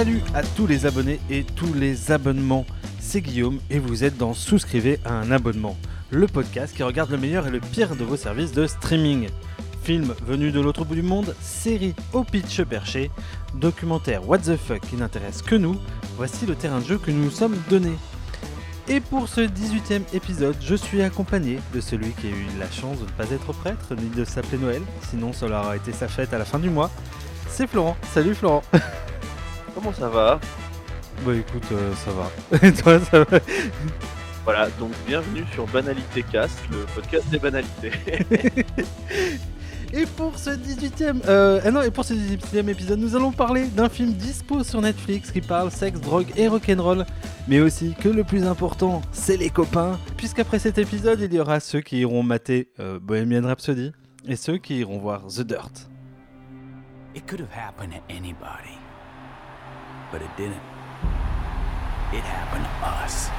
Salut 0.00 0.22
à 0.32 0.42
tous 0.42 0.66
les 0.66 0.86
abonnés 0.86 1.20
et 1.28 1.44
tous 1.44 1.74
les 1.74 2.10
abonnements. 2.10 2.64
C'est 3.00 3.20
Guillaume 3.20 3.60
et 3.68 3.78
vous 3.78 4.02
êtes 4.02 4.16
dans 4.16 4.32
Souscrivez 4.32 4.98
à 5.04 5.12
un 5.12 5.30
abonnement, 5.30 5.76
le 6.08 6.26
podcast 6.26 6.74
qui 6.74 6.82
regarde 6.82 7.10
le 7.10 7.18
meilleur 7.18 7.46
et 7.46 7.50
le 7.50 7.60
pire 7.60 7.94
de 7.96 8.04
vos 8.04 8.16
services 8.16 8.52
de 8.52 8.66
streaming. 8.66 9.28
Films 9.82 10.14
venus 10.26 10.54
de 10.54 10.60
l'autre 10.60 10.86
bout 10.86 10.94
du 10.94 11.02
monde, 11.02 11.36
séries 11.42 11.94
au 12.14 12.24
pitch 12.24 12.62
perché, 12.62 13.10
documentaires 13.56 14.26
what 14.26 14.38
the 14.38 14.56
fuck 14.56 14.80
qui 14.88 14.96
n'intéressent 14.96 15.42
que 15.42 15.54
nous, 15.54 15.76
voici 16.16 16.46
le 16.46 16.54
terrain 16.54 16.78
de 16.78 16.86
jeu 16.86 16.96
que 16.96 17.10
nous 17.10 17.24
nous 17.24 17.30
sommes 17.30 17.58
donné. 17.68 17.92
Et 18.88 19.00
pour 19.00 19.28
ce 19.28 19.42
18e 19.42 20.00
épisode, 20.14 20.56
je 20.62 20.76
suis 20.76 21.02
accompagné 21.02 21.58
de 21.74 21.80
celui 21.82 22.12
qui 22.12 22.28
a 22.28 22.30
eu 22.30 22.46
la 22.58 22.70
chance 22.70 22.98
de 23.00 23.04
ne 23.04 23.10
pas 23.10 23.30
être 23.30 23.52
prêtre 23.52 23.94
ni 23.94 24.08
de 24.16 24.24
s'appeler 24.24 24.62
Noël, 24.62 24.82
sinon 25.10 25.34
ça 25.34 25.44
aura 25.44 25.76
été 25.76 25.92
sa 25.92 26.08
fête 26.08 26.32
à 26.32 26.38
la 26.38 26.46
fin 26.46 26.58
du 26.58 26.70
mois. 26.70 26.90
C'est 27.50 27.66
Florent. 27.66 27.98
Salut 28.14 28.34
Florent. 28.34 28.62
Comment 29.74 29.92
ça 29.92 30.08
va? 30.08 30.40
Bah 31.24 31.32
écoute, 31.34 31.64
euh, 31.72 31.94
ça 31.94 32.10
va. 32.12 32.30
Et 32.66 32.72
toi, 32.72 32.98
ça 33.00 33.24
va? 33.24 33.38
Voilà, 34.44 34.68
donc 34.78 34.92
bienvenue 35.06 35.44
sur 35.52 35.66
Banalité 35.66 36.22
Cast, 36.22 36.58
le 36.70 36.86
podcast 36.94 37.28
des 37.30 37.38
banalités. 37.38 37.92
Et 39.92 40.06
pour 40.06 40.38
ce 40.38 40.50
18e, 40.50 41.22
euh, 41.26 41.60
ah 41.64 41.70
non, 41.72 41.82
et 41.82 41.90
pour 41.90 42.04
ce 42.04 42.14
18e 42.14 42.68
épisode, 42.68 43.00
nous 43.00 43.16
allons 43.16 43.32
parler 43.32 43.66
d'un 43.66 43.88
film 43.88 44.12
dispo 44.12 44.62
sur 44.62 44.80
Netflix 44.80 45.32
qui 45.32 45.40
parle 45.40 45.72
sexe, 45.72 46.00
drogue 46.00 46.28
et 46.36 46.46
rock'n'roll, 46.46 47.04
mais 47.48 47.58
aussi 47.58 47.96
que 48.00 48.08
le 48.08 48.22
plus 48.22 48.44
important, 48.44 49.02
c'est 49.10 49.36
les 49.36 49.50
copains, 49.50 49.98
puisqu'après 50.16 50.60
cet 50.60 50.78
épisode, 50.78 51.20
il 51.20 51.34
y 51.34 51.40
aura 51.40 51.58
ceux 51.58 51.80
qui 51.80 51.98
iront 51.98 52.22
mater 52.22 52.68
euh, 52.78 53.00
Bohemian 53.00 53.42
Rhapsody 53.42 53.90
et 54.28 54.36
ceux 54.36 54.58
qui 54.58 54.78
iront 54.78 55.00
voir 55.00 55.26
The 55.26 55.40
Dirt. 55.40 55.88
It 57.16 57.26
could 57.26 57.40
have 57.40 57.50
happened 57.52 57.92
to 57.92 58.14
anybody, 58.14 58.78
but 60.10 60.22
it 60.22 60.36
didn't. 60.36 60.60
It 62.12 62.24
happened 62.24 62.64
to 62.64 62.70
us. 62.86 63.30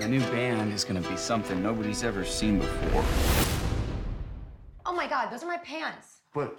The 0.00 0.08
new 0.08 0.20
band 0.20 0.72
is 0.72 0.84
gonna 0.84 1.02
be 1.02 1.16
something 1.16 1.62
nobody's 1.62 2.02
ever 2.02 2.24
seen 2.24 2.58
before. 2.58 3.04
Oh 4.86 4.94
my 4.94 5.06
god, 5.06 5.30
those 5.30 5.42
are 5.42 5.46
my 5.46 5.58
pants. 5.58 6.20
But 6.32 6.56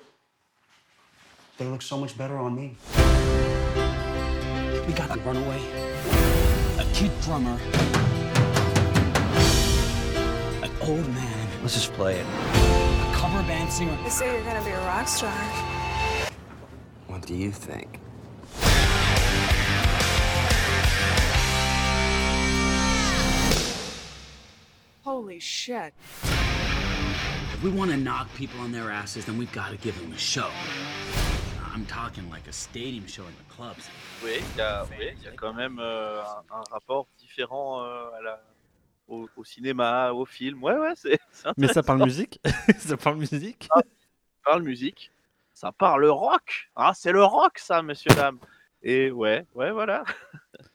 they 1.58 1.66
look 1.66 1.82
so 1.82 1.98
much 1.98 2.16
better 2.18 2.38
on 2.38 2.56
me. 2.56 2.76
We 4.86 4.94
got 4.94 5.16
a 5.16 5.20
runaway, 5.22 5.62
a 6.78 6.86
kid 6.94 7.12
drummer, 7.22 7.58
an 10.64 10.72
old 10.82 11.08
man, 11.08 11.40
Let's 11.62 11.74
just 11.74 11.92
play 11.94 12.16
it. 12.20 12.69
A 13.20 13.22
cover 13.22 13.44
band 13.44 13.72
singer. 13.72 13.98
They 14.04 14.10
say 14.10 14.34
you're 14.34 14.44
gonna 14.44 14.64
be 14.64 14.72
a 14.72 14.80
rock 14.86 15.08
star. 15.08 15.32
What 17.08 17.26
do 17.26 17.36
you 17.36 17.52
think? 17.52 18.00
Holy 25.04 25.40
shit. 25.40 25.94
If 27.54 27.64
we 27.64 27.72
want 27.72 27.92
to 27.92 27.98
knock 27.98 28.34
people 28.36 28.62
on 28.62 28.72
their 28.72 28.90
asses, 28.90 29.26
then 29.26 29.38
we've 29.38 29.52
got 29.52 29.72
to 29.72 29.78
give 29.78 30.00
them 30.00 30.14
a 30.14 30.18
show. 30.18 30.50
I'm 31.74 31.86
talking 31.86 32.30
like 32.30 32.48
a 32.48 32.54
stadium 32.54 33.06
show 33.08 33.24
in 33.24 33.34
the 33.38 33.54
clubs. 33.54 33.90
Oui, 34.24 34.42
il 34.54 34.58
y 34.58 34.62
a, 34.62 34.86
oui, 34.98 35.14
il 35.18 35.24
y 35.24 35.28
a 35.28 35.32
quand 35.32 35.54
même 35.54 35.80
euh, 35.80 36.22
un, 36.22 36.58
un 36.58 36.64
rapport 36.72 37.08
différent 37.18 37.84
euh, 37.84 38.18
à 38.18 38.22
la, 38.22 38.42
au, 39.10 39.28
au 39.36 39.44
cinéma, 39.44 40.14
au 40.14 40.26
film. 40.26 40.64
Ouais, 40.64 40.78
ouais, 40.78 40.94
c'est 40.96 41.20
Mais 41.58 41.68
ça 41.68 41.84
parle 41.84 42.04
musique 42.04 42.40
Ça 42.80 42.98
parle 42.98 43.18
musique 43.18 43.68
Ça 43.74 43.82
parle 44.44 44.64
musique, 44.64 45.12
ça 45.54 45.72
parle 45.72 46.06
rock. 46.06 46.70
Hein, 46.76 46.94
c'est 46.94 47.12
le 47.12 47.24
rock, 47.24 47.60
ça, 47.60 47.82
messieurs, 47.82 48.16
dames. 48.16 48.40
Et 48.82 49.12
ouais, 49.12 49.46
ouais, 49.56 49.72
voilà. 49.72 50.04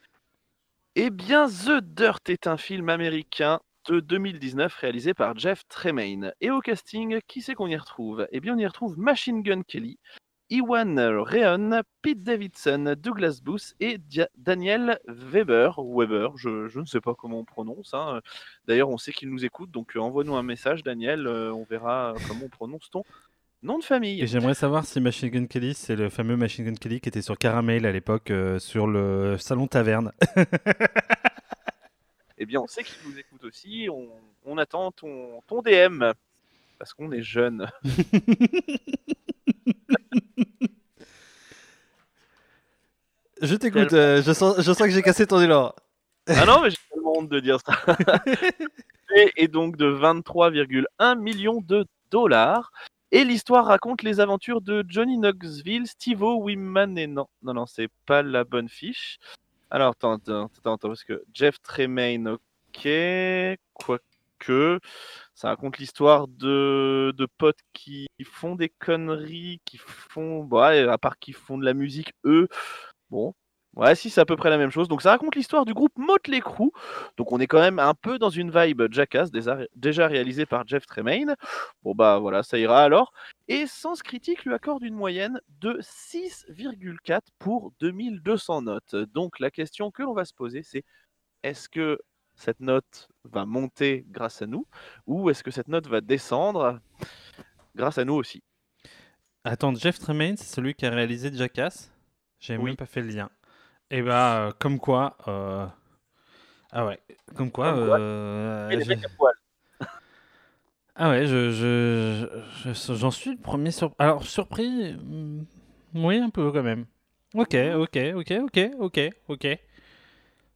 Eh 0.97 1.09
bien, 1.09 1.47
The 1.49 1.81
Dirt 1.81 2.29
est 2.29 2.47
un 2.47 2.55
film 2.55 2.87
américain 2.87 3.59
de 3.89 3.99
2019 3.99 4.73
réalisé 4.75 5.13
par 5.13 5.37
Jeff 5.37 5.67
Tremaine. 5.67 6.33
Et 6.39 6.51
au 6.51 6.61
casting, 6.61 7.19
qui 7.27 7.41
c'est 7.41 7.53
qu'on 7.53 7.67
y 7.67 7.75
retrouve? 7.75 8.25
Eh 8.31 8.39
bien, 8.39 8.55
on 8.55 8.57
y 8.57 8.65
retrouve 8.65 8.97
Machine 8.97 9.43
Gun 9.43 9.63
Kelly, 9.63 9.99
Iwan 10.49 10.99
Rheon, 10.99 11.81
Pete 12.01 12.23
Davidson, 12.23 12.95
Douglas 12.97 13.39
Booth 13.43 13.73
et 13.79 13.97
Dia- 13.97 14.29
Daniel 14.37 14.99
Weber. 15.07 15.75
Weber, 15.79 16.37
je, 16.37 16.67
je 16.67 16.79
ne 16.79 16.85
sais 16.85 17.01
pas 17.01 17.15
comment 17.15 17.39
on 17.39 17.45
prononce. 17.45 17.93
hein. 17.93 18.21
D'ailleurs, 18.67 18.89
on 18.89 18.97
sait 18.97 19.11
qu'il 19.11 19.29
nous 19.29 19.43
écoute, 19.43 19.71
donc 19.71 19.95
euh, 19.95 19.99
envoie-nous 19.99 20.35
un 20.35 20.43
message, 20.43 20.83
Daniel. 20.83 21.25
euh, 21.27 21.51
on 21.53 21.63
verra 21.63 22.13
euh, 22.13 22.17
comment 22.27 22.45
on 22.45 22.49
prononce 22.49 22.89
ton 22.91 23.03
nom 23.63 23.79
de 23.79 23.83
famille. 23.83 24.21
Et 24.21 24.27
j'aimerais 24.27 24.53
savoir 24.53 24.85
si 24.85 25.01
Machine 25.01 25.29
Gun 25.29 25.47
Kelly, 25.47 25.73
c'est 25.73 25.95
le 25.95 26.09
fameux 26.09 26.37
Machine 26.37 26.65
Gun 26.65 26.75
Kelly 26.75 27.01
qui 27.01 27.09
était 27.09 27.23
sur 27.23 27.37
Caramel 27.39 27.85
à 27.87 27.91
l'époque 27.91 28.29
euh, 28.29 28.59
sur 28.59 28.85
le 28.85 29.37
salon 29.39 29.67
taverne. 29.67 30.11
Eh 32.37 32.45
bien, 32.45 32.59
on 32.59 32.67
sait 32.67 32.83
qu'il 32.83 32.97
nous 33.09 33.17
écoute 33.17 33.45
aussi. 33.45 33.87
On, 33.89 34.09
on 34.45 34.57
attend 34.57 34.91
ton, 34.91 35.39
ton 35.47 35.61
DM. 35.61 36.03
Parce 36.77 36.93
qu'on 36.93 37.09
est 37.13 37.21
jeune. 37.21 37.71
Je 43.41 43.55
t'écoute, 43.55 43.93
euh, 43.93 44.21
je, 44.21 44.31
sens, 44.31 44.55
je 44.57 44.73
sens 44.73 44.87
que 44.87 44.89
j'ai 44.89 45.01
cassé 45.01 45.27
ton 45.27 45.41
élan. 45.41 45.73
Ah 46.27 46.45
non, 46.45 46.61
mais 46.61 46.69
j'ai 46.69 46.77
tellement 46.91 47.17
honte 47.17 47.29
de 47.29 47.39
dire 47.39 47.59
ça. 47.59 47.73
et, 49.15 49.31
et 49.37 49.47
donc 49.47 49.77
de 49.77 49.91
23,1 49.91 51.19
millions 51.19 51.61
de 51.61 51.85
dollars. 52.11 52.71
Et 53.11 53.23
l'histoire 53.23 53.65
raconte 53.65 54.03
les 54.03 54.19
aventures 54.19 54.61
de 54.61 54.83
Johnny 54.87 55.17
Knoxville, 55.17 55.87
Steve-O, 55.87 56.41
Wimman 56.43 56.97
et 56.97 57.07
non, 57.07 57.27
non, 57.43 57.53
non, 57.53 57.65
c'est 57.65 57.89
pas 58.05 58.23
la 58.23 58.43
bonne 58.43 58.67
fiche. 58.67 59.19
Alors, 59.69 59.91
attends, 59.91 60.13
attends, 60.13 60.49
attends, 60.65 60.77
parce 60.77 61.03
que 61.03 61.23
Jeff 61.33 61.61
Tremaine, 61.61 62.27
ok, 62.27 62.87
quoique, 63.73 64.79
ça 65.33 65.49
raconte 65.49 65.77
l'histoire 65.77 66.27
de, 66.27 67.13
de 67.15 67.27
potes 67.37 67.59
qui 67.73 68.07
font 68.23 68.55
des 68.55 68.69
conneries, 68.69 69.61
qui 69.65 69.77
font, 69.77 70.43
bah, 70.43 70.69
ouais, 70.69 70.87
à 70.87 70.97
part 70.97 71.17
qui 71.19 71.31
font 71.33 71.57
de 71.57 71.65
la 71.65 71.73
musique, 71.73 72.13
eux, 72.25 72.47
bon, 73.09 73.33
Ouais, 73.75 73.93
si, 73.93 74.09
c'est 74.09 74.21
à 74.21 74.25
peu 74.25 74.37
près 74.37 74.49
la 74.49 74.57
même 74.57 74.71
chose. 74.71 74.87
Donc, 74.87 75.01
ça 75.01 75.09
raconte 75.11 75.35
l'histoire 75.35 75.65
du 75.65 75.73
groupe 75.73 75.91
Motley 75.97 76.39
Crue. 76.39 76.71
Donc, 77.17 77.33
on 77.33 77.39
est 77.41 77.47
quand 77.47 77.59
même 77.59 77.77
un 77.77 77.93
peu 77.93 78.17
dans 78.17 78.29
une 78.29 78.49
vibe 78.49 78.83
Jackass, 78.89 79.31
déjà, 79.31 79.59
déjà 79.75 80.07
réalisé 80.07 80.45
par 80.45 80.65
Jeff 80.65 80.85
Tremaine. 80.85 81.35
Bon, 81.83 81.93
bah 81.93 82.19
voilà, 82.19 82.41
ça 82.41 82.57
ira 82.57 82.81
alors. 82.83 83.11
Et 83.49 83.67
Sens 83.67 84.01
Critique 84.01 84.45
lui 84.45 84.53
accorde 84.53 84.81
une 84.83 84.95
moyenne 84.95 85.41
de 85.59 85.77
6,4 85.81 87.19
pour 87.37 87.73
2200 87.81 88.61
notes. 88.61 88.95
Donc, 89.13 89.39
la 89.41 89.51
question 89.51 89.91
que 89.91 90.03
l'on 90.03 90.13
va 90.13 90.23
se 90.23 90.33
poser, 90.33 90.63
c'est 90.63 90.85
est-ce 91.43 91.67
que 91.67 91.99
cette 92.35 92.61
note 92.61 93.09
va 93.25 93.45
monter 93.45 94.05
grâce 94.09 94.41
à 94.41 94.47
nous 94.47 94.65
ou 95.05 95.29
est-ce 95.29 95.43
que 95.43 95.51
cette 95.51 95.67
note 95.67 95.87
va 95.87 95.99
descendre 95.99 96.79
grâce 97.75 97.97
à 97.97 98.05
nous 98.05 98.15
aussi? 98.15 98.41
Attends, 99.43 99.75
Jeff 99.75 99.99
Tremaine, 99.99 100.37
c'est 100.37 100.55
celui 100.55 100.73
qui 100.73 100.85
a 100.85 100.89
réalisé 100.89 101.29
Jackass? 101.33 101.94
J'ai 102.45 102.57
Oui. 102.57 102.65
même 102.65 102.75
pas 102.75 102.85
fait 102.85 103.01
le 103.01 103.07
lien. 103.07 103.29
Et 103.89 104.01
bah, 104.03 104.37
euh, 104.47 104.51
comme 104.59 104.79
quoi. 104.79 105.17
euh, 105.27 105.65
Ah 106.71 106.85
ouais, 106.85 106.99
comme 107.35 107.49
quoi. 107.51 107.71
Comme 107.71 107.85
quoi, 107.87 107.97
euh, 107.99 108.69
Et 108.69 108.75
les 108.75 108.83
je- 108.83 108.89
mecs 108.89 109.03
à 109.03 109.09
poil. 109.09 109.33
Ah 110.95 111.09
ouais, 111.09 111.25
je, 111.27 111.51
je, 111.51 112.71
je- 112.73 112.93
j'en 112.93 113.11
suis 113.11 113.31
le 113.31 113.37
premier 113.37 113.71
sur... 113.71 113.93
Alors, 113.99 114.23
surpris, 114.23 114.93
hmm, 114.93 115.43
oui, 115.95 116.19
un 116.19 116.29
peu 116.29 116.51
quand 116.53 116.63
même. 116.63 116.85
Ok, 117.33 117.53
ok, 117.55 117.97
ok, 118.15 118.31
ok, 118.43 118.59
ok, 118.79 118.99
ok. 119.27 119.47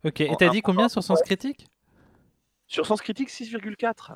Ok, 0.05 0.21
et 0.21 0.35
t'as 0.37 0.47
dit 0.49 0.61
combien 0.61 0.87
sur 0.87 1.03
Sens 1.03 1.21
Critique? 1.23 1.67
Sur 2.67 2.85
Sens 2.85 3.01
Critique, 3.01 3.29
6,4. 3.29 4.13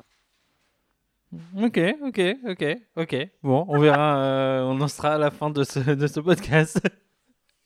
Ok, 1.60 1.78
ok, 2.02 2.20
ok, 2.48 2.64
ok. 2.96 3.28
Bon, 3.42 3.66
on 3.68 3.78
verra, 3.80 4.16
euh, 4.24 4.62
on 4.62 4.80
en 4.80 4.88
sera 4.88 5.16
à 5.16 5.18
la 5.18 5.30
fin 5.32 5.50
de 5.50 5.62
ce, 5.64 5.80
de 5.80 6.06
ce 6.06 6.20
podcast. 6.20 6.80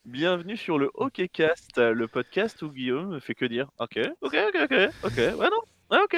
Bienvenue 0.05 0.57
sur 0.57 0.79
le 0.79 0.89
Hockeycast, 0.93 1.77
le 1.77 2.07
podcast 2.07 2.61
où 2.61 2.71
Guillaume 2.71 3.09
ne 3.13 3.19
fait 3.19 3.35
que 3.35 3.45
dire 3.45 3.69
Ok, 3.79 3.99
ok, 4.21 4.35
ok, 4.47 4.61
ok, 4.63 4.89
ok, 5.03 5.17
ouais, 5.17 5.33
non, 5.49 5.61
ouais, 5.91 6.03
ok. 6.03 6.17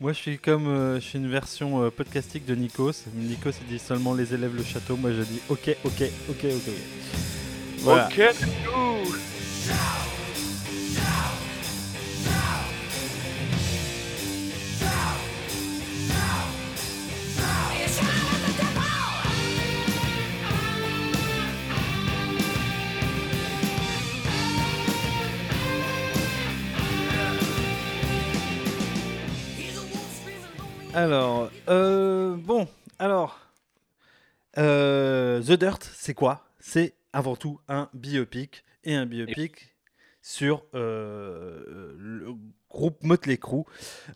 Moi, 0.00 0.12
je 0.12 0.18
suis 0.18 0.38
comme, 0.38 0.68
euh, 0.68 0.94
je 0.96 1.00
suis 1.00 1.18
une 1.18 1.28
version 1.28 1.82
euh, 1.82 1.90
podcastique 1.90 2.46
de 2.46 2.54
Nikos. 2.54 3.06
Nikos, 3.14 3.50
il 3.60 3.66
dit 3.66 3.78
seulement 3.78 4.14
les 4.14 4.34
élèves 4.34 4.56
le 4.56 4.62
château. 4.62 4.96
Moi, 4.96 5.12
je 5.12 5.22
dis 5.22 5.40
ok, 5.48 5.76
ok, 5.84 6.02
ok, 6.28 6.44
ok. 6.44 6.44
ok. 6.44 6.72
Voilà. 7.82 8.06
Ok, 8.06 8.16
let's 8.16 10.09
Alors, 30.94 31.50
euh, 31.68 32.36
bon, 32.36 32.66
alors, 32.98 33.38
Euh, 34.58 35.40
The 35.42 35.52
Dirt, 35.52 35.78
c'est 35.94 36.14
quoi? 36.14 36.44
C'est 36.58 36.94
avant 37.12 37.36
tout 37.36 37.60
un 37.68 37.88
biopic 37.94 38.64
et 38.82 38.96
un 38.96 39.06
biopic 39.06 39.76
sur 40.22 40.64
euh, 40.74 41.94
le 41.96 42.34
groupe 42.68 43.02
Motley 43.04 43.36
Crue, 43.38 43.62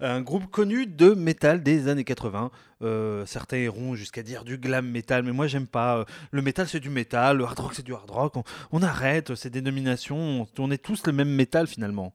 un 0.01 0.21
groupe 0.23 0.51
connu 0.51 0.87
de 0.87 1.11
métal 1.15 1.63
des 1.63 1.87
années 1.87 2.03
80. 2.05 2.51
Euh, 2.83 3.25
certains 3.27 3.59
iront 3.59 3.95
jusqu'à 3.95 4.23
dire 4.25 4.45
du 4.45 4.59
glam 4.59 4.87
metal, 4.91 5.23
mais 5.23 5.33
moi 5.33 5.47
j'aime 5.47 5.69
pas. 5.69 6.05
Le 6.33 6.43
métal 6.43 6.67
c'est 6.69 6.81
du 6.81 6.91
métal, 6.91 7.37
le 7.39 7.45
hard 7.45 7.61
rock 7.61 7.75
c'est 7.75 7.85
du 7.85 7.95
hard 7.95 8.11
rock. 8.11 8.37
On, 8.37 8.43
on 8.73 8.83
arrête 8.83 9.37
ces 9.37 9.51
dénominations. 9.51 10.19
On, 10.43 10.47
on 10.59 10.71
est 10.73 10.83
tous 10.83 11.07
le 11.07 11.13
même 11.13 11.31
métal 11.31 11.69
finalement. 11.69 12.13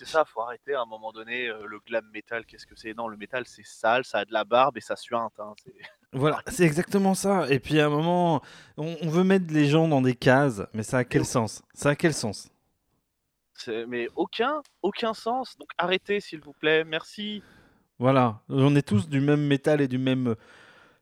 C'est 0.00 0.06
ça, 0.06 0.24
faut 0.24 0.40
arrêter 0.40 0.72
à 0.72 0.80
un 0.80 0.86
moment 0.86 1.12
donné 1.12 1.48
euh, 1.48 1.66
le 1.66 1.78
glam 1.80 2.08
metal. 2.10 2.46
Qu'est-ce 2.46 2.64
que 2.64 2.74
c'est? 2.74 2.94
Non, 2.94 3.06
le 3.06 3.18
métal 3.18 3.44
c'est 3.46 3.66
sale, 3.66 4.02
ça 4.06 4.20
a 4.20 4.24
de 4.24 4.32
la 4.32 4.44
barbe 4.44 4.78
et 4.78 4.80
ça 4.80 4.96
suinte. 4.96 5.38
hein, 5.38 5.52
Voilà, 6.14 6.40
c'est 6.46 6.64
exactement 6.64 7.14
ça. 7.14 7.50
Et 7.50 7.60
puis 7.60 7.78
à 7.80 7.84
un 7.84 7.90
moment, 7.90 8.40
on, 8.78 8.96
on 9.02 9.10
veut 9.10 9.24
mettre 9.24 9.52
les 9.52 9.66
gens 9.66 9.88
dans 9.88 10.00
des 10.00 10.14
cases, 10.14 10.62
mais 10.72 10.84
ça 10.84 10.96
a 10.98 11.04
quel 11.04 11.26
sens? 11.26 11.60
Ça 11.74 11.90
a 11.90 11.94
quel 11.96 12.14
sens? 12.14 12.50
Mais 13.88 14.08
aucun, 14.16 14.62
aucun 14.80 15.12
sens. 15.12 15.58
Donc 15.58 15.68
arrêtez 15.76 16.20
s'il 16.20 16.40
vous 16.40 16.54
plaît. 16.54 16.82
Merci. 16.82 17.42
Voilà, 17.98 18.40
on 18.48 18.74
est 18.74 18.88
tous 18.88 19.06
du 19.06 19.20
même 19.20 19.46
métal 19.46 19.82
et 19.82 19.88
du 19.88 19.98
même 19.98 20.34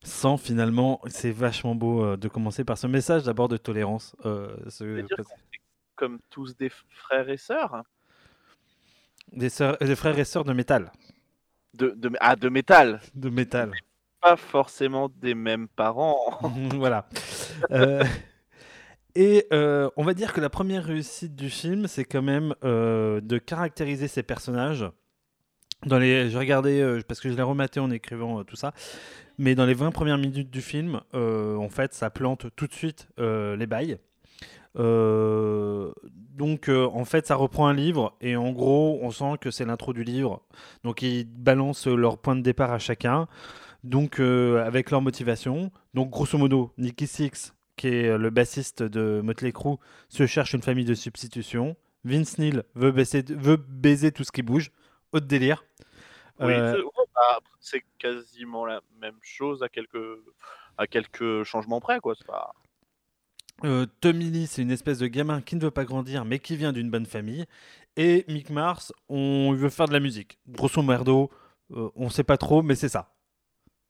sang 0.02 0.38
finalement. 0.38 1.00
C'est 1.06 1.30
vachement 1.30 1.76
beau 1.76 2.02
euh, 2.04 2.16
de 2.16 2.26
commencer 2.26 2.64
par 2.64 2.76
ce 2.76 2.88
message 2.88 3.22
d'abord 3.22 3.46
de 3.46 3.58
tolérance. 3.58 4.16
euh, 4.26 4.56
ce- 4.68 5.06
comme 5.94 6.18
tous 6.30 6.56
des 6.56 6.70
frères 6.90 7.28
et 7.28 7.36
sœurs. 7.36 7.84
Des, 9.32 9.50
frères 9.50 10.18
et 10.18 10.24
sœurs 10.24 10.44
de 10.44 10.52
métal. 10.52 10.92
De, 11.74 11.90
de, 11.90 12.10
ah, 12.20 12.36
de 12.36 12.48
métal. 12.48 13.00
De 13.14 13.28
métal. 13.28 13.72
Pas 14.20 14.36
forcément 14.36 15.08
des 15.08 15.34
mêmes 15.34 15.68
parents. 15.68 16.38
voilà. 16.74 17.08
Euh, 17.70 18.04
et 19.14 19.46
euh, 19.52 19.90
on 19.96 20.04
va 20.04 20.14
dire 20.14 20.32
que 20.32 20.40
la 20.40 20.48
première 20.48 20.84
réussite 20.84 21.34
du 21.34 21.50
film, 21.50 21.88
c'est 21.88 22.04
quand 22.04 22.22
même 22.22 22.54
euh, 22.64 23.20
de 23.20 23.38
caractériser 23.38 24.06
ces 24.06 24.22
personnages. 24.22 24.86
Dans 25.86 25.98
les, 25.98 26.30
je 26.30 26.38
regardais 26.38 26.80
euh, 26.80 27.00
parce 27.06 27.18
que 27.18 27.28
je 27.28 27.34
l'ai 27.34 27.42
rematé 27.42 27.80
en 27.80 27.90
écrivant 27.90 28.44
tout 28.44 28.56
ça, 28.56 28.72
mais 29.36 29.56
dans 29.56 29.66
les 29.66 29.74
20 29.74 29.90
premières 29.90 30.18
minutes 30.18 30.50
du 30.50 30.62
film, 30.62 31.00
en 31.14 31.68
fait, 31.68 31.94
ça 31.94 32.10
plante 32.10 32.46
tout 32.54 32.68
de 32.68 32.72
suite 32.72 33.08
les 33.18 33.66
bails. 33.66 33.98
Euh, 34.78 35.92
donc, 36.06 36.68
euh, 36.68 36.86
en 36.86 37.04
fait, 37.04 37.26
ça 37.26 37.34
reprend 37.34 37.66
un 37.66 37.74
livre 37.74 38.14
et 38.20 38.36
en 38.36 38.52
gros, 38.52 38.98
on 39.02 39.10
sent 39.10 39.38
que 39.40 39.50
c'est 39.50 39.64
l'intro 39.64 39.92
du 39.92 40.04
livre. 40.04 40.42
Donc, 40.84 41.02
ils 41.02 41.24
balancent 41.24 41.86
leur 41.88 42.18
point 42.18 42.36
de 42.36 42.42
départ 42.42 42.72
à 42.72 42.78
chacun 42.78 43.28
donc 43.84 44.18
euh, 44.18 44.64
avec 44.64 44.90
leur 44.90 45.00
motivation. 45.00 45.70
Donc 45.94 46.10
grosso 46.10 46.36
modo, 46.36 46.72
Nicky 46.78 47.06
Six, 47.06 47.54
qui 47.76 47.88
est 47.88 48.18
le 48.18 48.30
bassiste 48.30 48.82
de 48.82 49.20
Motley 49.22 49.52
Crue, 49.52 49.76
se 50.08 50.26
cherche 50.26 50.52
une 50.52 50.62
famille 50.62 50.84
de 50.84 50.94
substitution. 50.94 51.76
Vince 52.04 52.38
Neil 52.38 52.62
veut, 52.74 52.90
baisser- 52.90 53.24
veut 53.32 53.56
baiser 53.56 54.10
tout 54.10 54.24
ce 54.24 54.32
qui 54.32 54.42
bouge. 54.42 54.72
Haute 55.12 55.26
délire. 55.26 55.64
Oui, 56.40 56.54
c'est- 56.54 56.82
bah, 57.14 57.38
c'est 57.60 57.84
quasiment 57.98 58.66
la 58.66 58.80
même 59.00 59.18
chose 59.22 59.62
à 59.62 59.68
quelques, 59.68 60.18
à 60.76 60.86
quelques 60.86 61.44
changements 61.44 61.80
près. 61.80 62.00
Quoi. 62.00 62.14
Pas... 62.26 62.52
euh, 63.64 63.86
Tommy 64.00 64.30
Lee, 64.30 64.46
c'est 64.46 64.62
une 64.62 64.70
espèce 64.70 64.98
de 64.98 65.06
gamin 65.06 65.40
qui 65.40 65.56
ne 65.56 65.60
veut 65.60 65.70
pas 65.70 65.84
grandir, 65.84 66.24
mais 66.24 66.38
qui 66.38 66.56
vient 66.56 66.72
d'une 66.72 66.90
bonne 66.90 67.06
famille. 67.06 67.44
Et 67.96 68.24
Mick 68.28 68.50
Mars, 68.50 68.92
on 69.08 69.52
il 69.52 69.58
veut 69.58 69.70
faire 69.70 69.88
de 69.88 69.92
la 69.92 70.00
musique. 70.00 70.38
Grosso 70.48 70.80
modo, 70.82 71.30
euh, 71.72 71.90
on 71.96 72.08
sait 72.10 72.24
pas 72.24 72.36
trop, 72.36 72.62
mais 72.62 72.74
c'est 72.76 72.88
ça. 72.88 73.14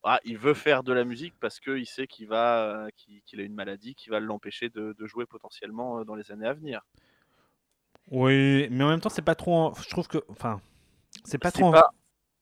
Ah, 0.04 0.20
il 0.24 0.38
veut 0.38 0.54
faire 0.54 0.82
de 0.82 0.92
la 0.92 1.04
musique 1.04 1.34
parce 1.40 1.60
qu'il 1.60 1.86
sait 1.86 2.06
qu'il 2.06 2.28
va, 2.28 2.86
euh, 2.86 2.88
qu'il 3.26 3.40
a 3.40 3.42
une 3.42 3.54
maladie 3.54 3.94
qui 3.94 4.08
va 4.08 4.20
l'empêcher 4.20 4.70
de, 4.70 4.94
de 4.98 5.06
jouer 5.06 5.26
potentiellement 5.26 5.98
euh, 5.98 6.04
dans 6.04 6.14
les 6.14 6.30
années 6.30 6.46
à 6.46 6.54
venir. 6.54 6.80
Oui, 8.10 8.68
mais 8.70 8.84
en 8.84 8.88
même 8.88 9.00
temps, 9.00 9.10
c'est 9.10 9.22
pas 9.22 9.34
trop. 9.34 9.74
Je 9.82 9.88
trouve 9.90 10.08
que. 10.08 10.18
Enfin, 10.28 10.60
c'est 11.24 11.38
pas 11.38 11.50
trop. 11.50 11.72
pas- 11.72 11.90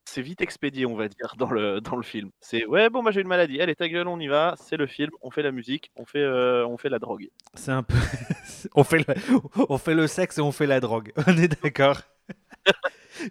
c'est 0.08 0.22
vite 0.22 0.40
expédié, 0.40 0.86
on 0.86 0.94
va 0.94 1.08
dire, 1.08 1.34
dans 1.38 1.50
le, 1.50 1.80
dans 1.80 1.96
le 1.96 2.02
film. 2.02 2.30
C'est 2.40 2.64
ouais, 2.66 2.88
bon, 2.88 3.02
bah 3.02 3.10
j'ai 3.10 3.20
une 3.20 3.28
maladie. 3.28 3.60
Allez, 3.60 3.74
ta 3.74 3.88
gueule, 3.88 4.08
on 4.08 4.18
y 4.18 4.28
va. 4.28 4.54
C'est 4.58 4.76
le 4.76 4.86
film. 4.86 5.10
On 5.20 5.30
fait 5.30 5.42
la 5.42 5.52
musique. 5.52 5.90
On 5.96 6.04
fait, 6.04 6.22
euh, 6.22 6.66
on 6.66 6.78
fait 6.78 6.88
la 6.88 6.98
drogue. 6.98 7.28
C'est 7.54 7.72
un 7.72 7.82
peu. 7.82 7.94
on, 8.74 8.84
fait 8.84 8.98
le... 8.98 9.14
on 9.68 9.78
fait 9.78 9.94
le 9.94 10.06
sexe 10.06 10.38
et 10.38 10.40
on 10.40 10.52
fait 10.52 10.66
la 10.66 10.80
drogue. 10.80 11.12
On 11.26 11.36
est 11.36 11.62
d'accord. 11.62 12.00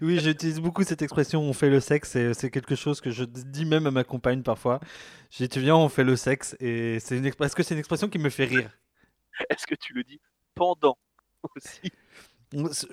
oui, 0.01 0.19
j'utilise 0.19 0.60
beaucoup 0.62 0.83
cette 0.83 1.01
expression 1.01 1.42
on 1.42 1.51
fait 1.51 1.69
le 1.69 1.81
sexe 1.81 2.16
et 2.16 2.33
c'est 2.33 2.50
quelque 2.50 2.75
chose 2.75 3.01
que 3.01 3.12
je 3.12 3.25
dis 3.25 3.66
même 3.66 3.86
à 3.88 3.92
ma 3.92 4.04
compagne 4.04 4.42
parfois. 4.42 4.80
Je 5.31 5.44
dis 5.44 5.50
tu 5.50 5.60
viens, 5.60 5.75
on 5.75 5.89
fait 5.89 6.06
le 6.06 6.16
sexe 6.16 6.56
et 6.62 7.00
c'est 7.00 7.18
une 7.18 7.33
parce 7.33 7.54
que 7.54 7.63
c'est 7.63 7.74
une 7.74 7.80
expression 7.80 8.07
qui 8.07 8.19
me 8.19 8.30
fait 8.30 8.45
rire. 8.45 8.69
Est-ce 9.50 9.68
que 9.68 9.75
tu 9.75 9.94
le 9.94 10.04
dis 10.04 10.21
pendant 10.54 10.98
aussi? 11.56 11.92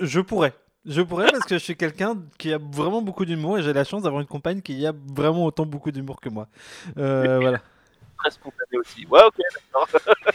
Je 0.01 0.21
pourrais. 0.21 0.55
Je 0.85 1.01
pourrais 1.03 1.31
parce 1.31 1.45
que 1.45 1.55
je 1.59 1.63
suis 1.63 1.77
quelqu'un 1.77 2.17
qui 2.39 2.53
a 2.53 2.59
vraiment 2.59 3.03
beaucoup 3.03 3.25
d'humour 3.25 3.59
et 3.59 3.63
j'ai 3.63 3.73
la 3.73 3.85
chance 3.85 4.03
d'avoir 4.03 4.21
une 4.21 4.27
compagne 4.27 4.61
qui 4.63 4.85
a 4.87 4.93
vraiment 5.15 5.45
autant 5.47 5.65
beaucoup 5.65 5.93
d'humour 5.93 6.21
que 6.21 6.29
moi. 6.29 6.49
Euh, 6.99 7.39
voilà. 7.41 7.61
Très 8.19 8.31
spontané 8.33 8.79
aussi. 8.79 9.07
Ouais, 9.07 9.21
ok, 9.25 9.35
d'accord. 9.55 9.89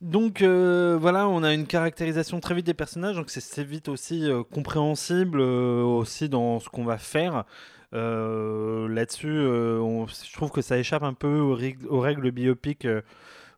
Donc 0.00 0.42
euh, 0.42 0.96
voilà, 1.00 1.28
on 1.28 1.44
a 1.44 1.52
une 1.54 1.66
caractérisation 1.66 2.40
très 2.40 2.54
vite 2.56 2.66
des 2.66 2.74
personnages, 2.74 3.14
donc 3.14 3.30
c'est- 3.30 3.62
vite 3.62 3.88
aussi 3.88 4.28
euh, 4.28 4.42
compréhensible 4.42 5.40
aussi 5.40 6.28
dans 6.28 6.58
ce 6.58 6.68
qu'on 6.68 6.84
va 6.84 6.98
faire. 6.98 7.44
Là-dessus, 7.92 9.28
je 9.28 10.32
trouve 10.32 10.50
que 10.50 10.60
ça 10.62 10.76
échappe 10.78 11.02
un 11.04 11.12
peu 11.14 11.38
aux, 11.38 11.54
règles- 11.54 12.30
biopiques, 12.32 12.86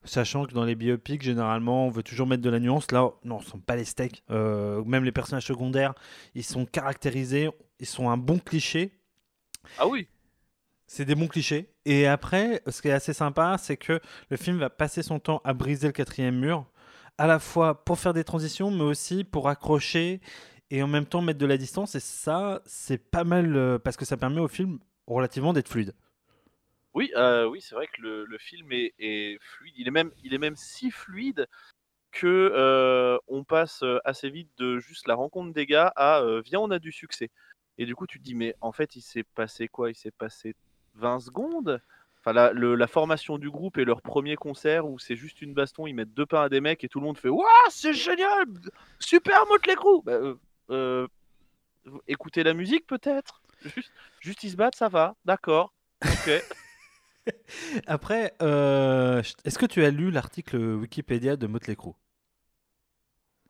sachant 0.04 0.44
que 0.46 0.52
dans 0.52 0.64
les 0.64 0.74
biopics, 0.74 1.22
généralement, 1.22 1.86
on 1.86 1.90
veut 1.90 2.02
toujours 2.02 2.26
mettre 2.26 2.42
de 2.42 2.50
la 2.50 2.60
nuance. 2.60 2.90
Là, 2.92 3.10
non, 3.24 3.40
ce 3.40 3.50
sont 3.50 3.58
pas 3.58 3.76
les 3.76 3.84
steaks. 3.84 4.22
Euh, 4.30 4.82
même 4.84 5.04
les 5.04 5.12
personnages 5.12 5.46
secondaires, 5.46 5.94
ils 6.34 6.44
sont 6.44 6.66
caractérisés, 6.66 7.50
ils 7.80 7.86
sont 7.86 8.10
un 8.10 8.16
bon 8.16 8.38
cliché, 8.38 8.92
Ah 9.78 9.86
oui. 9.86 10.08
c'est 10.86 11.04
des 11.04 11.14
bons 11.14 11.28
clichés. 11.28 11.70
Et 11.84 12.06
après, 12.06 12.62
ce 12.68 12.80
qui 12.82 12.88
est 12.88 12.92
assez 12.92 13.12
sympa, 13.12 13.56
c'est 13.58 13.76
que 13.76 14.00
le 14.30 14.36
film 14.36 14.58
va 14.58 14.70
passer 14.70 15.02
son 15.02 15.18
temps 15.18 15.40
à 15.44 15.52
briser 15.54 15.86
le 15.88 15.92
quatrième 15.92 16.38
mur, 16.38 16.66
à 17.18 17.26
la 17.26 17.38
fois 17.38 17.84
pour 17.84 17.98
faire 17.98 18.12
des 18.14 18.24
transitions, 18.24 18.70
mais 18.70 18.82
aussi 18.84 19.24
pour 19.24 19.48
accrocher 19.48 20.20
et 20.70 20.82
en 20.82 20.88
même 20.88 21.06
temps 21.06 21.20
mettre 21.22 21.38
de 21.38 21.46
la 21.46 21.56
distance. 21.56 21.94
Et 21.94 22.00
ça, 22.00 22.60
c'est 22.66 22.98
pas 22.98 23.24
mal 23.24 23.54
euh, 23.56 23.78
parce 23.78 23.96
que 23.96 24.04
ça 24.04 24.16
permet 24.16 24.40
au 24.40 24.48
film 24.48 24.78
relativement 25.06 25.52
d'être 25.52 25.68
fluide. 25.68 25.94
Oui, 26.94 27.10
euh, 27.16 27.46
oui, 27.46 27.60
c'est 27.60 27.74
vrai 27.74 27.88
que 27.88 28.00
le, 28.00 28.38
film 28.38 28.68
est, 28.70 29.38
fluide. 29.40 29.74
Il 29.76 29.88
est 29.88 29.90
même, 29.90 30.12
il 30.22 30.32
est 30.32 30.38
même 30.38 30.56
si 30.56 30.92
fluide 30.92 31.48
que 32.12 32.52
euh, 32.54 33.18
on 33.26 33.42
passe 33.42 33.82
euh, 33.82 33.98
assez 34.04 34.30
vite 34.30 34.50
de 34.58 34.78
juste 34.78 35.08
la 35.08 35.16
rencontre 35.16 35.52
des 35.52 35.66
gars 35.66 35.92
à 35.96 36.20
euh, 36.20 36.40
viens, 36.40 36.60
on 36.60 36.70
a 36.70 36.78
du 36.78 36.92
succès. 36.92 37.30
Et 37.76 37.86
du 37.86 37.96
coup, 37.96 38.06
tu 38.06 38.20
te 38.20 38.24
dis 38.24 38.36
mais 38.36 38.54
en 38.60 38.70
fait, 38.70 38.94
il 38.94 39.02
s'est 39.02 39.24
passé 39.24 39.66
quoi? 39.66 39.90
Il 39.90 39.96
s'est 39.96 40.12
passé 40.12 40.54
20 40.94 41.18
secondes? 41.18 41.82
Enfin, 42.20 42.32
la, 42.32 42.52
la 42.54 42.86
formation 42.86 43.36
du 43.36 43.50
groupe 43.50 43.76
et 43.76 43.84
leur 43.84 44.00
premier 44.00 44.36
concert 44.36 44.86
où 44.86 44.98
c'est 44.98 45.16
juste 45.16 45.42
une 45.42 45.52
baston, 45.52 45.88
ils 45.88 45.92
mettent 45.92 46.14
deux 46.14 46.24
pains 46.24 46.42
à 46.42 46.48
des 46.48 46.60
mecs 46.60 46.84
et 46.84 46.88
tout 46.88 47.00
le 47.00 47.04
monde 47.04 47.18
fait 47.18 47.28
Waouh, 47.28 47.44
c'est 47.68 47.92
génial 47.92 48.46
Super 49.00 49.44
Motley 49.46 49.74
Crue 49.74 50.00
Bah, 50.04 51.06
Écoutez 52.06 52.44
la 52.44 52.54
musique 52.54 52.86
peut-être? 52.86 53.42
Juste, 53.62 53.92
juste 54.20 54.44
ils 54.44 54.50
se 54.52 54.56
battent, 54.56 54.76
ça 54.76 54.88
va, 54.88 55.16
d'accord. 55.24 55.74
Ok. 56.02 56.30
Après, 57.86 58.34
euh, 58.42 59.22
est-ce 59.44 59.58
que 59.58 59.66
tu 59.66 59.84
as 59.84 59.90
lu 59.90 60.10
l'article 60.10 60.56
Wikipédia 60.56 61.36
de 61.36 61.46
Motley 61.46 61.76
Crue? 61.76 61.92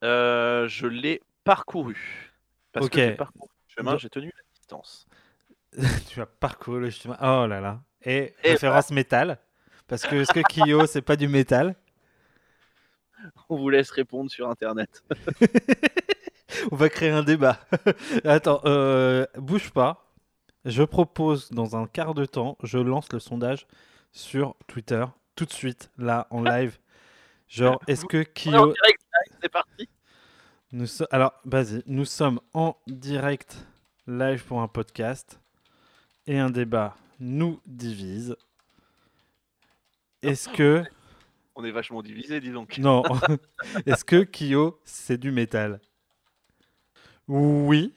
Euh, 0.03 0.69
je 0.69 0.87
l'ai 0.87 1.23
parcouru. 1.45 2.33
Parce 2.73 2.87
Ok. 2.87 2.93
que 2.93 3.01
j'ai 3.01 3.13
parcouru 3.13 3.49
le 3.69 3.75
chemin, 3.75 3.99
j'ai 3.99 4.11
tenu 4.11 4.27
la 4.27 4.43
distance. 4.55 5.07
Tu 6.09 6.21
as 6.21 6.27
parcouru 6.27 6.81
le 6.81 6.91
chemin. 6.91 7.17
Oh 7.21 7.47
là 7.47 7.61
là. 7.61 7.83
Et 8.05 8.35
Et 8.43 8.51
référence 8.53 8.91
métal. 8.91 9.39
Parce 9.87 10.07
que 10.07 10.17
est-ce 10.17 10.33
que 10.33 10.41
Kyo, 10.41 10.87
c'est 10.87 11.03
pas 11.03 11.17
du 11.17 11.29
métal 11.29 11.77
On 13.49 13.57
vous 13.57 13.71
laisse 13.71 13.91
répondre 13.91 14.31
sur 14.31 14.49
internet. 14.49 15.03
On 16.71 16.77
va 16.77 16.89
créer 16.89 17.11
un 17.11 17.23
débat. 17.23 17.59
Attends, 18.25 18.61
euh, 18.65 19.27
bouge 19.37 19.71
pas. 19.71 20.04
Je 20.65 20.83
propose 20.83 21.51
dans 21.51 21.77
un 21.77 21.87
quart 21.87 22.15
de 22.15 22.25
temps, 22.25 22.57
je 22.63 22.79
lance 22.79 23.13
le 23.13 23.19
sondage 23.21 23.67
sur 24.13 24.55
Twitter 24.67 25.05
tout 25.37 25.45
de 25.45 25.53
suite, 25.53 25.91
là, 25.99 26.27
en 26.31 26.43
live. 26.45 26.79
Genre, 27.49 27.81
est-ce 27.87 28.05
que 28.07 28.19
On 28.19 28.53
est 28.53 28.57
en 28.57 28.63
Kyo. 28.65 28.73
direct, 28.73 29.03
live, 29.03 29.39
c'est 29.43 29.49
parti. 29.51 29.89
Nous 30.73 30.87
so- 30.87 31.07
Alors, 31.11 31.33
vas-y, 31.45 31.83
nous 31.87 32.05
sommes 32.05 32.41
en 32.55 32.77
direct 32.87 33.65
live 34.07 34.45
pour 34.45 34.61
un 34.61 34.69
podcast 34.69 35.39
et 36.27 36.39
un 36.39 36.51
débat 36.51 36.97
nous 37.21 37.61
divise. 37.67 38.35
Est-ce 40.23 40.49
que. 40.49 40.83
On 41.57 41.65
est 41.65 41.71
vachement 41.71 42.03
divisé, 42.03 42.41
dis 42.41 42.51
donc. 42.51 42.79
Non. 42.79 43.03
Est-ce 43.87 44.05
que 44.05 44.25
Kyo, 44.25 44.81
c'est 44.85 45.19
du 45.19 45.31
métal? 45.31 45.81
Oui. 47.29 47.93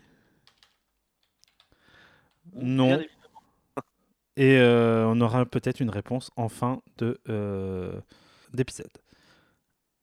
Non. 2.60 3.00
Et 4.36 4.58
euh, 4.58 5.06
on 5.08 5.20
aura 5.22 5.46
peut-être 5.46 5.80
une 5.80 5.90
réponse 5.90 6.32
en 6.36 6.48
fin 6.48 6.82
de, 6.98 7.20
euh, 7.28 8.00
d'épisode. 8.54 8.92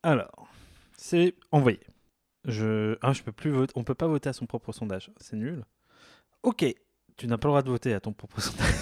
Alors, 0.02 0.48
c'est 0.96 1.34
envoyé. 1.52 1.80
Je, 2.44 2.98
ah, 3.00 3.12
je 3.12 3.22
peux 3.22 3.32
plus 3.32 3.50
voter. 3.50 3.72
On 3.76 3.84
peut 3.84 3.94
pas 3.94 4.08
voter 4.08 4.28
à 4.28 4.32
son 4.32 4.46
propre 4.46 4.72
sondage. 4.72 5.10
C'est 5.18 5.36
nul. 5.36 5.64
Ok, 6.42 6.64
tu 7.16 7.26
n'as 7.26 7.38
pas 7.38 7.48
le 7.48 7.52
droit 7.52 7.62
de 7.62 7.70
voter 7.70 7.94
à 7.94 8.00
ton 8.00 8.12
propre 8.12 8.40
sondage. 8.40 8.74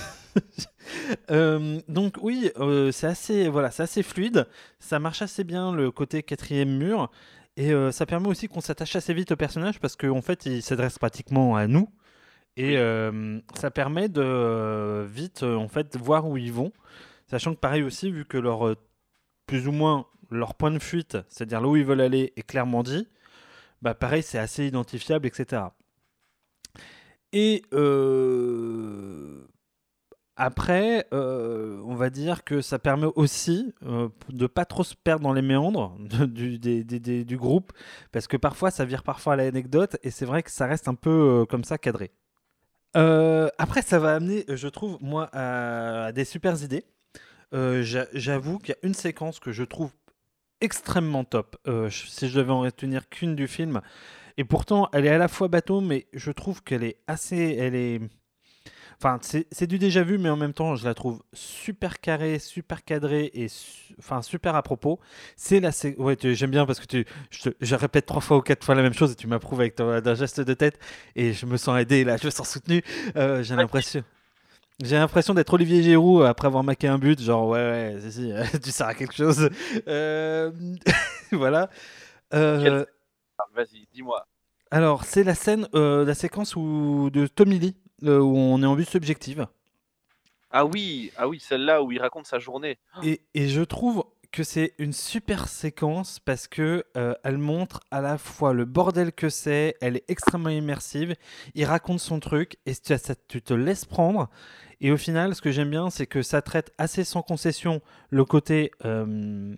Euh, 1.31 1.81
donc 1.89 2.17
oui, 2.23 2.51
euh, 2.57 2.91
c'est 2.91 3.07
assez, 3.07 3.49
voilà, 3.49 3.71
c'est 3.71 3.83
assez 3.83 4.03
fluide. 4.03 4.47
Ça 4.79 4.99
marche 4.99 5.23
assez 5.23 5.45
bien 5.45 5.73
le 5.73 5.91
côté 5.91 6.23
quatrième 6.23 6.77
mur. 6.77 7.11
Et 7.57 7.73
euh, 7.73 7.93
ça 7.93 8.07
permet 8.07 8.29
aussi 8.29 8.49
qu'on 8.49 8.63
s'attache 8.63 8.97
assez 8.97 9.13
vite 9.13 9.33
au 9.33 9.37
personnage 9.37 9.79
parce 9.79 9.95
qu'en 9.97 10.23
fait, 10.23 10.47
il 10.47 10.63
s'adresse 10.63 10.99
pratiquement 10.99 11.55
à 11.57 11.67
nous. 11.67 11.89
Et 12.57 12.77
euh, 12.79 13.41
ça 13.55 13.71
permet 13.71 14.09
de 14.09 14.21
euh, 14.23 15.07
vite 15.11 15.43
euh, 15.43 15.57
en 15.57 15.69
fait 15.69 15.97
voir 15.97 16.29
où 16.29 16.37
ils 16.37 16.53
vont. 16.53 16.73
Sachant 17.27 17.55
que 17.55 17.61
pareil 17.61 17.83
aussi, 17.83 18.11
vu 18.11 18.25
que 18.27 18.39
leur 18.39 18.77
plus 19.47 19.69
ou 19.69 19.73
moins 19.73 20.07
leur 20.31 20.55
point 20.55 20.71
de 20.73 20.79
fuite, 20.81 21.19
c'est-à-dire 21.29 21.61
là 21.61 21.69
où 21.69 21.77
ils 21.77 21.85
veulent 21.85 22.01
aller, 22.03 22.33
est 22.37 22.43
clairement 22.43 22.83
dit, 22.83 23.09
bah 23.83 23.95
pareil, 23.95 24.23
c'est 24.23 24.39
assez 24.39 24.67
identifiable, 24.67 25.27
etc. 25.29 25.75
Et 27.33 27.63
euh, 27.73 29.47
après, 30.37 31.07
euh, 31.15 31.81
on 31.87 31.95
va 31.95 32.11
dire 32.11 32.45
que 32.45 32.61
ça 32.61 32.79
permet 32.79 33.09
aussi 33.17 33.75
euh, 33.85 34.09
de 34.31 34.47
pas 34.47 34.65
trop 34.65 34.85
se 34.85 34.95
perdre 34.95 35.23
dans 35.25 35.33
les 35.33 35.43
méandres 35.43 35.97
de- 36.01 36.27
du, 36.27 36.59
des- 36.59 36.85
des- 36.85 37.01
des- 37.01 37.25
du 37.25 37.37
groupe, 37.39 37.73
parce 38.13 38.27
que 38.29 38.37
parfois 38.37 38.71
ça 38.71 38.85
vire 38.85 39.03
parfois 39.03 39.35
à 39.35 39.37
l'anecdote, 39.37 39.97
et 40.03 40.11
c'est 40.11 40.27
vrai 40.27 40.43
que 40.43 40.51
ça 40.51 40.67
reste 40.67 40.89
un 40.89 40.95
peu 40.95 41.47
comme 41.49 41.65
ça 41.65 41.79
cadré. 41.79 42.13
Euh, 42.97 43.49
après, 43.59 43.83
ça 43.83 43.99
va 43.99 44.15
amener, 44.15 44.45
je 44.49 44.69
trouve, 44.69 44.99
moi, 45.01 45.29
à, 45.33 46.13
des 46.13 46.25
super 46.25 46.63
idées. 46.63 46.85
Euh, 47.55 47.83
j'a- 47.83 48.07
J'avoue 48.15 48.59
qu'il 48.59 48.71
y 48.71 48.73
a 48.85 48.87
une 48.87 48.95
séquence 48.95 49.41
que 49.41 49.53
je 49.53 49.65
trouve 49.65 49.93
extrêmement 50.61 51.25
top. 51.25 51.57
Euh, 51.69 51.91
si 51.91 52.29
je 52.29 52.39
devais 52.39 52.53
en 52.53 52.61
retenir 52.63 53.09
qu'une 53.09 53.37
du 53.37 53.49
film, 53.49 53.81
et 54.39 54.45
pourtant, 54.45 54.89
elle 54.93 55.07
est 55.07 55.11
à 55.11 55.19
la 55.19 55.29
fois 55.29 55.49
bateau, 55.49 55.81
mais 55.81 56.07
je 56.15 56.31
trouve 56.33 56.63
qu'elle 56.65 56.85
est 56.85 56.99
assez, 57.07 57.57
elle 57.59 57.75
est, 57.77 58.01
enfin, 59.03 59.19
c'est 59.21 59.67
du 59.67 59.79
déjà 59.79 60.03
vu, 60.05 60.17
mais 60.19 60.29
en 60.31 60.37
même 60.37 60.53
temps, 60.53 60.77
je 60.77 60.85
la 60.85 60.95
trouve 60.95 61.23
super 61.33 62.01
carrée, 62.01 62.39
super 62.39 62.85
cadrée 62.85 63.31
et, 63.35 63.49
su- 63.49 63.95
enfin, 63.99 64.23
super 64.23 64.55
à 64.55 64.63
propos. 64.63 65.01
C'est 65.37 65.59
la, 65.61 65.71
ouais, 65.99 66.17
j'aime 66.21 66.51
bien 66.53 66.67
parce 66.67 66.79
que 66.81 66.87
tu, 66.87 67.05
je, 67.31 67.51
te- 67.51 67.57
je 67.61 67.75
répète 67.75 68.07
trois 68.07 68.21
fois 68.21 68.37
ou 68.39 68.41
quatre 68.43 68.65
fois 68.65 68.75
la 68.75 68.83
même 68.83 68.95
chose 68.95 69.13
et 69.13 69.17
tu 69.17 69.27
m'approuves 69.27 69.61
avec 69.61 69.75
ton, 69.75 70.01
d'un 70.01 70.15
geste 70.15 70.41
de 70.41 70.55
tête 70.55 70.79
et 71.17 71.33
je 71.33 71.47
me 71.47 71.57
sens 71.57 71.81
aidé 71.81 72.05
là, 72.05 72.17
je 72.17 72.27
me 72.27 72.31
sens 72.31 72.49
soutenu. 72.51 72.83
Euh, 73.17 73.43
J'ai 73.43 73.57
l'impression. 73.57 74.03
J'ai 74.83 74.97
l'impression 74.97 75.35
d'être 75.35 75.53
Olivier 75.55 75.83
Giroud 75.83 76.25
après 76.25 76.47
avoir 76.49 76.65
maqué 76.65 76.89
un 76.89 76.99
but, 76.99 77.21
genre 77.21 77.49
ouais, 77.49 77.59
ouais, 77.95 77.97
si, 78.01 78.13
si, 78.13 78.33
euh, 78.33 78.45
tu 78.63 78.71
sers 78.71 78.87
à 78.89 78.95
quelque 78.95 79.15
chose. 79.15 79.49
Euh, 79.89 80.51
voilà. 81.33 81.71
Euh, 82.35 82.85
Ah, 83.39 83.45
Vas-y, 83.55 83.87
dis-moi. 83.93 84.27
alors, 84.71 85.05
c'est 85.05 85.25
la 85.25 85.35
scène, 85.35 85.69
la 85.75 86.15
séquence 86.15 86.57
où, 86.57 87.11
de 87.13 87.27
Tommy 87.27 87.59
Lee, 87.59 87.77
euh, 88.05 88.21
où 88.21 88.37
on 88.37 88.63
est 88.63 88.67
en 88.67 88.75
vue 88.75 88.85
subjective. 88.85 89.47
Ah 90.51 90.67
oui, 90.67 91.11
ah 91.17 91.29
oui, 91.29 91.41
celle-là 91.41 91.83
où 91.83 91.93
il 91.93 92.01
raconte 92.01 92.27
sa 92.27 92.39
journée. 92.39 92.79
Et, 93.03 93.23
et 93.35 93.49
je 93.49 93.63
trouve 93.63 94.05
que 94.31 94.45
c'est 94.45 94.75
une 94.79 94.93
super 94.93 95.49
séquence 95.49 96.19
parce 96.19 96.47
que 96.49 96.85
euh, 96.97 97.15
elle 97.23 97.39
montre 97.39 97.81
à 97.91 98.01
la 98.01 98.17
fois 98.19 98.53
le 98.55 98.65
bordel 98.65 99.13
que 99.13 99.29
c'est, 99.29 99.77
elle 99.81 99.97
est 99.97 100.05
extrêmement 100.09 100.49
immersive, 100.49 101.15
il 101.55 101.65
raconte 101.65 102.01
son 102.01 102.19
truc 102.21 102.57
et 102.67 102.75
tu, 102.75 102.97
ça- 102.97 103.15
tu 103.29 103.43
te 103.43 103.53
laisses 103.55 103.85
prendre. 103.85 104.31
Et 104.81 104.91
au 104.91 104.97
final, 104.97 105.35
ce 105.35 105.43
que 105.43 105.53
j'aime 105.53 105.71
bien, 105.71 105.91
c'est 105.91 106.07
que 106.07 106.23
ça 106.23 106.43
traite 106.43 106.73
assez 106.79 107.05
sans 107.05 107.23
concession 107.23 107.81
le 108.11 108.25
côté, 108.25 108.73
euh, 108.85 109.55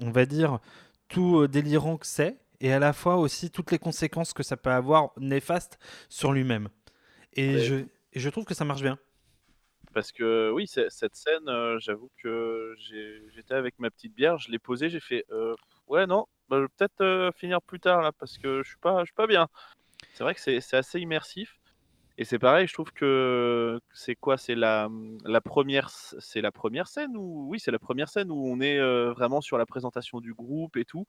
on 0.00 0.10
va 0.10 0.26
dire, 0.26 0.58
tout 1.08 1.46
délirant 1.46 1.96
que 1.96 2.06
c'est, 2.06 2.38
et 2.60 2.72
à 2.72 2.78
la 2.78 2.92
fois 2.92 3.16
aussi 3.16 3.50
toutes 3.50 3.70
les 3.72 3.78
conséquences 3.78 4.32
que 4.32 4.42
ça 4.42 4.56
peut 4.56 4.70
avoir 4.70 5.10
néfastes 5.18 5.78
sur 6.08 6.32
lui-même. 6.32 6.68
Et, 7.36 7.54
Ouais. 7.54 7.60
je, 7.60 7.74
et 8.12 8.20
je 8.20 8.28
trouve 8.30 8.44
que 8.44 8.54
ça 8.54 8.64
marche 8.64 8.82
bien. 8.82 8.98
Parce 9.92 10.10
que 10.10 10.50
oui, 10.50 10.66
cette 10.66 11.14
scène, 11.14 11.48
euh, 11.48 11.78
j'avoue 11.78 12.10
que 12.22 12.74
j'étais 13.32 13.54
avec 13.54 13.78
ma 13.78 13.90
petite 13.90 14.12
bière, 14.14 14.38
je 14.38 14.50
l'ai 14.50 14.58
posée, 14.58 14.88
j'ai 14.88 14.98
fait 15.00 15.24
euh, 15.30 15.54
ouais 15.86 16.06
non, 16.06 16.26
bah, 16.48 16.56
je 16.56 16.62
vais 16.62 16.68
peut-être 16.76 17.00
euh, 17.00 17.30
finir 17.36 17.62
plus 17.62 17.78
tard 17.78 18.02
là 18.02 18.10
parce 18.10 18.36
que 18.38 18.62
je 18.64 18.68
suis 18.70 18.78
pas, 18.78 19.00
je 19.00 19.06
suis 19.06 19.14
pas 19.14 19.28
bien. 19.28 19.46
C'est 20.14 20.24
vrai 20.24 20.34
que 20.34 20.40
c'est 20.40 20.74
assez 20.74 20.98
immersif 20.98 21.60
et 22.18 22.24
c'est 22.24 22.40
pareil, 22.40 22.66
je 22.66 22.72
trouve 22.72 22.92
que 22.92 23.78
c'est 23.92 24.16
quoi, 24.16 24.36
c'est 24.36 24.56
la 24.56 24.88
la 25.24 25.40
première, 25.40 25.90
c'est 25.90 26.40
la 26.40 26.50
première 26.50 26.88
scène 26.88 27.16
où 27.16 27.46
oui, 27.48 27.60
c'est 27.60 27.70
la 27.70 27.78
première 27.78 28.08
scène 28.08 28.32
où 28.32 28.46
on 28.46 28.60
est 28.60 28.80
vraiment 29.12 29.40
sur 29.40 29.58
la 29.58 29.66
présentation 29.66 30.20
du 30.20 30.34
groupe 30.34 30.76
et 30.76 30.84
tout. 30.84 31.06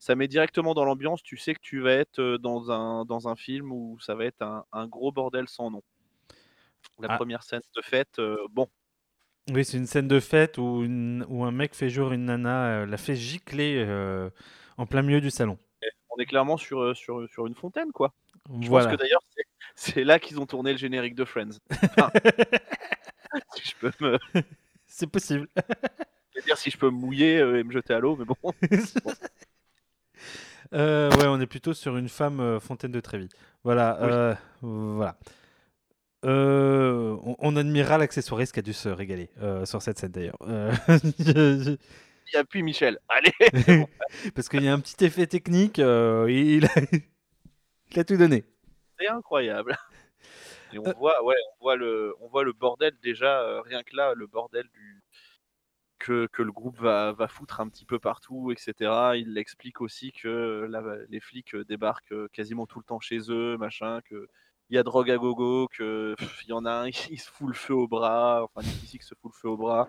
Ça 0.00 0.14
met 0.16 0.26
directement 0.28 0.72
dans 0.74 0.84
l'ambiance, 0.86 1.22
tu 1.22 1.36
sais 1.36 1.54
que 1.54 1.60
tu 1.60 1.80
vas 1.80 1.92
être 1.92 2.18
euh, 2.20 2.38
dans 2.38 2.70
un 2.72 3.04
dans 3.04 3.28
un 3.28 3.36
film 3.36 3.70
où 3.70 3.98
ça 4.00 4.14
va 4.14 4.24
être 4.24 4.40
un, 4.42 4.64
un 4.72 4.86
gros 4.88 5.12
bordel 5.12 5.46
sans 5.46 5.70
nom. 5.70 5.82
La 7.00 7.08
Ah. 7.12 7.16
première 7.16 7.42
scène 7.42 7.60
de 7.76 7.82
fête, 7.82 8.18
euh, 8.18 8.38
bon. 8.50 8.66
Oui, 9.52 9.64
c'est 9.64 9.76
une 9.76 9.86
scène 9.86 10.08
de 10.08 10.18
fête 10.20 10.56
où, 10.58 10.82
une- 10.84 11.24
où 11.28 11.44
un 11.44 11.50
mec 11.52 11.74
fait 11.74 11.90
jour 11.90 12.12
une 12.12 12.24
nana, 12.26 12.80
euh, 12.82 12.86
la 12.86 12.96
fait 12.96 13.14
gicler 13.14 13.76
euh, 13.86 14.30
en 14.78 14.86
plein 14.86 15.02
milieu 15.02 15.20
du 15.20 15.30
salon. 15.30 15.58
on 16.08 16.16
est 16.20 16.26
clairement 16.26 16.56
sur, 16.56 16.96
sur, 16.96 17.28
sur 17.30 17.46
une 17.46 17.54
fontaine, 17.54 17.92
quoi. 17.92 18.12
Je 18.60 18.68
voilà. 18.68 18.86
pense 18.86 18.96
que 18.96 19.02
d'ailleurs, 19.02 19.22
c'est- 19.76 20.04
là 20.04 20.18
qu'ils 20.18 20.40
ont 20.40 20.46
tourné 20.46 20.72
le 20.72 20.78
générique 20.78 21.14
de 21.14 21.24
Friends. 21.24 21.58
Enfin, 21.70 22.10
si 23.54 23.68
je 23.70 23.74
peux 23.76 23.92
me 24.00 24.18
C'est 24.86 25.06
possible. 25.06 25.46
dire 26.46 26.56
si 26.56 26.70
je 26.70 26.78
peux 26.78 26.86
me 26.90 26.96
mouiller 26.96 27.36
et 27.38 27.62
me 27.62 27.70
jeter 27.70 27.92
à 27.94 28.00
l'eau, 28.00 28.16
mais 28.16 28.24
bon. 28.24 28.36
Euh, 30.72 31.10
ouais, 31.10 31.26
on 31.26 31.40
est 31.40 31.46
plutôt 31.46 31.74
sur 31.74 31.96
une 31.96 32.08
femme 32.08 32.40
euh, 32.40 32.60
Fontaine 32.60 32.92
de 32.92 33.00
Trévi. 33.00 33.28
Voilà. 33.64 33.98
Oui. 34.00 34.08
euh, 34.10 34.34
voilà. 34.62 35.16
On, 36.22 37.34
on 37.38 37.56
admirera 37.56 37.98
l'accessoiriste 37.98 38.52
qui 38.52 38.60
a 38.60 38.62
dû 38.62 38.72
se 38.72 38.88
régaler 38.88 39.30
sur 39.64 39.80
cette 39.82 39.98
scène 39.98 40.12
d'ailleurs. 40.12 40.36
Je- 41.18 41.62
je- 41.64 41.76
Il 42.26 42.34
n'y 42.34 42.40
a 42.40 42.44
plus 42.44 42.62
Michel. 42.62 42.98
Allez 43.08 43.32
Parce 44.34 44.48
qu'il 44.48 44.62
y 44.62 44.68
a 44.68 44.72
un 44.72 44.80
petit 44.80 45.04
effet 45.04 45.26
technique, 45.26 45.78
il, 45.78 45.82
a... 46.66 46.80
il 47.90 47.98
a 47.98 48.04
tout 48.04 48.16
donné. 48.16 48.44
C'est 48.98 49.08
incroyable. 49.08 49.76
Et 50.72 50.78
on 50.78 50.82
voit, 50.92 51.24
ouais, 51.24 51.34
on 51.58 51.64
voit 51.64 51.76
le, 51.76 52.14
on 52.20 52.28
voit 52.28 52.44
le 52.44 52.52
bordel 52.52 52.92
déjà, 53.02 53.60
rien 53.62 53.82
que 53.82 53.96
là, 53.96 54.12
le 54.14 54.26
bordel 54.28 54.64
du 54.72 55.02
que, 56.00 56.26
que 56.32 56.42
le 56.42 56.50
groupe 56.50 56.78
va, 56.80 57.12
va 57.12 57.28
foutre 57.28 57.60
un 57.60 57.68
petit 57.68 57.84
peu 57.84 58.00
partout, 58.00 58.50
etc. 58.50 59.12
Il 59.16 59.38
explique 59.38 59.80
aussi 59.80 60.10
que 60.10 60.68
les 61.08 61.20
flics 61.20 61.54
euh, 61.54 61.64
débarquent 61.64 62.12
euh, 62.12 62.28
quasiment 62.32 62.66
tout 62.66 62.80
le 62.80 62.84
temps 62.84 62.98
chez 62.98 63.20
eux, 63.30 63.56
machin, 63.56 64.00
que 64.02 64.28
il 64.70 64.76
y 64.76 64.78
a 64.78 64.82
drogue 64.82 65.10
à 65.10 65.16
gogo, 65.16 65.68
que 65.68 66.14
il 66.44 66.48
y 66.48 66.52
en 66.52 66.64
a 66.64 66.72
un, 66.72 66.88
il 66.88 67.20
se 67.20 67.30
fout 67.30 67.48
le 67.48 67.54
feu 67.54 67.74
au 67.74 67.86
bras, 67.86 68.42
enfin 68.44 68.66
Nick 68.66 68.86
Six 68.86 69.02
se 69.02 69.14
fout 69.14 69.32
le 69.32 69.38
feu 69.38 69.48
au 69.48 69.56
bras. 69.56 69.88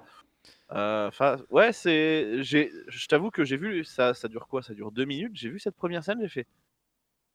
Euh, 0.71 1.07
Enfin, 1.07 1.37
ouais, 1.49 1.71
c'est, 1.71 2.43
je 2.43 3.07
t'avoue 3.07 3.31
que 3.31 3.43
j'ai 3.43 3.57
vu 3.57 3.83
ça, 3.83 4.13
ça 4.13 4.27
dure 4.27 4.47
quoi? 4.47 4.61
Ça 4.61 4.73
dure 4.73 4.91
deux 4.91 5.05
minutes. 5.05 5.33
J'ai 5.35 5.49
vu 5.49 5.59
cette 5.59 5.75
première 5.75 6.03
scène, 6.03 6.19
j'ai 6.21 6.29
fait, 6.29 6.47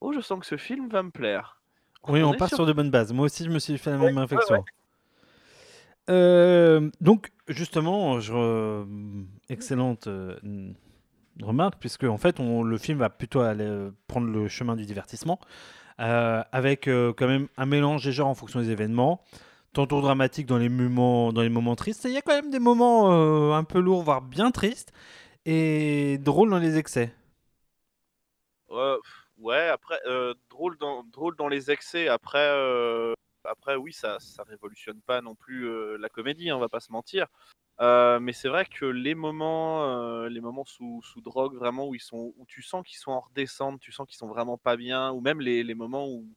oh, 0.01 0.13
je 0.13 0.19
sens 0.21 0.39
que 0.39 0.45
ce 0.45 0.57
film 0.57 0.89
va 0.89 1.03
me 1.03 1.11
plaire. 1.11 1.61
Oui, 2.07 2.23
on, 2.23 2.33
est 2.33 2.37
part 2.37 2.49
sur 2.49 2.57
sur 2.57 2.65
de 2.65 2.73
bonnes 2.73 2.91
bases. 2.91 3.11
Moi 3.11 3.25
aussi, 3.25 3.43
je 3.43 3.49
me 3.49 3.59
suis 3.59 3.77
fait 3.77 3.91
la 3.91 3.97
Ouais, 3.97 4.05
même 4.05 4.15
ouais, 4.15 4.21
réflexion. 4.21 4.63
Euh, 6.09 6.89
donc, 7.01 7.31
justement, 7.47 8.19
excellente 9.49 10.07
euh, 10.07 10.37
remarque, 11.41 11.75
puisque 11.79 12.03
en 12.03 12.17
fait, 12.17 12.39
le 12.39 12.77
film 12.77 12.99
va 12.99 13.09
plutôt 13.09 13.41
aller 13.41 13.65
euh, 13.65 13.91
prendre 14.07 14.27
le 14.27 14.47
chemin 14.47 14.75
du 14.75 14.85
divertissement, 14.85 15.39
euh, 15.99 16.43
avec 16.51 16.85
quand 16.85 17.27
même 17.27 17.47
un 17.57 17.65
mélange 17.65 18.03
des 18.03 18.11
genres 18.11 18.27
en 18.27 18.35
fonction 18.35 18.59
des 18.59 18.69
événements, 18.69 19.21
tantôt 19.73 20.01
dramatique 20.01 20.45
dans 20.45 20.57
les 20.57 20.69
moments, 20.69 21.33
dans 21.33 21.41
les 21.41 21.49
moments 21.49 21.75
tristes. 21.75 22.05
Et 22.05 22.09
il 22.09 22.13
y 22.13 22.17
a 22.17 22.21
quand 22.21 22.35
même 22.35 22.51
des 22.51 22.59
moments 22.59 23.55
un 23.55 23.63
peu 23.63 23.79
lourds, 23.79 24.03
voire 24.03 24.21
bien 24.21 24.51
tristes, 24.51 24.91
et 25.45 26.17
drôles 26.19 26.49
dans 26.49 26.59
les 26.59 26.77
excès. 26.77 27.13
Ouais, 29.39 29.67
après, 29.67 29.99
drôle, 30.49 30.77
dans, 30.77 31.03
drôle 31.03 31.35
dans 31.35 31.47
les 31.47 31.71
excès. 31.71 32.07
Après, 32.07 32.49
après 33.47 33.75
oui, 33.75 33.93
ça, 33.93 34.17
ça 34.19 34.43
révolutionne 34.43 35.01
pas 35.01 35.21
non 35.21 35.35
plus 35.35 35.67
euh, 35.67 35.97
la 35.97 36.09
comédie, 36.09 36.49
hein, 36.49 36.55
on 36.55 36.59
va 36.59 36.69
pas 36.69 36.79
se 36.79 36.91
mentir. 36.91 37.27
Euh, 37.79 38.19
mais 38.19 38.33
c'est 38.33 38.49
vrai 38.49 38.65
que 38.65 38.85
les 38.85 39.15
moments, 39.15 39.85
euh, 39.85 40.29
les 40.29 40.41
moments 40.41 40.65
sous, 40.65 41.01
sous 41.03 41.21
drogue, 41.21 41.55
vraiment, 41.55 41.87
où, 41.87 41.95
ils 41.95 42.01
sont, 42.01 42.33
où 42.37 42.45
tu 42.47 42.61
sens 42.61 42.85
qu'ils 42.85 42.97
sont 42.97 43.11
en 43.11 43.19
redescente, 43.21 43.79
tu 43.79 43.91
sens 43.91 44.07
qu'ils 44.07 44.17
sont 44.17 44.27
vraiment 44.27 44.57
pas 44.57 44.77
bien, 44.77 45.11
ou 45.11 45.21
même 45.21 45.41
les, 45.41 45.63
les 45.63 45.75
moments 45.75 46.07
où, 46.07 46.27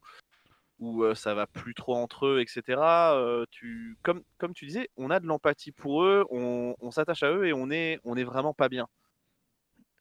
où 0.79 1.15
ça 1.15 1.35
va 1.35 1.47
plus 1.47 1.75
trop 1.75 1.95
entre 1.97 2.27
eux, 2.27 2.41
etc. 2.41 3.47
tu, 3.51 3.97
comme, 4.03 4.23
comme 4.39 4.55
tu 4.55 4.67
disais, 4.67 4.91
on 4.97 5.11
a 5.11 5.21
de 5.21 5.27
l'empathie 5.27 5.73
pour 5.73 6.05
eux, 6.05 6.27
on, 6.31 6.75
on 6.81 6.91
s'attache 6.91 7.23
à 7.23 7.33
eux 7.33 7.47
et 7.47 7.53
on 7.53 7.71
est, 7.71 8.01
on 8.05 8.17
est 8.17 8.25
vraiment 8.25 8.55
pas 8.55 8.69
bien. 8.69 8.87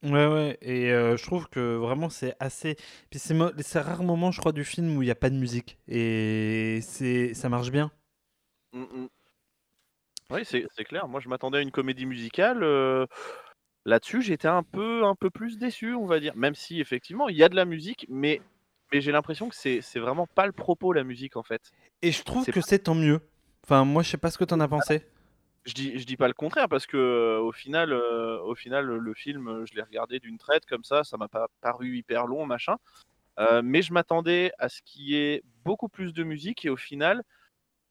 Ouais, 0.02 0.28
ouais, 0.28 0.58
et 0.62 0.92
euh, 0.94 1.18
je 1.18 1.24
trouve 1.26 1.50
que 1.50 1.76
vraiment 1.76 2.10
c'est 2.10 2.34
assez. 2.40 2.76
Puis 3.10 3.20
c'est 3.20 3.34
mo- 3.34 3.52
c'est 3.60 3.82
rare 3.82 4.02
moment, 4.04 4.32
je 4.32 4.40
crois, 4.40 4.54
du 4.54 4.64
film 4.64 4.96
où 4.96 5.02
il 5.02 5.06
n'y 5.06 5.12
a 5.12 5.16
pas 5.16 5.30
de 5.30 5.36
musique. 5.36 5.78
Et 5.90 6.80
c'est 6.82 7.34
ça 7.34 7.50
marche 7.50 7.70
bien. 7.72 7.92
Mm, 8.74 8.82
mm. 8.84 9.08
Oui, 10.32 10.42
c'est 10.46 10.66
c'est 10.76 10.84
clair. 10.86 11.08
Moi, 11.08 11.20
je 11.20 11.28
m'attendais 11.28 11.58
à 11.58 11.62
une 11.62 11.72
comédie 11.72 12.06
musicale. 12.06 12.64
euh, 12.64 13.06
Là-dessus, 13.86 14.22
j'étais 14.22 14.48
un 14.48 14.62
peu, 14.64 15.04
un 15.06 15.16
peu 15.16 15.30
plus 15.30 15.58
déçu, 15.58 15.96
on 15.96 16.06
va 16.06 16.20
dire. 16.20 16.36
Même 16.36 16.54
si, 16.56 16.80
effectivement, 16.80 17.28
il 17.30 17.36
y 17.38 17.44
a 17.44 17.50
de 17.50 17.56
la 17.56 17.66
musique, 17.66 18.06
mais, 18.10 18.42
mais 18.94 19.02
j'ai 19.02 19.12
l'impression 19.12 19.50
que 19.50 19.56
c'est 19.56 19.82
c'est 19.82 20.00
vraiment 20.00 20.28
pas 20.28 20.46
le 20.46 20.52
propos, 20.52 20.94
la 20.94 21.04
musique, 21.04 21.36
en 21.38 21.44
fait. 21.44 21.62
Et 22.02 22.12
je 22.12 22.24
trouve 22.24 22.46
que 22.46 22.52
pas- 22.52 22.62
c'est 22.62 22.80
tant 22.80 22.96
mieux. 22.96 23.20
Enfin, 23.66 23.86
moi, 23.86 24.04
je 24.04 24.10
sais 24.12 24.18
pas 24.18 24.32
ce 24.32 24.38
que 24.38 24.44
t'en 24.46 24.60
as 24.60 24.68
pensé. 24.68 25.04
Je 25.70 25.76
dis, 25.76 26.06
dis 26.06 26.18
pas 26.18 26.28
le 26.28 26.34
contraire, 26.34 26.68
parce 26.68 26.88
que 26.88 26.98
euh, 26.98 27.40
au 27.40 27.52
final, 27.52 27.94
euh, 27.94 28.42
au 28.42 28.56
final, 28.56 28.86
le 28.86 29.14
film, 29.14 29.48
euh, 29.48 29.66
je 29.68 29.76
l'ai 29.76 29.84
regardé 29.84 30.20
d'une 30.20 30.40
traite 30.40 30.66
comme 30.66 30.84
ça, 30.84 31.04
ça 31.04 31.16
m'a 31.18 31.28
pas 31.28 31.48
paru 31.62 31.96
hyper 31.98 32.26
long, 32.26 32.46
machin. 32.46 32.78
Mais 33.64 33.82
je 33.82 33.94
m'attendais 33.94 34.52
à 34.60 34.68
ce 34.68 34.82
qu'il 34.82 35.04
y 35.04 35.16
ait 35.16 35.44
beaucoup 35.64 35.88
plus 35.90 36.12
de 36.14 36.24
musique, 36.24 36.66
et 36.66 36.70
au 36.70 36.76
final, 36.76 37.24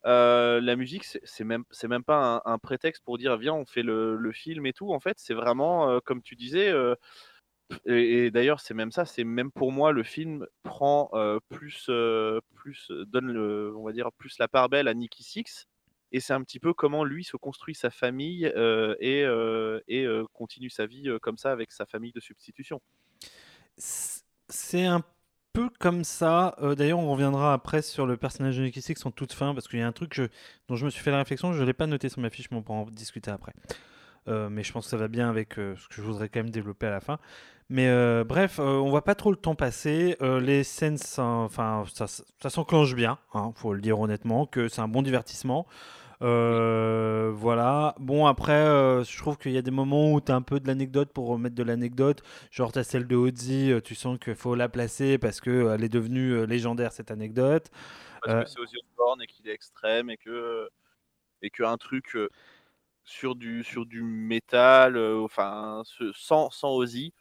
la 0.04 0.76
musique, 0.76 1.04
c'est 1.04 1.44
même, 1.44 1.64
c'est 1.70 1.88
même 1.88 2.04
pas 2.04 2.42
un, 2.44 2.58
prétexte 2.58 3.02
pour 3.04 3.16
dire 3.16 3.36
viens, 3.38 3.54
on 3.54 3.64
fait 3.64 3.82
le, 3.82 4.32
film 4.32 4.66
et 4.66 4.72
tout. 4.72 4.92
En 4.92 5.00
fait, 5.00 5.18
c'est 5.18 5.34
vraiment, 5.34 6.00
comme 6.00 6.20
tu 6.22 6.36
disais, 6.36 6.74
et, 7.86 8.26
et 8.26 8.30
d'ailleurs, 8.30 8.60
c'est 8.60 8.74
même 8.74 8.92
ça, 8.92 9.06
c'est 9.06 9.24
même 9.24 9.50
pour 9.50 9.72
moi, 9.72 9.92
le 9.92 10.02
film 10.02 10.46
prend 10.64 11.10
plus, 11.48 11.90
plus, 12.54 12.90
donne, 13.06 13.32
le, 13.32 13.74
on 13.76 13.84
va 13.84 13.92
dire, 13.92 14.12
plus 14.12 14.38
la 14.38 14.48
part 14.48 14.68
belle 14.68 14.88
à 14.88 14.94
Nicky 14.94 15.22
Six. 15.22 15.66
Et 16.12 16.20
c'est 16.20 16.32
un 16.32 16.42
petit 16.42 16.58
peu 16.58 16.72
comment 16.72 17.04
lui 17.04 17.24
se 17.24 17.36
construit 17.36 17.74
sa 17.74 17.90
famille 17.90 18.46
euh, 18.56 18.94
et, 19.00 19.24
euh, 19.24 19.80
euh, 19.90 20.24
continue 20.32 20.70
sa 20.70 20.86
vie 20.86 21.08
comme 21.22 21.36
ça 21.36 21.52
avec 21.52 21.72
sa 21.72 21.86
famille 21.86 22.12
de 22.12 22.20
substitution. 22.20 22.80
C'est 23.76 24.86
un 24.86 25.02
peu 25.52 25.68
comme 25.78 26.04
ça. 26.04 26.56
D'ailleurs, 26.76 26.98
on 26.98 27.10
reviendra 27.10 27.52
après 27.52 27.82
sur 27.82 28.06
le 28.06 28.16
personnage 28.16 28.56
de 28.56 28.62
Nicky 28.62 28.80
Six 28.80 29.04
en 29.04 29.10
toute 29.10 29.32
fin, 29.32 29.54
parce 29.54 29.68
qu'il 29.68 29.78
y 29.78 29.82
a 29.82 29.86
un 29.86 29.92
truc 29.92 30.20
dont 30.68 30.76
je 30.76 30.84
me 30.84 30.90
suis 30.90 31.02
fait 31.02 31.10
la 31.10 31.18
réflexion, 31.18 31.52
je 31.52 31.60
ne 31.60 31.66
l'ai 31.66 31.74
pas 31.74 31.86
noté 31.86 32.08
sur 32.08 32.20
ma 32.20 32.30
fiche, 32.30 32.50
mais 32.50 32.56
on 32.56 32.62
pourra 32.62 32.78
en 32.78 32.86
discuter 32.86 33.30
après. 33.30 33.52
Euh, 34.28 34.48
mais 34.50 34.62
je 34.62 34.72
pense 34.72 34.84
que 34.84 34.90
ça 34.90 34.96
va 34.96 35.08
bien 35.08 35.28
avec 35.30 35.58
euh, 35.58 35.74
ce 35.76 35.88
que 35.88 35.94
je 35.96 36.02
voudrais 36.02 36.28
quand 36.28 36.40
même 36.40 36.50
développer 36.50 36.86
à 36.86 36.90
la 36.90 37.00
fin. 37.00 37.18
Mais 37.70 37.88
euh, 37.88 38.24
bref, 38.24 38.58
euh, 38.60 38.62
on 38.78 38.88
voit 38.90 39.04
pas 39.04 39.14
trop 39.14 39.30
le 39.30 39.36
temps 39.36 39.54
passer. 39.54 40.16
Euh, 40.22 40.40
les 40.40 40.64
scènes, 40.64 40.96
ça- 40.98 41.24
enfin, 41.24 41.84
ça, 41.92 42.06
ça 42.06 42.50
s'enclenche 42.50 42.94
bien, 42.94 43.18
hein, 43.34 43.52
faut 43.56 43.74
le 43.74 43.80
dire 43.80 44.00
honnêtement, 44.00 44.46
que 44.46 44.68
c'est 44.68 44.80
un 44.80 44.88
bon 44.88 45.02
divertissement. 45.02 45.66
Voilà. 46.20 47.94
Bon, 47.98 48.26
après, 48.26 48.64
je 49.04 49.18
trouve 49.18 49.38
qu'il 49.38 49.52
y 49.52 49.58
a 49.58 49.62
des 49.62 49.70
moments 49.70 50.12
où 50.12 50.20
tu 50.20 50.32
as 50.32 50.34
un 50.34 50.42
peu 50.42 50.60
de 50.60 50.66
l'anecdote 50.66 51.10
pour 51.12 51.28
remettre 51.28 51.54
de 51.54 51.62
l'anecdote. 51.62 52.22
Genre, 52.50 52.72
tu 52.72 52.78
as 52.78 52.84
celle 52.84 53.06
de 53.06 53.16
Ozzy, 53.16 53.70
euh, 53.72 53.80
tu 53.80 53.94
sens 53.94 54.18
qu'il 54.18 54.34
faut 54.34 54.54
la 54.54 54.68
placer 54.68 55.18
parce 55.18 55.40
qu'elle 55.40 55.84
est 55.84 55.88
devenue 55.88 56.46
légendaire, 56.46 56.92
cette 56.92 57.10
anecdote. 57.10 57.70
Parce 58.22 58.44
que 58.44 58.50
c'est 58.50 58.60
Ozzy 58.60 58.76
Osbourne 58.76 59.22
et 59.22 59.26
qu'il 59.26 59.48
est 59.48 59.54
extrême 59.54 60.10
et 60.10 60.16
que, 60.16 60.68
et 61.42 61.50
que 61.50 61.62
un 61.62 61.76
truc 61.76 62.16
sur 63.08 63.34
du, 63.34 63.64
sur 63.64 63.86
du 63.86 64.02
métal, 64.02 64.96
euh, 64.96 65.20
enfin, 65.22 65.82
ce- 65.84 66.12
sans, 66.14 66.50
sans 66.50 66.70
Ozzy, 66.74 67.12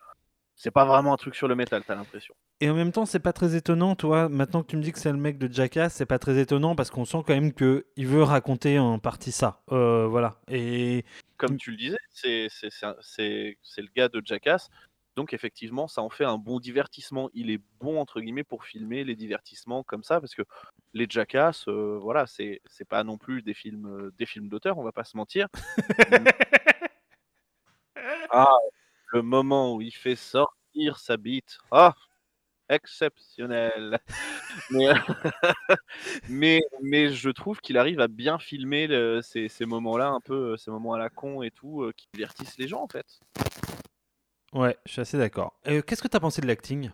c'est 0.55 0.71
pas 0.71 0.85
vraiment 0.85 1.13
un 1.13 1.17
truc 1.17 1.33
sur 1.35 1.47
le 1.47 1.55
métal, 1.55 1.83
t'as 1.85 1.95
l'impression. 1.95 2.35
Et 2.59 2.69
en 2.69 2.73
même 2.73 2.91
temps, 2.91 3.05
c'est 3.05 3.19
pas 3.19 3.33
très 3.33 3.55
étonnant, 3.55 3.95
toi. 3.95 4.29
Maintenant 4.29 4.63
que 4.63 4.67
tu 4.67 4.77
me 4.77 4.81
dis 4.81 4.91
que 4.91 4.97
c'est 4.99 5.11
le 5.11 5.17
mec 5.17 5.37
de 5.37 5.51
Jackass, 5.51 5.93
c'est 5.93 6.07
pas 6.07 6.17
très 6.19 6.39
étonnant 6.39 6.75
parce 6.75 6.89
qu'on 6.89 7.05
sent 7.05 7.19
quand 7.25 7.33
même 7.35 7.53
que 7.53 7.85
il 7.95 8.07
veut 8.07 8.23
raconter 8.23 8.79
en 8.79 8.97
partie 8.99 9.31
ça. 9.31 9.61
Euh, 9.71 10.07
voilà. 10.07 10.41
Et 10.47 11.05
Comme 11.37 11.53
Mm. 11.53 11.57
tu 11.57 11.71
le 11.71 11.77
disais, 11.77 11.97
c'est 12.09 12.47
le 13.77 13.87
gars 13.95 14.09
de 14.09 14.21
Jackass. 14.25 14.69
Donc 15.17 15.33
effectivement, 15.33 15.87
ça 15.87 16.03
en 16.03 16.11
fait 16.11 16.25
un 16.25 16.37
bon 16.37 16.59
divertissement. 16.59 17.31
Il 17.33 17.49
est 17.49 17.59
bon 17.79 17.99
entre 17.99 18.21
guillemets 18.21 18.43
pour 18.43 18.65
filmer 18.65 19.03
les 19.03 19.15
divertissements 19.15 19.81
comme 19.81 20.03
ça, 20.03 20.21
parce 20.21 20.35
que 20.35 20.43
les 20.93 21.07
Jackass, 21.09 21.67
euh, 21.67 21.97
voilà, 21.99 22.27
c'est 22.27 22.61
c'est 22.67 22.87
pas 22.87 23.03
non 23.03 23.17
plus 23.17 23.41
des 23.41 23.55
films 23.55 23.87
euh, 23.87 24.11
des 24.19 24.27
films 24.27 24.47
d'auteur, 24.47 24.77
on 24.77 24.83
va 24.83 24.91
pas 24.91 25.03
se 25.03 25.17
mentir. 25.17 25.47
ah, 28.29 28.45
le 29.11 29.23
moment 29.23 29.73
où 29.73 29.81
il 29.81 29.91
fait 29.91 30.15
sortir 30.15 30.99
sa 30.99 31.17
bite, 31.17 31.57
ah, 31.71 31.95
exceptionnel. 32.69 33.97
mais, 34.69 34.93
mais 36.29 36.61
mais 36.83 37.09
je 37.11 37.31
trouve 37.31 37.59
qu'il 37.59 37.79
arrive 37.79 38.01
à 38.01 38.07
bien 38.07 38.37
filmer 38.37 38.85
le- 38.85 39.23
ces, 39.23 39.49
ces 39.49 39.65
moments-là, 39.65 40.09
un 40.09 40.21
peu 40.21 40.53
euh, 40.53 40.57
ces 40.57 40.69
moments 40.69 40.93
à 40.93 40.99
la 40.99 41.09
con 41.09 41.41
et 41.41 41.49
tout, 41.49 41.81
euh, 41.81 41.91
qui 41.97 42.07
divertissent 42.13 42.59
les 42.59 42.67
gens 42.67 42.83
en 42.83 42.87
fait. 42.87 43.19
Ouais, 44.57 44.77
je 44.85 44.91
suis 44.91 45.01
assez 45.01 45.17
d'accord. 45.17 45.53
Euh, 45.67 45.81
Qu'est-ce 45.81 46.01
que 46.01 46.07
t'as 46.07 46.19
pensé 46.19 46.41
de 46.41 46.47
l'acting? 46.47 46.91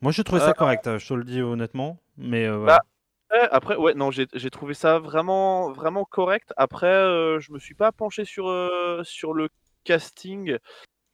Moi, 0.00 0.12
je 0.12 0.22
trouvais 0.22 0.40
ça 0.40 0.50
Euh, 0.50 0.52
correct, 0.52 0.86
hein, 0.86 0.98
je 0.98 1.08
te 1.08 1.14
le 1.14 1.24
dis 1.24 1.40
honnêtement. 1.42 2.00
Mais 2.16 2.46
euh, 2.46 2.56
voilà. 2.56 2.80
Après, 3.50 3.76
ouais, 3.76 3.94
non, 3.94 4.10
j'ai 4.10 4.50
trouvé 4.50 4.74
ça 4.74 4.98
vraiment, 4.98 5.70
vraiment 5.72 6.04
correct. 6.04 6.52
Après, 6.56 6.88
je 7.40 7.52
me 7.52 7.58
suis 7.58 7.74
pas 7.74 7.92
penché 7.92 8.24
sur, 8.24 8.46
sur 9.04 9.34
le 9.34 9.48
casting. 9.84 10.56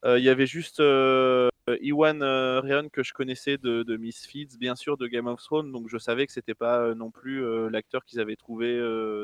Euh, 0.05 0.19
Il 0.19 0.25
y 0.25 0.29
avait 0.29 0.47
juste 0.47 0.81
euh, 0.81 1.49
Iwan 1.81 2.23
euh, 2.23 2.61
Rheon 2.61 2.89
que 2.91 3.03
je 3.03 3.13
connaissais 3.15 3.57
de, 3.57 3.83
de 3.83 3.97
Misfits, 3.97 4.59
bien 4.59 4.77
sûr, 4.77 4.97
de 4.97 5.07
Game 5.07 5.27
of 5.27 5.43
Thrones, 5.43 5.73
donc 5.73 5.89
je 5.89 5.97
savais 5.97 6.27
que 6.27 6.33
c'était 6.33 6.55
pas 6.55 6.95
non 6.95 7.11
plus 7.11 7.43
l'acteur 7.71 8.05
qu'ils 8.05 8.21
avaient 8.21 8.37
trouvé 8.37 8.79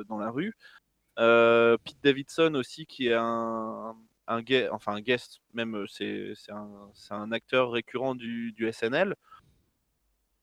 dans 0.08 0.18
la 0.18 0.30
rue. 0.30 0.54
Pete 1.16 1.98
Davidson 2.02 2.54
aussi, 2.54 2.86
qui 2.86 3.08
est 3.08 3.14
un, 3.14 3.94
un, 4.30 4.42
gue- 4.42 4.68
enfin, 4.70 4.94
un 4.94 5.00
guest, 5.00 5.40
même, 5.52 5.74
euh, 5.76 5.86
c'est 6.34 6.52
un, 6.52 6.90
un 7.10 7.32
acteur 7.32 7.72
récurrent 7.72 8.14
du, 8.14 8.54
SNL. 8.72 9.16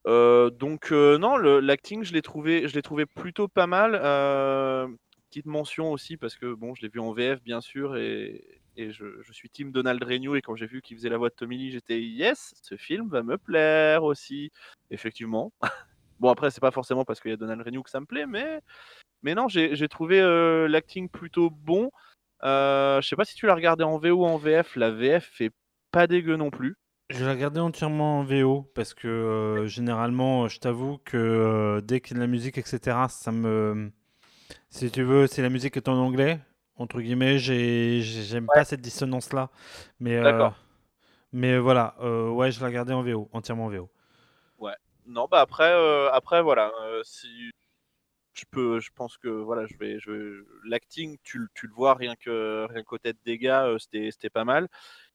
Euh, 0.05 0.49
donc 0.49 0.91
euh, 0.91 1.17
non, 1.17 1.37
l'acting, 1.37 2.03
je 2.03 2.13
l'ai 2.13 2.21
trouvé, 2.21 2.67
trouvé 2.83 3.05
plutôt 3.05 3.47
pas 3.47 3.67
mal. 3.67 3.93
Petite 5.29 5.45
mention 5.45 5.91
aussi 5.91 6.15
parce 6.15 6.35
que 6.35 6.53
bon, 6.53 6.75
je 6.75 6.81
l'ai 6.81 6.87
vu 6.87 6.99
en 6.99 7.11
VF 7.11 7.43
bien 7.43 7.59
sûr 7.59 7.97
et, 7.97 8.61
et 8.77 8.91
je, 8.91 9.21
suis 9.31 9.49
team 9.49 9.73
Donald 9.73 10.01
Renew 10.01 10.35
et 10.35 10.41
quand 10.41 10.55
j'ai 10.55 10.67
vu 10.67 10.81
qu'il 10.81 10.95
faisait 10.95 11.09
la 11.09 11.17
voix 11.17 11.27
de 11.27 11.35
Tommy 11.35 11.57
Lee, 11.57 11.71
j'étais 11.71 12.01
yes, 12.01 12.53
ce 12.61 12.77
film 12.77 13.09
va 13.09 13.23
me 13.23 13.37
plaire 13.37 14.03
aussi. 14.03 14.51
Effectivement. 14.91 15.51
bon 16.19 16.29
après, 16.29 16.51
c'est 16.51 16.61
pas 16.61 16.71
forcément 16.71 17.03
parce 17.03 17.19
qu'il 17.19 17.31
y 17.31 17.33
a 17.33 17.37
Donald 17.37 17.61
Renew 17.61 17.83
que 17.83 17.89
ça 17.89 17.99
me 17.99 18.05
plaît, 18.05 18.25
mais 18.25 18.61
mais 19.23 19.35
non, 19.35 19.47
j'ai 19.49 19.87
trouvé 19.89 20.21
l'acting 20.69 21.09
plutôt 21.09 21.49
bon. 21.49 21.91
Euh, 22.43 23.01
je 23.01 23.07
sais 23.07 23.15
pas 23.15 23.25
si 23.25 23.35
tu 23.35 23.45
l'as 23.47 23.55
regardé 23.55 23.83
en 23.83 23.97
VO 23.97 24.11
ou 24.11 24.25
en 24.25 24.37
VF. 24.37 24.75
La 24.75 24.91
VF 24.91 25.25
fait 25.25 25.51
pas 25.91 26.07
dégueu 26.07 26.35
non 26.35 26.49
plus. 26.49 26.75
Je 27.09 27.23
l'ai 27.23 27.31
regardé 27.31 27.59
entièrement 27.59 28.19
en 28.19 28.23
VO 28.23 28.69
parce 28.75 28.93
que 28.93 29.07
euh, 29.07 29.65
généralement, 29.67 30.47
je 30.47 30.59
t'avoue 30.59 30.97
que 30.99 31.17
euh, 31.17 31.81
dès 31.81 32.01
qu'il 32.01 32.11
y 32.11 32.13
a 32.15 32.17
de 32.17 32.21
la 32.25 32.27
musique, 32.27 32.57
etc., 32.57 33.07
ça 33.09 33.31
me. 33.31 33.91
Si 34.69 34.91
tu 34.91 35.03
veux, 35.03 35.27
si 35.27 35.41
la 35.41 35.49
musique 35.49 35.77
est 35.77 35.87
en 35.87 35.97
anglais, 35.97 36.39
entre 36.75 36.99
guillemets, 36.99 37.39
j'ai- 37.39 38.01
j'ai- 38.01 38.23
j'aime 38.23 38.47
pas 38.47 38.65
cette 38.65 38.81
dissonance-là. 38.81 39.49
Mais, 39.99 40.17
euh, 40.17 40.23
D'accord. 40.23 40.55
mais 41.31 41.57
voilà, 41.57 41.95
euh, 42.01 42.29
ouais, 42.29 42.51
je 42.51 42.59
l'ai 42.59 42.65
regardé 42.65 42.93
en 42.93 43.01
VO, 43.01 43.29
entièrement 43.31 43.65
en 43.65 43.69
VO. 43.69 43.89
Non, 45.07 45.25
bah 45.31 45.39
après, 45.39 45.71
euh, 45.71 46.11
après 46.11 46.41
voilà, 46.41 46.69
euh, 46.81 47.01
si 47.05 47.49
je 48.37 48.45
peux, 48.49 48.79
je 48.79 48.89
pense 48.95 49.17
que 49.17 49.27
voilà, 49.29 49.65
je 49.67 49.75
vais, 49.77 49.99
je 49.99 50.45
l'acting, 50.65 51.17
tu, 51.23 51.39
le- 51.39 51.49
tu 51.53 51.67
le 51.67 51.73
vois 51.73 51.93
rien 51.95 52.15
que 52.15 52.65
rien 52.69 52.83
qu'aux 52.83 52.97
têtes 52.97 53.17
des 53.25 53.37
gars, 53.37 53.65
euh, 53.65 53.77
c'était, 53.79 54.11
c'était 54.11 54.29
pas 54.29 54.45
mal. 54.45 54.67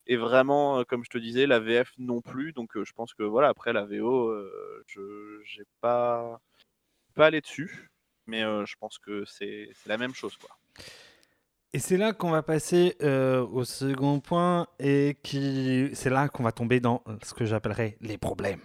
Et 0.06 0.16
vraiment, 0.16 0.80
euh, 0.80 0.85
comme 0.85 1.04
je 1.04 1.11
te 1.11 1.18
disais, 1.18 1.46
la 1.46 1.61
VF 1.61 1.92
non 1.98 2.20
plus. 2.20 2.52
Donc 2.52 2.76
euh, 2.76 2.85
je 2.85 2.92
pense 2.92 3.14
que 3.14 3.22
voilà, 3.22 3.48
après 3.48 3.72
la 3.72 3.85
VO, 3.85 4.28
euh, 4.28 4.85
je, 4.88 5.40
j'ai 5.44 5.64
pas, 5.80 6.40
pas 7.14 7.26
allé 7.26 7.40
dessus, 7.40 7.90
mais 8.26 8.42
euh, 8.42 8.66
je 8.66 8.74
pense 8.78 8.98
que 8.98 9.24
c'est, 9.26 9.70
c'est 9.74 9.88
la 9.88 9.98
même 9.98 10.14
chose 10.14 10.37
quoi. 10.37 10.50
Et 11.74 11.78
c'est 11.78 11.96
là 11.96 12.12
qu'on 12.12 12.30
va 12.30 12.42
passer 12.42 12.96
euh, 13.02 13.46
au 13.46 13.64
second 13.64 14.20
point 14.20 14.66
et 14.78 15.16
qui 15.22 15.88
c'est 15.94 16.11
là 16.11 16.28
qu'on 16.28 16.42
va 16.42 16.52
tomber 16.52 16.80
dans 16.80 17.02
ce 17.22 17.32
que 17.32 17.46
j'appellerais 17.46 17.96
les 18.02 18.18
problèmes. 18.18 18.61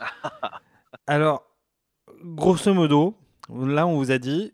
Alors, 1.06 1.44
grosso 2.24 2.74
modo, 2.74 3.16
là 3.48 3.86
on 3.86 3.96
vous 3.96 4.10
a 4.10 4.18
dit, 4.18 4.52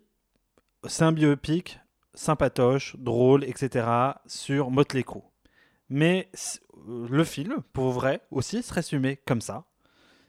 c'est 0.86 1.04
un 1.04 1.12
biopic 1.12 1.80
sympatoche, 2.14 2.96
drôle, 2.96 3.44
etc. 3.44 3.86
sur 4.26 4.70
Motley 4.70 5.02
Crue. 5.02 5.22
Mais 5.88 6.30
le 6.86 7.24
film, 7.24 7.62
pour 7.72 7.90
vrai, 7.90 8.20
aussi 8.30 8.62
se 8.62 8.72
résumait 8.72 9.16
comme 9.16 9.40
ça. 9.40 9.64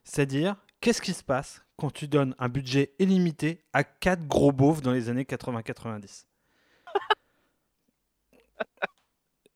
C'est-à-dire, 0.03 0.55
qu'est-ce 0.81 1.01
qui 1.01 1.13
se 1.13 1.23
passe 1.23 1.63
quand 1.77 1.91
tu 1.91 2.07
donnes 2.07 2.35
un 2.39 2.49
budget 2.49 2.93
illimité 2.99 3.65
à 3.73 3.83
quatre 3.83 4.27
gros 4.27 4.51
beaufs 4.51 4.81
dans 4.81 4.91
les 4.91 5.09
années 5.09 5.23
80-90 5.23 6.25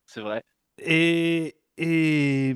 C'est 0.05 0.21
vrai. 0.21 0.43
Et, 0.79 1.57
et, 1.77 2.55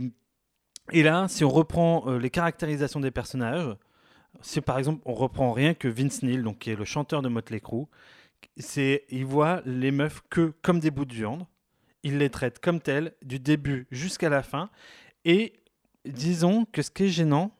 et 0.91 1.03
là, 1.03 1.27
si 1.27 1.43
on 1.43 1.49
reprend 1.49 2.07
euh, 2.07 2.17
les 2.17 2.29
caractérisations 2.29 2.99
des 2.99 3.11
personnages, 3.11 3.75
si 4.41 4.61
par 4.61 4.77
exemple 4.77 5.01
on 5.05 5.13
reprend 5.13 5.51
rien 5.51 5.73
que 5.73 5.87
Vince 5.87 6.23
Neil, 6.23 6.41
donc 6.43 6.59
qui 6.59 6.71
est 6.71 6.75
le 6.75 6.85
chanteur 6.85 7.21
de 7.21 7.29
Motley 7.29 7.59
Crue, 7.59 7.85
c'est 8.57 9.05
il 9.09 9.25
voit 9.25 9.61
les 9.65 9.91
meufs 9.91 10.21
que 10.29 10.53
comme 10.61 10.79
des 10.79 10.91
bouts 10.91 11.05
de 11.05 11.13
viande, 11.13 11.45
il 12.03 12.17
les 12.17 12.29
traite 12.29 12.59
comme 12.59 12.81
telles 12.81 13.13
du 13.21 13.39
début 13.39 13.87
jusqu'à 13.91 14.29
la 14.29 14.43
fin. 14.43 14.69
Et 15.25 15.53
disons 16.05 16.65
que 16.65 16.81
ce 16.81 16.91
qui 16.91 17.03
est 17.05 17.07
gênant, 17.09 17.51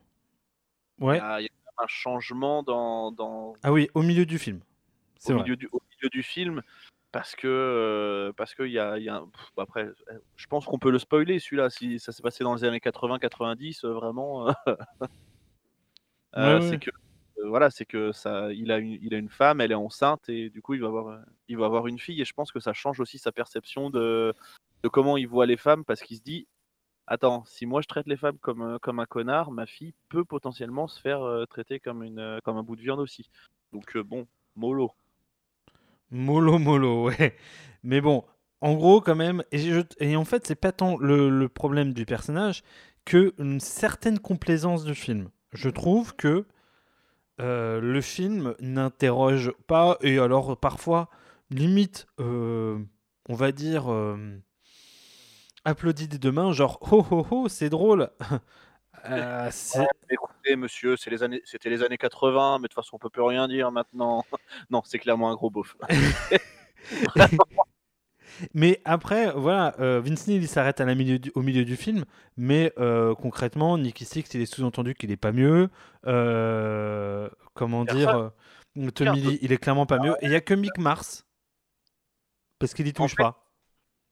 Il 0.98 1.04
ouais, 1.06 1.16
y 1.18 1.20
a, 1.20 1.40
il 1.40 1.44
y 1.44 1.48
a 1.48 1.82
un 1.82 1.86
changement 1.86 2.62
dans, 2.62 3.10
dans 3.10 3.54
ah 3.62 3.72
oui, 3.72 3.88
au 3.94 4.02
milieu 4.02 4.26
du 4.26 4.38
film, 4.38 4.60
c'est 5.18 5.32
au, 5.32 5.36
vrai. 5.36 5.44
milieu 5.44 5.56
du, 5.56 5.68
au 5.72 5.80
milieu 5.96 6.08
du 6.10 6.22
film 6.22 6.62
parce 7.10 7.34
que 7.36 7.46
euh, 7.48 8.32
parce 8.36 8.54
qu'il 8.54 8.66
y 8.72 8.78
a, 8.78 8.98
y 8.98 9.08
a 9.08 9.16
un- 9.16 9.26
pff, 9.28 9.50
après 9.56 9.84
euh, 9.84 9.94
je 10.36 10.46
pense 10.48 10.66
qu'on 10.66 10.78
peut 10.78 10.90
le 10.90 10.98
spoiler 10.98 11.38
celui-là 11.38 11.70
si 11.70 11.98
ça 12.00 12.12
s'est 12.12 12.22
passé 12.22 12.44
dans 12.44 12.54
les 12.56 12.64
années 12.64 12.78
80-90 12.80 13.84
euh, 13.86 13.92
vraiment 13.94 14.48
euh, 14.48 14.52
euh, 14.68 14.76
Ouais, 16.40 16.60
c'est 16.60 16.78
que 16.78 16.90
euh, 17.38 17.48
voilà 17.48 17.70
c'est 17.70 17.84
que 17.86 18.12
ça 18.12 18.52
il 18.52 18.70
a 18.72 18.78
une, 18.78 18.92
il 19.02 19.14
a 19.14 19.18
une 19.18 19.28
femme 19.28 19.60
elle 19.60 19.72
est 19.72 19.74
enceinte 19.74 20.28
et 20.28 20.50
du 20.50 20.62
coup 20.62 20.74
il 20.74 20.80
va 20.80 20.88
avoir 20.88 21.08
euh, 21.08 21.20
il 21.48 21.56
va 21.58 21.66
avoir 21.66 21.86
une 21.86 21.98
fille 21.98 22.20
et 22.20 22.24
je 22.24 22.32
pense 22.34 22.52
que 22.52 22.60
ça 22.60 22.72
change 22.72 23.00
aussi 23.00 23.18
sa 23.18 23.32
perception 23.32 23.90
de 23.90 24.34
de 24.82 24.88
comment 24.88 25.16
il 25.16 25.28
voit 25.28 25.46
les 25.46 25.56
femmes 25.56 25.84
parce 25.84 26.02
qu'il 26.02 26.16
se 26.16 26.22
dit 26.22 26.46
attends 27.06 27.44
si 27.46 27.66
moi 27.66 27.82
je 27.82 27.88
traite 27.88 28.06
les 28.08 28.16
femmes 28.18 28.38
comme 28.40 28.62
euh, 28.62 28.78
comme 28.80 29.00
un 29.00 29.06
connard 29.06 29.52
ma 29.52 29.66
fille 29.66 29.94
peut 30.10 30.24
potentiellement 30.24 30.88
se 30.88 31.00
faire 31.00 31.22
euh, 31.22 31.46
traiter 31.46 31.80
comme 31.80 32.02
une 32.04 32.18
euh, 32.20 32.40
comme 32.44 32.56
un 32.58 32.64
bout 32.64 32.76
de 32.76 32.82
viande 32.82 33.00
aussi 33.00 33.30
donc 33.72 33.96
euh, 33.96 34.04
bon 34.04 34.26
mollo 34.56 34.92
Mollo 36.10 36.58
mollo, 36.58 37.04
ouais. 37.08 37.36
Mais 37.82 38.00
bon, 38.00 38.24
en 38.60 38.74
gros, 38.74 39.00
quand 39.00 39.16
même, 39.16 39.42
et, 39.52 39.58
je- 39.58 39.80
et 40.00 40.16
en 40.16 40.24
fait, 40.24 40.46
c'est 40.46 40.54
pas 40.54 40.72
tant 40.72 40.96
le, 40.98 41.28
le 41.30 41.48
problème 41.48 41.92
du 41.92 42.06
personnage 42.06 42.62
que 43.04 43.34
une 43.38 43.60
certaine 43.60 44.18
complaisance 44.18 44.84
du 44.84 44.94
film. 44.94 45.28
Je 45.54 45.70
trouve 45.70 46.14
que 46.16 46.44
euh, 47.40 47.80
le 47.80 48.00
film 48.00 48.54
n'interroge 48.60 49.52
pas, 49.66 49.96
et 50.02 50.18
alors 50.18 50.56
parfois, 50.58 51.08
limite, 51.50 52.06
euh, 52.20 52.78
on 53.28 53.34
va 53.34 53.52
dire, 53.52 53.90
euh, 53.92 54.16
applaudit 55.64 56.08
des 56.08 56.18
deux 56.18 56.32
mains, 56.32 56.52
genre, 56.52 56.78
oh 56.90 57.06
oh 57.10 57.26
oh, 57.30 57.48
c'est 57.48 57.70
drôle. 57.70 58.10
Euh, 59.10 59.50
Écoutez, 60.08 60.56
monsieur, 60.56 60.96
c'est 60.96 61.10
les 61.10 61.22
années, 61.22 61.42
c'était 61.44 61.68
les 61.68 61.82
années 61.82 61.98
80, 61.98 62.56
mais 62.58 62.62
de 62.62 62.68
toute 62.68 62.74
façon, 62.74 62.96
on 62.96 62.98
peut 62.98 63.10
plus 63.10 63.20
rien 63.20 63.48
dire 63.48 63.70
maintenant. 63.70 64.24
non, 64.70 64.80
c'est 64.82 64.98
clairement 64.98 65.30
un 65.30 65.34
gros 65.34 65.50
beauf. 65.50 65.76
Mais 68.52 68.80
après, 68.84 69.30
voilà, 69.32 69.74
euh, 69.80 70.00
Vince 70.00 70.26
Neil 70.26 70.38
il 70.38 70.48
s'arrête 70.48 70.80
à 70.80 70.84
la 70.84 70.94
milieu 70.94 71.18
du- 71.18 71.32
au 71.34 71.42
milieu 71.42 71.64
du 71.64 71.76
film, 71.76 72.04
mais 72.36 72.72
euh, 72.78 73.14
concrètement, 73.14 73.78
Nicky 73.78 74.04
Six, 74.04 74.24
il 74.34 74.40
est 74.40 74.46
sous-entendu 74.46 74.94
qu'il 74.94 75.10
est 75.10 75.16
pas 75.16 75.32
mieux. 75.32 75.68
Euh, 76.06 77.28
comment 77.54 77.84
dire 77.84 78.32
euh, 78.76 78.90
Tommy. 78.90 79.20
Lee, 79.20 79.38
il 79.42 79.52
est 79.52 79.58
clairement 79.58 79.86
pas 79.86 79.98
mieux. 79.98 80.14
Et 80.20 80.26
il 80.26 80.32
y 80.32 80.34
a 80.34 80.40
que 80.40 80.54
Mick 80.54 80.76
Mars, 80.78 81.26
parce 82.58 82.74
qu'il 82.74 82.86
y 82.86 82.92
touche 82.92 83.12
fait, 83.12 83.22
pas. 83.22 83.44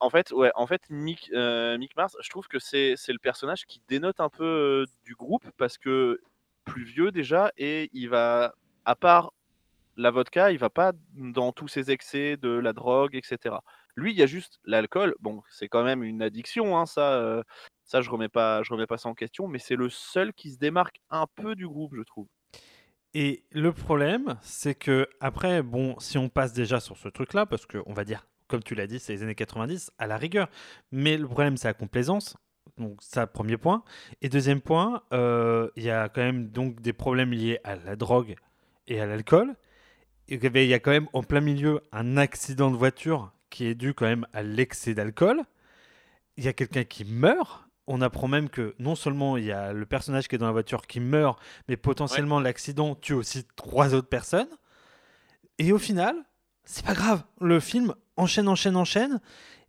En 0.00 0.10
fait, 0.10 0.30
ouais, 0.32 0.52
en 0.54 0.66
fait, 0.66 0.82
Mick, 0.90 1.30
Mick 1.32 1.96
Mars, 1.96 2.16
je 2.20 2.30
trouve 2.30 2.48
que 2.48 2.58
c'est, 2.58 2.94
le 3.08 3.18
personnage 3.18 3.66
qui 3.66 3.82
dénote 3.88 4.20
un 4.20 4.28
peu 4.28 4.86
du 5.04 5.14
groupe 5.14 5.44
parce 5.56 5.78
que 5.78 6.20
plus 6.64 6.84
vieux 6.84 7.10
déjà 7.10 7.50
et 7.56 7.90
il 7.92 8.08
va, 8.08 8.54
à 8.84 8.94
part 8.94 9.32
la 9.96 10.10
vodka, 10.10 10.50
il 10.52 10.58
va 10.58 10.70
pas 10.70 10.92
dans 11.14 11.52
tous 11.52 11.68
ses 11.68 11.90
excès 11.90 12.36
de 12.36 12.48
la 12.48 12.72
drogue, 12.72 13.14
etc. 13.14 13.56
Lui, 13.96 14.12
il 14.12 14.18
y 14.18 14.22
a 14.22 14.26
juste 14.26 14.58
l'alcool. 14.64 15.14
Bon, 15.20 15.42
c'est 15.50 15.68
quand 15.68 15.84
même 15.84 16.02
une 16.02 16.22
addiction, 16.22 16.78
hein, 16.78 16.86
ça, 16.86 17.14
euh, 17.14 17.42
ça 17.84 18.00
je 18.00 18.10
remets 18.10 18.28
pas, 18.28 18.62
je 18.62 18.72
remets 18.72 18.86
pas 18.86 18.98
ça 18.98 19.08
en 19.08 19.14
question, 19.14 19.48
mais 19.48 19.58
c'est 19.58 19.76
le 19.76 19.90
seul 19.90 20.32
qui 20.32 20.50
se 20.50 20.58
démarque 20.58 21.00
un 21.10 21.26
peu 21.34 21.54
du 21.54 21.68
groupe, 21.68 21.94
je 21.94 22.02
trouve. 22.02 22.28
Et 23.14 23.44
le 23.50 23.72
problème, 23.72 24.38
c'est 24.40 24.74
que 24.74 25.06
après, 25.20 25.62
bon, 25.62 25.98
si 25.98 26.16
on 26.16 26.28
passe 26.30 26.54
déjà 26.54 26.80
sur 26.80 26.96
ce 26.96 27.08
truc-là, 27.08 27.44
parce 27.44 27.66
que 27.66 27.78
on 27.84 27.92
va 27.92 28.04
dire, 28.04 28.26
comme 28.48 28.62
tu 28.62 28.74
l'as 28.74 28.86
dit, 28.86 28.98
c'est 28.98 29.12
les 29.12 29.22
années 29.22 29.34
90 29.34 29.90
à 29.98 30.06
la 30.06 30.16
rigueur. 30.16 30.48
Mais 30.90 31.16
le 31.16 31.26
problème, 31.26 31.56
c'est 31.56 31.68
la 31.68 31.74
complaisance. 31.74 32.36
Donc 32.78 32.98
ça, 33.02 33.26
premier 33.26 33.56
point. 33.56 33.84
Et 34.22 34.28
deuxième 34.28 34.60
point, 34.60 35.02
euh, 35.12 35.68
il 35.76 35.82
y 35.82 35.90
a 35.90 36.08
quand 36.08 36.22
même 36.22 36.48
donc 36.48 36.80
des 36.80 36.92
problèmes 36.92 37.32
liés 37.32 37.58
à 37.64 37.76
la 37.76 37.96
drogue 37.96 38.34
et 38.86 39.00
à 39.00 39.06
l'alcool. 39.06 39.54
Il 40.28 40.42
y 40.42 40.74
a 40.74 40.78
quand 40.78 40.90
même 40.90 41.08
en 41.12 41.22
plein 41.22 41.40
milieu 41.40 41.82
un 41.92 42.16
accident 42.16 42.70
de 42.70 42.76
voiture 42.76 43.32
qui 43.52 43.66
est 43.66 43.74
dû 43.76 43.94
quand 43.94 44.06
même 44.06 44.26
à 44.32 44.42
l'excès 44.42 44.94
d'alcool. 44.94 45.42
Il 46.36 46.44
y 46.44 46.48
a 46.48 46.52
quelqu'un 46.52 46.84
qui 46.84 47.04
meurt. 47.04 47.64
On 47.86 48.00
apprend 48.00 48.28
même 48.28 48.48
que 48.48 48.74
non 48.78 48.94
seulement 48.94 49.36
il 49.36 49.44
y 49.44 49.52
a 49.52 49.72
le 49.72 49.86
personnage 49.86 50.26
qui 50.28 50.36
est 50.36 50.38
dans 50.38 50.46
la 50.46 50.52
voiture 50.52 50.86
qui 50.86 51.00
meurt, 51.00 51.38
mais 51.68 51.76
potentiellement 51.76 52.40
l'accident 52.40 52.94
tue 52.94 53.12
aussi 53.12 53.46
trois 53.56 53.94
autres 53.94 54.08
personnes. 54.08 54.48
Et 55.58 55.72
au 55.72 55.78
final, 55.78 56.16
c'est 56.64 56.84
pas 56.84 56.94
grave. 56.94 57.24
Le 57.40 57.60
film 57.60 57.94
enchaîne, 58.16 58.48
enchaîne, 58.48 58.76
enchaîne. 58.76 59.20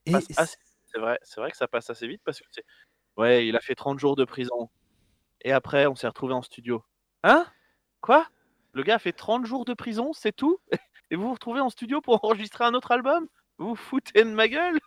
Et 0.06 0.12
passe 0.12 0.26
assez- 0.38 0.58
c'est 0.86 1.00
vrai, 1.00 1.20
c'est 1.24 1.42
vrai 1.42 1.52
que 1.52 1.58
ça 1.58 1.68
passe 1.68 1.90
assez 1.90 2.08
vite 2.08 2.22
parce 2.24 2.40
que 2.40 2.46
c'est 2.52 2.64
ouais, 3.18 3.48
il 3.48 3.56
a 3.56 3.62
fait 3.62 3.76
30 3.76 4.00
jours 4.00 4.16
de 4.16 4.26
prison. 4.26 4.70
Et 5.42 5.52
après, 5.52 5.88
on 5.88 5.96
s'est 5.96 6.08
retrouvé 6.08 6.34
en 6.34 6.42
studio. 6.42 6.84
Hein? 7.24 7.46
Quoi? 8.02 8.28
Le 8.74 8.84
gars 8.84 8.96
a 8.96 9.00
fait 9.00 9.14
30 9.14 9.46
jours 9.46 9.66
de 9.66 9.74
prison, 9.74 10.14
c'est 10.14 10.36
tout? 10.36 10.60
Et 11.12 11.16
vous 11.16 11.28
vous 11.28 11.34
retrouvez 11.34 11.60
en 11.62 11.70
studio 11.70 12.02
pour 12.02 12.24
enregistrer 12.24 12.64
un 12.64 12.74
autre 12.74 12.92
album? 12.92 13.28
Vous 13.58 13.76
foutez 13.76 14.24
de 14.24 14.30
ma 14.30 14.48
gueule 14.48 14.80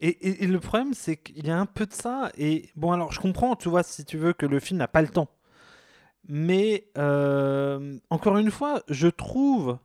Et, 0.00 0.46
le 0.46 0.60
problème, 0.60 0.94
c'est 0.94 1.16
qu'il 1.16 1.46
y 1.46 1.50
a 1.50 1.58
un 1.58 1.66
peu 1.66 1.86
de 1.86 1.92
ça. 1.92 2.30
Et 2.36 2.70
bon, 2.76 2.92
alors, 2.92 3.12
je 3.12 3.20
comprends, 3.20 3.56
tu 3.56 3.68
vois, 3.68 3.82
si 3.82 4.04
tu 4.04 4.16
veux, 4.18 4.32
que 4.32 4.46
le 4.46 4.60
film 4.60 4.78
n'a 4.78 4.88
pas 4.88 5.02
le 5.02 5.08
temps. 5.08 5.28
Mais, 6.28 6.88
euh, 6.98 7.98
encore 8.10 8.38
une 8.38 8.50
fois, 8.50 8.82
je 8.88 9.08
trouve 9.08 9.78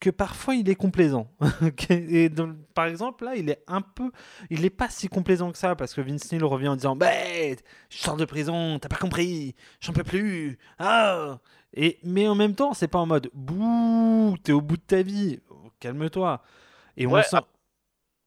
que 0.00 0.10
parfois 0.10 0.54
il 0.54 0.68
est 0.68 0.74
complaisant. 0.74 1.28
par 2.74 2.86
exemple, 2.86 3.24
là, 3.24 3.36
il 3.36 3.48
est 3.50 3.62
un 3.66 3.80
peu. 3.80 4.10
Il 4.50 4.62
n'est 4.62 4.70
pas 4.70 4.88
si 4.88 5.08
complaisant 5.08 5.52
que 5.52 5.58
ça, 5.58 5.74
parce 5.74 5.94
que 5.94 6.00
Vince 6.00 6.30
Neil 6.32 6.42
revient 6.42 6.68
en 6.68 6.76
disant 6.76 6.96
Bah, 6.96 7.10
je 7.90 7.98
sors 7.98 8.16
de 8.16 8.24
prison, 8.24 8.78
t'as 8.78 8.88
pas 8.88 8.96
compris, 8.96 9.54
j'en 9.80 9.92
peux 9.92 10.04
plus. 10.04 10.58
Ah 10.78 11.38
et, 11.74 11.98
mais 12.04 12.26
en 12.28 12.34
même 12.34 12.54
temps, 12.54 12.72
c'est 12.74 12.88
pas 12.88 12.98
en 12.98 13.06
mode 13.06 13.30
Bouh, 13.34 14.36
t'es 14.42 14.52
au 14.52 14.60
bout 14.60 14.76
de 14.76 14.82
ta 14.82 15.02
vie, 15.02 15.40
calme-toi. 15.80 16.42
Et 16.96 17.06
on 17.06 17.12
Ouais, 17.12 17.22
sent. 17.22 17.38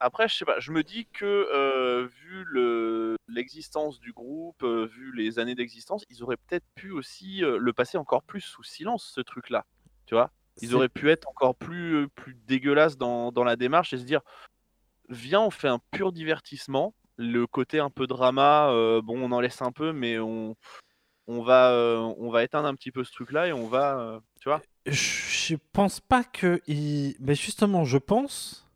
Après, 0.02 0.30
je 0.30 0.36
sais 0.36 0.46
pas, 0.46 0.60
je 0.60 0.72
me 0.72 0.82
dis 0.82 1.08
que 1.08 1.26
euh, 1.26 2.08
vu 2.08 2.46
le 2.46 3.18
l'existence 3.28 4.00
du 4.00 4.14
groupe, 4.14 4.64
euh, 4.64 4.86
vu 4.86 5.14
les 5.14 5.40
années 5.40 5.56
d'existence, 5.56 6.06
ils 6.10 6.24
auraient 6.24 6.38
peut-être 6.38 6.66
pu 6.76 6.92
aussi 6.92 7.44
euh, 7.44 7.58
le 7.58 7.74
passer 7.74 7.98
encore 7.98 8.24
plus 8.24 8.40
sous 8.42 8.64
silence, 8.64 9.12
ce 9.14 9.20
truc-là. 9.22 9.66
Tu 10.06 10.16
vois 10.16 10.32
Ils 10.62 10.70
C'est- 10.70 10.74
auraient 10.76 10.90
pu 10.90 11.10
être 11.10 11.28
encore 11.28 11.54
plus, 11.56 12.08
plus 12.16 12.34
dégueulasses 12.48 12.98
dans, 12.98 13.32
dans 13.34 13.44
la 13.44 13.58
démarche 13.58 13.92
et 13.94 13.98
se 13.98 14.04
dire 14.04 14.22
viens, 15.10 15.42
on 15.42 15.52
fait 15.52 15.68
un 15.68 15.80
pur 15.92 16.12
divertissement. 16.14 16.94
Le 17.18 17.46
côté 17.46 17.80
un 17.80 17.90
peu 17.90 18.08
drama, 18.08 18.70
bon, 19.04 19.22
on 19.22 19.34
en 19.34 19.42
laisse 19.42 19.62
un 19.62 19.74
peu, 19.74 19.92
mais 19.92 20.18
on, 20.20 20.56
on, 21.28 21.42
va, 21.42 21.74
on 22.18 22.30
va 22.32 22.46
éteindre 22.46 22.70
un 22.70 22.76
petit 22.76 22.92
peu 22.94 23.04
ce 23.04 23.12
truc-là 23.12 23.48
et 23.48 23.52
on 23.52 23.68
va. 23.68 24.22
tu 24.40 24.48
vois 24.48 24.62
Je 24.92 25.56
pense 25.74 26.00
pas 26.00 26.24
que. 26.24 26.62
il- 26.68 27.16
Mais 27.20 27.36
justement, 27.36 27.84
je 27.86 27.98
pense 27.98 28.68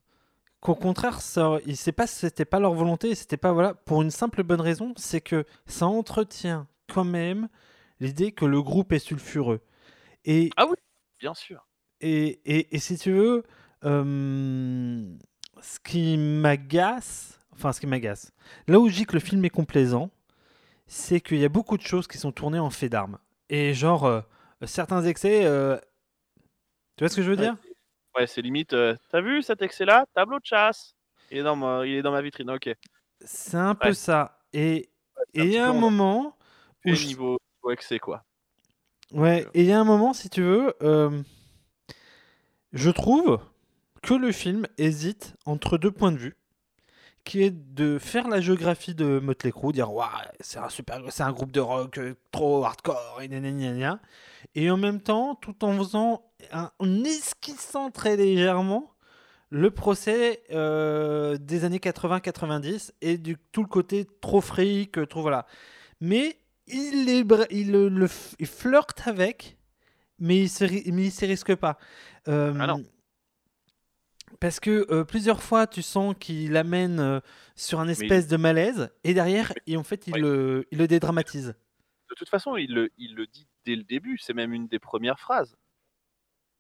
qu'au 0.60 0.76
contraire, 0.76 1.22
ça, 1.22 1.58
il 1.66 1.78
sait 1.78 1.92
pas, 1.92 2.08
c'était 2.08 2.46
pas 2.46 2.60
leur 2.60 2.74
volonté, 2.74 3.16
c'était 3.16 3.38
pas 3.38 3.52
voilà 3.54 3.74
pour 3.74 4.02
une 4.02 4.12
simple 4.12 4.44
bonne 4.44 4.62
raison, 4.62 4.94
c'est 4.98 5.22
que 5.22 5.46
ça 5.66 5.88
entretient 5.88 6.68
quand 6.94 7.04
même 7.04 7.50
l'idée 8.00 8.32
que 8.32 8.46
le 8.46 8.62
groupe 8.62 8.92
est 8.94 9.00
sulfureux. 9.00 9.62
Et 10.26 10.50
Ah 10.58 10.66
oui, 10.68 10.76
bien 11.20 11.34
sûr. 11.34 11.68
et, 12.02 12.40
et, 12.46 12.76
et 12.76 12.80
si 12.80 12.98
tu 12.98 13.12
veux, 13.12 13.44
euh, 13.86 15.06
ce 15.62 15.80
qui 15.80 16.18
m'agace, 16.18 17.40
enfin 17.54 17.74
ce 17.74 17.80
qui 17.82 17.88
m'agace, 17.88 18.32
là 18.68 18.80
où 18.80 18.90
je 18.90 18.96
dis 18.96 19.06
que 19.06 19.14
le 19.14 19.20
film 19.20 19.44
est 19.46 19.50
complaisant, 19.50 20.12
c'est 20.88 21.22
qu'il 21.22 21.40
y 21.40 21.46
a 21.46 21.50
beaucoup 21.50 21.78
de 21.78 21.84
choses 21.84 22.08
qui 22.08 22.18
sont 22.18 22.32
tournées 22.32 22.60
en 22.60 22.70
fait 22.70 22.90
d'armes. 22.90 23.18
Et 23.50 23.74
genre, 23.74 24.06
euh, 24.06 24.22
certains 24.66 25.04
excès, 25.06 25.46
euh, 25.46 25.78
tu 26.96 27.04
vois 27.04 27.10
ce 27.10 27.16
que 27.16 27.22
je 27.22 27.30
veux 27.32 27.38
Ouais. 27.38 27.44
dire? 27.44 27.56
Ouais, 28.16 28.28
c'est 28.28 28.42
limite. 28.42 28.74
euh, 28.74 28.96
T'as 29.10 29.22
vu 29.22 29.42
cet 29.42 29.62
excès-là? 29.62 30.06
Tableau 30.14 30.40
de 30.40 30.46
chasse. 30.46 30.96
Il 31.32 31.40
est 31.40 31.44
dans 31.44 31.56
ma, 31.56 31.86
il 31.86 31.94
est 31.96 32.02
dans 32.02 32.12
ma 32.12 32.22
vitrine. 32.22 32.50
Ok. 32.52 32.70
C'est 33.22 33.58
un 33.58 33.74
peu 33.76 33.90
Ouais. 33.90 33.94
ça. 33.94 34.40
Et 34.54 34.90
il 35.34 35.46
y 35.52 35.58
a 35.58 35.68
un 35.68 35.72
en- 35.72 35.80
moment 35.80 36.38
où 36.86 36.90
Et 36.90 36.96
je- 36.96 37.08
niveau, 37.08 37.40
niveau 37.58 37.72
excès, 37.72 37.98
quoi. 37.98 38.24
Ouais, 39.12 39.48
et 39.54 39.62
il 39.62 39.68
y 39.68 39.72
a 39.72 39.80
un 39.80 39.84
moment, 39.84 40.14
si 40.14 40.30
tu 40.30 40.42
veux, 40.42 40.74
euh, 40.82 41.22
je 42.72 42.90
trouve 42.90 43.40
que 44.02 44.14
le 44.14 44.32
film 44.32 44.66
hésite 44.78 45.36
entre 45.46 45.78
deux 45.78 45.92
points 45.92 46.12
de 46.12 46.18
vue, 46.18 46.36
qui 47.24 47.42
est 47.44 47.52
de 47.52 48.00
faire 48.00 48.28
la 48.28 48.42
géographie 48.42 48.96
de 48.96 49.20
Motley 49.20 49.52
Crue, 49.52 49.72
dire 49.72 49.94
Waouh, 49.94 50.10
c'est 50.42 50.60
un 50.60 50.70
super, 50.70 51.00
c'est 51.10 51.24
un 51.24 51.32
groupe 51.32 51.52
de 51.52 51.60
rock 51.62 51.98
euh, 52.00 52.16
trop 52.32 52.64
hardcore, 52.66 53.20
et, 53.22 53.28
gna 53.30 53.40
gna 53.40 53.52
gna 53.52 53.72
gna. 53.74 54.00
et 54.56 54.70
en 54.70 54.78
même 54.78 55.00
temps, 55.02 55.36
tout 55.36 55.64
en 55.64 55.78
faisant, 55.78 56.26
en 56.52 57.04
esquissant 57.04 57.92
très 57.92 58.16
légèrement 58.18 58.94
le 59.50 59.70
procès 59.70 60.44
euh, 60.52 61.38
des 61.38 61.64
années 61.64 61.78
80-90 61.78 62.92
et 63.02 63.18
du 63.20 63.38
tout 63.52 63.62
le 63.62 63.68
côté 63.70 64.08
trop 64.20 64.42
fric, 64.42 64.98
euh, 64.98 65.06
trop 65.06 65.22
voilà. 65.22 65.46
Mais 66.02 66.38
il, 66.66 67.08
est, 67.08 67.24
il, 67.52 67.72
le, 67.72 68.08
il 68.40 68.48
flirte 68.48 69.08
avec, 69.08 69.58
mais 70.18 70.42
il 70.42 70.50
se, 70.50 70.64
mais 70.92 71.08
il 71.08 71.26
risque 71.28 71.54
pas. 71.56 71.78
Euh, 72.28 72.54
Ah 72.60 72.66
non. 72.66 72.84
Parce 74.40 74.60
que 74.60 74.88
euh, 74.92 75.04
plusieurs 75.04 75.44
fois, 75.44 75.68
tu 75.68 75.84
sens 75.84 76.16
qu'il 76.20 76.58
amène 76.58 77.22
sur 77.56 77.80
un 77.80 77.88
espèce 77.88 78.28
de 78.28 78.38
malaise, 78.38 78.90
et 79.04 79.14
derrière, 79.14 79.54
et 79.68 79.78
en 79.78 79.84
fait, 79.84 80.08
il, 80.08 80.16
Oui. 80.16 80.22
le, 80.22 80.68
il 80.72 80.80
le 80.80 80.88
dédramatise. 80.88 81.54
De 82.10 82.16
toute 82.16 82.30
façon, 82.30 82.58
il 82.58 82.74
le, 82.74 82.90
il 82.98 83.14
le 83.16 83.28
dit 83.28 83.48
dès 83.66 83.76
le 83.76 83.84
début. 83.84 84.18
C'est 84.18 84.34
même 84.34 84.52
une 84.52 84.68
des 84.68 84.80
premières 84.80 85.20
phrases. 85.20 85.56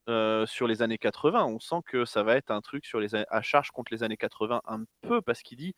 Euh, 0.09 0.45
sur 0.45 0.67
les 0.67 0.81
années 0.81 0.97
80. 0.97 1.45
On 1.45 1.59
sent 1.59 1.81
que 1.85 2.05
ça 2.05 2.23
va 2.23 2.35
être 2.35 2.51
un 2.51 2.61
truc 2.61 2.85
sur 2.85 2.99
les, 2.99 3.15
à 3.15 3.41
charge 3.41 3.71
contre 3.71 3.93
les 3.93 4.03
années 4.03 4.17
80 4.17 4.61
un 4.65 4.83
peu 5.01 5.21
parce 5.21 5.41
qu'il 5.41 5.57
dit 5.57 5.73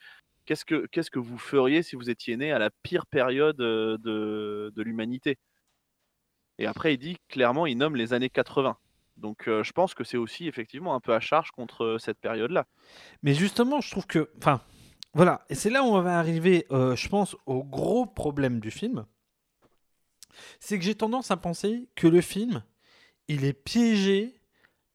qu'est-ce 0.45 0.65
que, 0.65 0.87
que 0.87 1.19
vous 1.19 1.37
feriez 1.37 1.83
si 1.83 1.95
vous 1.95 2.09
étiez 2.09 2.35
né 2.37 2.51
à 2.51 2.59
la 2.59 2.69
pire 2.83 3.05
période 3.05 3.61
euh, 3.61 3.97
de, 3.99 4.73
de 4.75 4.81
l'humanité? 4.81 5.37
Et 6.57 6.65
après, 6.65 6.93
il 6.93 6.97
dit 6.97 7.17
clairement, 7.29 7.65
il 7.65 7.77
nomme 7.77 7.95
les 7.95 8.13
années 8.13 8.29
80. 8.29 8.77
Donc 9.17 9.47
euh, 9.47 9.63
je 9.63 9.71
pense 9.71 9.93
que 9.93 10.03
c'est 10.03 10.17
aussi 10.17 10.47
effectivement 10.47 10.95
un 10.95 10.99
peu 10.99 11.13
à 11.13 11.19
charge 11.19 11.51
contre 11.51 11.97
cette 11.99 12.19
période-là. 12.19 12.65
Mais 13.21 13.33
justement, 13.33 13.81
je 13.81 13.91
trouve 13.91 14.07
que. 14.07 14.31
Enfin, 14.37 14.61
voilà. 15.13 15.45
Et 15.49 15.55
c'est 15.55 15.69
là 15.69 15.83
où 15.83 15.87
on 15.87 16.01
va 16.01 16.17
arriver, 16.17 16.65
je 16.71 17.07
pense, 17.07 17.35
au 17.45 17.63
gros 17.63 18.05
problème 18.05 18.59
du 18.59 18.71
film. 18.71 19.05
C'est 20.59 20.77
que 20.77 20.83
j'ai 20.83 20.95
tendance 20.95 21.31
à 21.31 21.37
penser 21.37 21.87
que 21.95 22.07
le 22.07 22.21
film, 22.21 22.63
il 23.27 23.45
est 23.45 23.53
piégé 23.53 24.39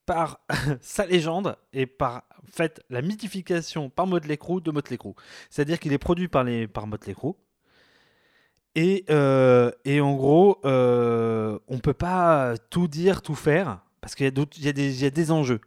par 0.07 0.41
sa 0.81 1.07
légende 1.07 1.57
et 1.73 1.87
par 1.87 2.25
en 2.43 2.51
fait, 2.53 2.83
la 2.91 3.03
mythification 3.03 3.91
par 3.91 4.07
Motley 4.07 4.37
Crue 4.37 4.61
de 4.61 4.71
Motley 4.71 4.97
Crue. 4.99 5.13
C'est-à-dire 5.51 5.79
qu'il 5.79 5.93
est 5.93 5.99
produit 5.99 6.27
par, 6.29 6.43
les, 6.45 6.67
par 6.67 6.87
Motley 6.87 7.15
Crue. 7.15 7.35
Et, 8.77 9.05
euh, 9.11 9.71
et 9.85 10.01
en 10.01 10.15
gros, 10.15 10.61
euh, 10.65 11.59
on 11.69 11.79
peut 11.79 11.93
pas 11.95 12.55
tout 12.71 12.87
dire, 12.89 13.21
tout 13.21 13.35
faire, 13.35 13.81
parce 14.01 14.15
qu'il 14.15 14.27
y, 14.27 14.65
y, 14.65 14.69
a 14.69 14.73
des- 14.73 14.95
il 14.97 15.03
y 15.03 15.07
a 15.07 15.11
des 15.11 15.31
enjeux. 15.33 15.61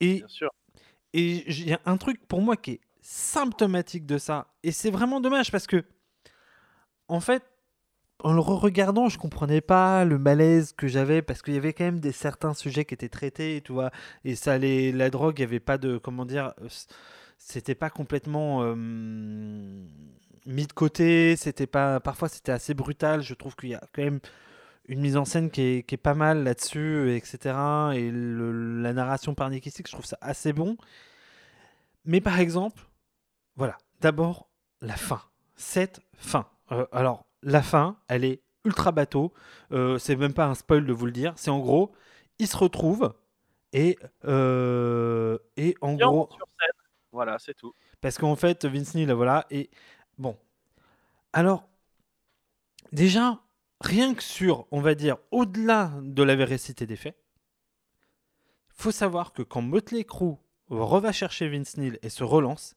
Et 0.00 0.16
Bien 0.18 0.28
sûr. 0.28 0.50
et 1.12 1.48
il 1.50 1.68
y 1.68 1.72
a 1.72 1.80
un 1.86 1.96
truc 1.96 2.26
pour 2.26 2.42
moi 2.42 2.56
qui 2.56 2.72
est 2.72 2.80
symptomatique 3.00 4.06
de 4.06 4.18
ça. 4.18 4.48
Et 4.64 4.72
c'est 4.72 4.90
vraiment 4.90 5.20
dommage 5.20 5.50
parce 5.52 5.66
que, 5.68 5.84
en 7.08 7.20
fait, 7.20 7.44
en 8.22 8.32
le 8.32 8.40
regardant, 8.40 9.08
je 9.08 9.18
comprenais 9.18 9.60
pas 9.60 10.04
le 10.04 10.18
malaise 10.18 10.72
que 10.72 10.88
j'avais 10.88 11.22
parce 11.22 11.42
qu'il 11.42 11.54
y 11.54 11.58
avait 11.58 11.72
quand 11.72 11.84
même 11.84 12.00
des 12.00 12.12
certains 12.12 12.54
sujets 12.54 12.84
qui 12.84 12.94
étaient 12.94 13.08
traités, 13.08 13.62
tu 13.64 13.72
vois. 13.72 13.90
Et 14.24 14.34
ça, 14.36 14.58
les, 14.58 14.92
la 14.92 15.10
drogue, 15.10 15.38
il 15.38 15.42
y 15.42 15.44
avait 15.44 15.60
pas 15.60 15.78
de, 15.78 15.98
comment 15.98 16.24
dire, 16.24 16.54
euh, 16.62 16.68
c'était 17.38 17.74
pas 17.74 17.90
complètement 17.90 18.74
mis 20.46 20.66
de 20.66 20.72
côté. 20.72 21.36
C'était 21.36 21.66
pas, 21.66 22.00
parfois 22.00 22.28
c'était 22.28 22.52
assez 22.52 22.74
brutal. 22.74 23.22
Je 23.22 23.34
trouve 23.34 23.54
qu'il 23.56 23.70
y 23.70 23.74
a 23.74 23.82
quand 23.92 24.02
même 24.02 24.20
une 24.88 25.00
mise 25.00 25.16
en 25.16 25.24
scène 25.24 25.50
qui 25.50 25.84
est, 25.86 25.96
pas 25.96 26.14
mal 26.14 26.44
là-dessus, 26.44 27.14
etc. 27.14 27.38
Et 27.94 28.10
la 28.12 28.92
narration 28.92 29.34
par 29.34 29.50
Nicky 29.50 29.72
je 29.76 29.92
trouve 29.92 30.04
ça 30.06 30.18
assez 30.20 30.52
bon. 30.52 30.76
Mais 32.04 32.20
par 32.20 32.38
exemple, 32.38 32.82
voilà, 33.56 33.76
d'abord 34.00 34.48
la 34.80 34.96
fin. 34.96 35.20
Cette 35.56 36.00
fin. 36.14 36.46
Euh, 36.70 36.86
alors, 36.92 37.26
la 37.46 37.62
fin, 37.62 37.96
elle 38.08 38.24
est 38.24 38.42
ultra 38.64 38.92
bateau. 38.92 39.32
Euh, 39.72 39.98
c'est 39.98 40.16
même 40.16 40.34
pas 40.34 40.46
un 40.46 40.54
spoil 40.54 40.84
de 40.84 40.92
vous 40.92 41.06
le 41.06 41.12
dire. 41.12 41.32
C'est 41.36 41.50
en 41.50 41.60
gros, 41.60 41.92
ils 42.38 42.48
se 42.48 42.56
retrouvent 42.56 43.14
et, 43.72 43.98
euh, 44.24 45.38
et 45.56 45.76
en 45.80 45.94
gros, 45.94 46.28
sur 46.36 46.46
scène. 46.60 46.82
Voilà, 47.12 47.38
c'est 47.38 47.54
tout. 47.54 47.72
parce 48.00 48.18
qu'en 48.18 48.36
fait, 48.36 48.66
Vince 48.66 48.94
Neil, 48.94 49.10
voilà. 49.12 49.46
Et 49.50 49.70
bon. 50.18 50.36
Alors, 51.32 51.68
déjà, 52.92 53.40
rien 53.80 54.14
que 54.14 54.22
sur, 54.22 54.66
on 54.72 54.80
va 54.80 54.94
dire, 54.94 55.16
au-delà 55.30 55.92
de 56.02 56.22
la 56.22 56.34
véracité 56.34 56.84
des 56.84 56.96
faits, 56.96 57.16
faut 58.70 58.90
savoir 58.90 59.32
que 59.32 59.42
quand 59.42 59.62
Motley 59.62 60.04
Crue 60.04 60.34
reva 60.68 61.12
chercher 61.12 61.48
Vince 61.48 61.76
Neil 61.76 61.98
et 62.02 62.08
se 62.08 62.24
relance, 62.24 62.76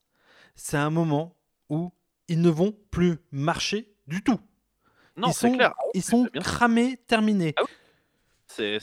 c'est 0.55 0.77
un 0.77 0.91
moment 0.91 1.35
où 1.69 1.91
ils 2.27 2.41
ne 2.41 2.49
vont 2.49 2.75
plus 2.91 3.17
marcher 3.31 3.95
du 4.07 4.23
tout. 4.23 4.39
Non, 5.17 5.29
ils 5.29 5.33
sont, 5.33 5.51
clair. 5.51 5.73
Ah 5.77 5.83
ils 5.93 6.03
sont 6.03 6.29
cramés, 6.41 6.97
terminés. 7.07 7.53
Ah 7.57 7.63
C'est 8.47 8.79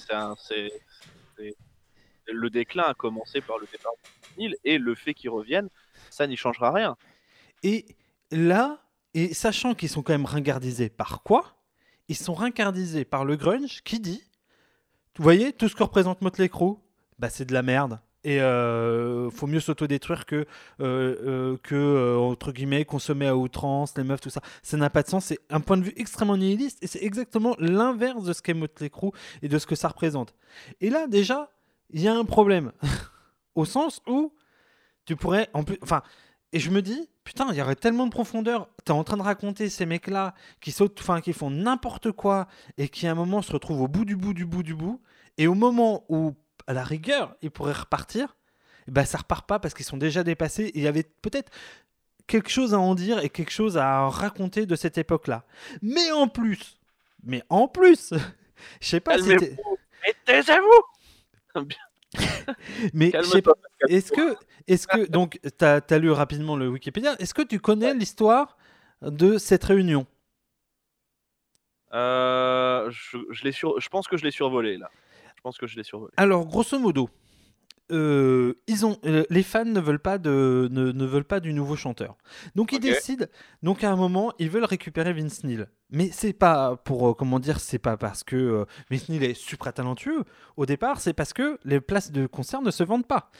le 2.28 2.50
déclin 2.50 2.84
a 2.84 2.94
commencé 2.94 3.40
par 3.40 3.58
le 3.58 3.66
départ 3.70 3.92
de 4.02 4.42
Neil 4.42 4.56
et 4.64 4.78
le 4.78 4.94
fait 4.94 5.14
qu'ils 5.14 5.30
reviennent, 5.30 5.68
ça 6.10 6.26
n'y 6.26 6.36
changera 6.36 6.72
rien. 6.72 6.96
Et 7.62 7.86
là, 8.30 8.82
et 9.14 9.34
sachant 9.34 9.74
qu'ils 9.74 9.88
sont 9.88 10.02
quand 10.02 10.12
même 10.12 10.26
ringardisés 10.26 10.88
par 10.88 11.22
quoi? 11.22 11.56
Ils 12.08 12.16
sont 12.16 12.34
ringardisés 12.34 13.04
par 13.04 13.24
le 13.24 13.36
grunge 13.36 13.82
qui 13.82 14.00
dit 14.00 14.22
Vous 15.16 15.22
voyez, 15.22 15.52
tout 15.52 15.68
ce 15.68 15.74
que 15.74 15.82
représente 15.82 16.20
Motley 16.20 16.48
Crue, 16.48 16.74
bah, 17.18 17.30
c'est 17.30 17.44
de 17.44 17.54
la 17.54 17.62
merde. 17.62 18.00
Et 18.26 18.40
euh, 18.40 19.30
faut 19.30 19.46
mieux 19.46 19.60
s'autodétruire 19.60 20.26
que, 20.26 20.34
euh, 20.34 20.44
euh, 20.80 21.56
que 21.62 21.76
euh, 21.76 22.18
entre 22.18 22.50
guillemets, 22.50 22.84
consommer 22.84 23.28
à 23.28 23.36
outrance, 23.36 23.96
les 23.96 24.02
meufs, 24.02 24.20
tout 24.20 24.30
ça. 24.30 24.40
Ça 24.64 24.76
n'a 24.76 24.90
pas 24.90 25.04
de 25.04 25.08
sens. 25.08 25.26
C'est 25.26 25.38
un 25.48 25.60
point 25.60 25.76
de 25.76 25.84
vue 25.84 25.92
extrêmement 25.96 26.36
nihiliste 26.36 26.82
et 26.82 26.88
c'est 26.88 27.04
exactement 27.04 27.54
l'inverse 27.60 28.24
de 28.24 28.32
ce 28.32 28.42
qu'est 28.42 28.52
Motley 28.52 28.90
Crue 28.90 29.12
et 29.42 29.48
de 29.48 29.56
ce 29.60 29.66
que 29.68 29.76
ça 29.76 29.86
représente. 29.86 30.34
Et 30.80 30.90
là, 30.90 31.06
déjà, 31.06 31.52
il 31.90 32.00
y 32.00 32.08
a 32.08 32.14
un 32.16 32.24
problème. 32.24 32.72
Au 33.54 33.64
sens 33.64 34.02
où 34.08 34.32
tu 35.04 35.14
pourrais. 35.14 35.48
En 35.54 35.62
plus, 35.62 35.78
enfin, 35.80 36.02
et 36.52 36.58
je 36.58 36.72
me 36.72 36.82
dis, 36.82 37.08
putain, 37.22 37.46
il 37.52 37.56
y 37.56 37.62
aurait 37.62 37.76
tellement 37.76 38.06
de 38.06 38.10
profondeur. 38.10 38.68
T'es 38.84 38.90
en 38.90 39.04
train 39.04 39.18
de 39.18 39.22
raconter 39.22 39.68
ces 39.68 39.86
mecs-là 39.86 40.34
qui 40.60 40.72
sautent, 40.72 40.98
enfin, 40.98 41.20
qui 41.20 41.32
font 41.32 41.50
n'importe 41.50 42.10
quoi 42.10 42.48
et 42.76 42.88
qui 42.88 43.06
à 43.06 43.12
un 43.12 43.14
moment 43.14 43.40
se 43.40 43.52
retrouvent 43.52 43.82
au 43.82 43.88
bout 43.88 44.04
du 44.04 44.16
bout 44.16 44.34
du 44.34 44.46
bout 44.46 44.64
du 44.64 44.74
bout. 44.74 45.00
Et 45.38 45.46
au 45.46 45.54
moment 45.54 46.04
où, 46.08 46.34
à 46.66 46.72
la 46.72 46.84
rigueur, 46.84 47.36
ils 47.42 47.50
pourraient 47.50 47.72
repartir, 47.72 48.36
eh 48.88 48.90
ben 48.90 49.04
ça 49.04 49.18
repart 49.18 49.46
pas 49.46 49.58
parce 49.58 49.74
qu'ils 49.74 49.86
sont 49.86 49.96
déjà 49.96 50.22
dépassés. 50.24 50.64
Et 50.64 50.78
il 50.78 50.82
y 50.82 50.88
avait 50.88 51.04
peut-être 51.22 51.50
quelque 52.26 52.50
chose 52.50 52.74
à 52.74 52.78
en 52.78 52.94
dire 52.94 53.18
et 53.20 53.30
quelque 53.30 53.52
chose 53.52 53.76
à 53.76 54.08
raconter 54.08 54.66
de 54.66 54.76
cette 54.76 54.98
époque-là. 54.98 55.44
Mais 55.82 56.10
en 56.12 56.28
plus, 56.28 56.78
mais 57.22 57.42
en 57.48 57.68
plus, 57.68 58.12
je 58.80 58.88
sais 58.88 59.00
pas 59.00 59.18
si 59.18 59.32
et 59.32 60.14
taisez-vous 60.24 61.64
mais 62.94 63.10
je 63.14 63.22
sais 63.22 63.42
pas. 63.42 63.52
Calme-toi. 63.52 63.54
Pascal. 63.54 63.96
Est-ce 63.96 64.12
que, 64.12 64.36
est-ce 64.66 64.86
que, 64.86 65.06
donc, 65.06 65.40
tu 65.42 65.64
as, 65.64 65.98
lu 65.98 66.10
rapidement 66.10 66.56
le 66.56 66.68
Wikipédia, 66.68 67.14
est-ce 67.18 67.34
que 67.34 67.42
tu 67.42 67.60
connais 67.60 67.94
l'histoire 67.94 68.56
de 69.02 69.38
cette 69.38 69.64
réunion? 69.64 70.06
Euh, 71.92 72.90
je, 72.90 73.18
je, 73.30 73.44
l'ai 73.44 73.52
sur... 73.52 73.80
je 73.80 73.88
pense 73.88 74.08
que 74.08 74.16
je 74.16 74.24
l'ai 74.24 74.30
survolé 74.30 74.76
là. 74.76 74.90
Pense 75.46 75.58
que 75.58 75.68
je 75.68 75.76
l'ai 75.76 75.84
survolé. 75.84 76.12
Alors, 76.16 76.44
grosso 76.44 76.76
modo, 76.76 77.08
euh, 77.92 78.54
ils 78.66 78.84
ont, 78.84 78.98
euh, 79.04 79.22
les 79.30 79.44
fans 79.44 79.64
ne 79.64 79.78
veulent 79.78 80.00
pas 80.00 80.18
de, 80.18 80.68
ne, 80.72 80.90
ne 80.90 81.04
veulent 81.04 81.22
pas 81.22 81.38
du 81.38 81.52
nouveau 81.52 81.76
chanteur. 81.76 82.16
Donc 82.56 82.72
ils 82.72 82.80
décident. 82.80 83.26
Donc 83.62 83.84
à 83.84 83.92
un 83.92 83.94
moment, 83.94 84.32
ils 84.40 84.50
veulent 84.50 84.64
récupérer 84.64 85.12
Vince 85.12 85.44
Neil. 85.44 85.66
Mais 85.90 86.10
c'est 86.10 86.32
pas 86.32 86.74
pour 86.74 87.10
euh, 87.10 87.14
comment 87.14 87.38
dire, 87.38 87.60
c'est 87.60 87.78
pas 87.78 87.96
parce 87.96 88.24
que 88.24 88.66
Vince 88.90 89.08
Neil 89.08 89.24
est 89.24 89.34
super 89.34 89.72
talentueux. 89.72 90.24
Au 90.56 90.66
départ, 90.66 91.00
c'est 91.00 91.12
parce 91.12 91.32
que 91.32 91.60
les 91.64 91.80
places 91.80 92.10
de 92.10 92.26
concert 92.26 92.60
ne 92.60 92.72
se 92.72 92.82
vendent 92.82 93.06
pas. 93.06 93.30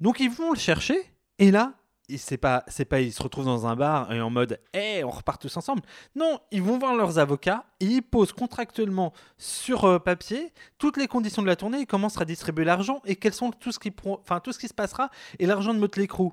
Donc 0.00 0.20
ils 0.20 0.30
vont 0.30 0.52
le 0.52 0.58
chercher. 0.58 0.96
Et 1.38 1.50
là, 1.50 1.74
c'est 2.18 2.36
pas, 2.36 2.64
c'est 2.68 2.84
pas, 2.84 3.00
ils 3.00 3.12
se 3.12 3.22
retrouvent 3.22 3.44
dans 3.44 3.66
un 3.66 3.76
bar 3.76 4.12
et 4.12 4.20
en 4.20 4.30
mode, 4.30 4.60
hé, 4.74 5.04
on 5.04 5.10
repart 5.10 5.40
tous 5.40 5.56
ensemble. 5.56 5.82
Non, 6.14 6.40
ils 6.50 6.62
vont 6.62 6.78
voir 6.78 6.94
leurs 6.94 7.18
avocats. 7.18 7.64
Et 7.80 7.86
ils 7.86 8.02
posent 8.02 8.32
contractuellement 8.32 9.12
sur 9.38 9.84
euh, 9.84 9.98
papier 9.98 10.52
toutes 10.78 10.96
les 10.96 11.08
conditions 11.08 11.42
de 11.42 11.46
la 11.46 11.56
tournée, 11.56 11.80
et 11.80 11.86
comment 11.86 12.08
sera 12.08 12.24
distribué 12.24 12.64
l'argent 12.64 13.02
et 13.04 13.16
quels 13.16 13.34
sont 13.34 13.50
tout 13.50 13.72
ce 13.72 13.78
qui, 13.78 13.92
enfin 14.04 14.40
tout 14.40 14.52
ce 14.52 14.58
qui 14.58 14.68
se 14.68 14.74
passera 14.74 15.10
et 15.38 15.46
l'argent 15.46 15.74
de 15.74 15.78
Motley 15.78 16.06
Crue. 16.06 16.30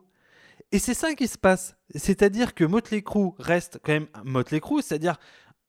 Et 0.72 0.78
c'est 0.78 0.94
ça 0.94 1.16
qui 1.16 1.28
se 1.28 1.38
passe, 1.38 1.76
c'est-à-dire 1.96 2.54
que 2.54 2.64
Motley 2.64 3.02
Crue 3.02 3.32
reste 3.40 3.80
quand 3.84 3.94
même 3.94 4.08
Motley 4.24 4.60
Crue, 4.60 4.84
c'est-à-dire 4.84 5.18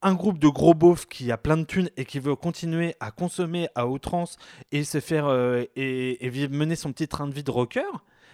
un 0.03 0.14
groupe 0.14 0.38
de 0.38 0.49
gros 0.49 0.75
beaufs 0.75 1.07
qui 1.07 1.31
a 1.31 1.38
plein 1.38 1.57
de 1.57 1.64
thunes 1.64 1.90
et 1.96 2.05
qui 2.05 2.18
veut 2.18 2.37
continuer 2.37 2.94
à 3.01 3.11
consommer 3.11 3.68
à 3.75 3.87
outrance 3.87 4.37
et 4.73 4.85
se 4.85 5.01
faire 5.01 5.27
euh, 5.27 5.64
et, 5.77 6.49
mener 6.51 6.77
son 6.77 6.92
petit 6.92 7.09
train 7.09 7.27
de 7.27 7.35
vie 7.35 7.42
de 7.42 7.51
rocker 7.51 7.85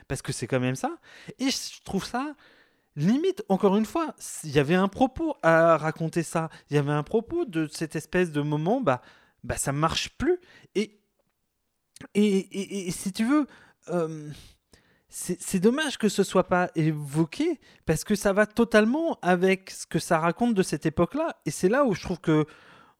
parce 0.08 0.22
que 0.22 0.32
c'est 0.32 0.46
quand 0.46 0.60
même 0.60 0.76
ça. 0.76 0.98
Et 1.38 1.50
je 1.50 1.82
trouve 1.84 2.04
ça 2.04 2.34
limite 2.96 3.44
encore 3.50 3.76
une 3.76 3.84
fois, 3.86 4.14
il 4.44 4.50
y 4.52 4.58
avait 4.58 4.74
un 4.74 4.88
propos 4.88 5.36
à 5.42 5.76
raconter 5.76 6.22
ça, 6.22 6.48
il 6.70 6.76
y 6.76 6.78
avait 6.78 6.92
un 6.92 7.02
propos 7.02 7.44
de 7.44 7.68
cette 7.70 7.94
espèce 7.96 8.32
de 8.32 8.40
moment 8.40 8.80
bah 8.80 9.02
bah 9.44 9.56
ça 9.58 9.72
marche 9.72 10.10
plus. 10.18 10.38
Et 10.74 10.98
et, 12.14 12.24
et- 12.38 12.88
et 12.88 12.90
si 12.90 13.12
tu 13.12 13.24
veux 13.24 13.46
euh, 13.88 14.30
c'est 15.08 15.60
dommage 15.60 15.98
que 15.98 16.08
ce 16.10 16.24
soit 16.24 16.48
pas 16.48 16.70
évoqué 16.74 17.60
parce 17.86 18.04
que 18.04 18.14
ça 18.14 18.32
va 18.32 18.46
totalement 18.46 19.18
avec 19.22 19.70
ce 19.70 19.86
que 19.86 19.98
ça 19.98 20.18
raconte 20.18 20.54
de 20.54 20.62
cette 20.62 20.84
époque-là. 20.84 21.36
Et 21.46 21.50
c'est 21.50 21.68
là 21.70 21.84
où 21.84 21.94
je 21.94 22.02
trouve 22.02 22.20
que 22.20 22.44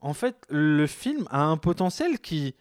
en 0.01 0.15
fait 0.15 0.37
le 0.49 0.87
film 0.87 1.27
a 1.31 1.43
un 1.45 1.57
potentiel 1.59 2.19
qui 2.21 2.55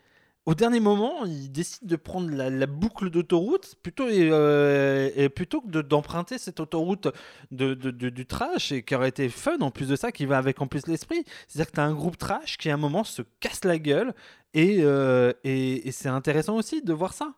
au 0.46 0.54
dernier 0.54 0.80
moment, 0.80 1.26
il 1.26 1.52
décide 1.52 1.88
de 1.88 1.96
prendre 1.96 2.30
la, 2.30 2.68
boucle 2.68 3.10
d'autoroute 3.10 3.76
plutôt, 3.82 4.08
euh, 4.08 5.30
plutôt 5.30 5.62
que 5.62 5.70
de- 5.70 5.82
d'emprunter 5.82 6.38
cette 6.38 6.60
autoroute 6.60 7.08
de, 7.50 7.74
du 7.74 8.26
trash 8.28 8.72
et 8.72 8.84
qui 8.84 8.94
aurait 8.94 9.10
été 9.10 9.28
fun 9.30 9.58
en 9.62 9.72
plus 9.72 9.88
de 9.88 9.96
ça, 9.96 10.12
qui 10.12 10.26
va 10.28 10.38
avec 10.38 10.62
en 10.62 10.68
plus 10.68 10.86
l'esprit. 10.86 11.24
C'est-à-dire 11.48 11.72
que 11.72 11.76
tu 11.76 11.80
as 11.80 11.86
un 11.86 11.96
groupe 11.96 12.18
trash 12.18 12.58
qui 12.58 12.70
à 12.70 12.76
un 12.76 12.78
moment 12.78 13.04
se 13.04 13.24
casse 13.40 13.66
la 13.66 13.80
gueule 13.80 14.14
et, 14.54 14.84
euh, 14.84 15.34
et, 15.44 15.92
c'est 15.92 16.10
intéressant 16.10 16.56
aussi 16.58 16.84
de 16.84 16.94
voir 16.94 17.14
ça. 17.14 17.34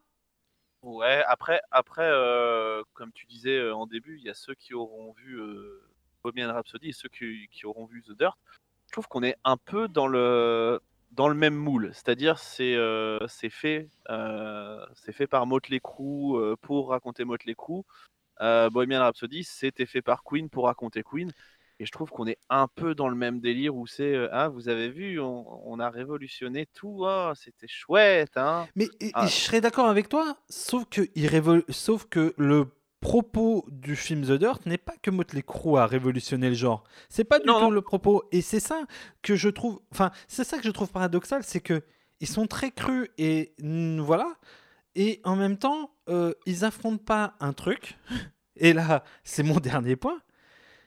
Ouais, 0.82 1.24
après, 1.28 1.62
après 1.72 2.06
euh, 2.06 2.84
comme 2.94 3.14
tu 3.14 3.26
disais 3.26 3.72
en 3.72 3.88
début, 3.88 4.18
il 4.18 4.26
y 4.26 4.30
a 4.30 4.34
ceux 4.34 4.54
qui 4.54 4.74
auront 4.74 5.14
vu 5.14 5.40
Bohemian 6.24 6.54
Rhapsody 6.54 6.90
et 6.90 6.94
ceux 6.94 7.10
qui, 7.10 7.48
qui 7.52 7.66
auront 7.66 7.86
vu 7.86 8.04
The 8.04 8.12
Dirt. 8.12 8.38
Je 8.88 8.92
trouve 8.92 9.08
qu'on 9.08 9.24
est 9.24 9.38
un 9.46 9.58
peu 9.58 9.88
dans 9.88 10.08
le 10.08 10.82
dans 11.18 11.28
le 11.28 11.36
même 11.36 11.56
moule. 11.56 11.90
C'est-à-dire, 11.94 12.38
c'est 12.40 12.76
euh, 12.76 13.20
c'est 13.28 13.50
fait, 13.50 13.90
euh, 14.10 14.86
c'est 14.94 15.12
fait 15.12 15.28
par 15.28 15.46
Motley 15.48 15.80
Crue 15.82 16.36
euh, 16.38 16.56
pour 16.62 16.90
raconter 16.90 17.26
Motley 17.26 17.56
Crue. 17.56 17.82
Euh, 18.40 18.70
Bohemian 18.70 19.00
Rhapsody, 19.02 19.44
c'était 19.44 19.88
fait 19.88 20.04
par 20.04 20.24
Queen 20.24 20.48
pour 20.50 20.66
raconter 20.66 21.02
Queen. 21.04 21.32
Et 21.80 21.86
je 21.86 21.92
trouve 21.92 22.10
qu'on 22.10 22.26
est 22.28 22.40
un 22.50 22.68
peu 22.68 22.96
dans 22.96 23.08
le 23.08 23.16
même 23.16 23.40
délire 23.40 23.76
où 23.76 23.86
c'est 23.86 24.14
euh, 24.16 24.30
ah 24.32 24.48
vous 24.50 24.68
avez 24.68 24.90
vu 24.90 25.20
on, 25.20 25.46
on 25.72 25.80
a 25.80 25.90
révolutionné 25.92 26.66
tout 26.74 27.00
oh, 27.02 27.32
c'était 27.36 27.68
chouette 27.68 28.36
hein 28.36 28.68
Mais 28.76 28.90
et- 29.00 29.08
et 29.08 29.12
Ah. 29.14 29.28
je 29.28 29.32
serais 29.32 29.62
d'accord 29.62 29.88
avec 29.88 30.10
toi, 30.10 30.38
sauf 30.50 30.86
que, 30.90 31.02
il 31.16 31.28
révol- 31.28 31.64
sauf 31.72 32.06
que 32.10 32.34
le 32.38 32.66
propos 33.00 33.66
du 33.70 33.96
film 33.96 34.24
The 34.24 34.32
Dirt 34.34 34.66
n'est 34.66 34.78
pas 34.78 34.96
que 35.02 35.12
Motley 35.12 35.44
Crue 35.44 35.78
a 35.78 35.86
révolutionné 35.86 36.50
le 36.50 36.56
genre. 36.56 36.84
C'est 37.10 37.24
pas 37.24 37.40
du 37.40 37.46
Non, 37.48 37.56
tout 37.56 37.66
non. 37.66 37.70
le 37.70 37.82
propos. 37.82 38.24
Et 38.32 38.42
c'est 38.42 38.60
ça 38.60 38.82
que 39.22 39.36
je 39.36 39.50
trouve. 39.50 39.80
Enfin, 39.92 40.12
c'est 40.28 40.44
ça 40.44 40.58
que 40.58 40.64
je 40.64 40.72
trouve 40.72 40.90
paradoxal, 40.92 41.44
c'est 41.44 41.62
que 41.62 41.84
ils 42.20 42.28
sont 42.28 42.48
très 42.48 42.72
crus 42.72 43.10
et 43.18 43.54
voilà. 44.00 44.36
Et 44.96 45.22
en 45.24 45.36
même 45.36 45.58
temps, 45.58 45.92
euh, 46.10 46.34
ils 46.48 46.66
affrontent 46.66 47.04
pas 47.04 47.36
un 47.40 47.54
truc. 47.54 47.98
Et 48.60 48.74
là, 48.74 49.04
c'est 49.24 49.44
mon 49.44 49.60
dernier 49.60 49.96
point. 49.96 50.20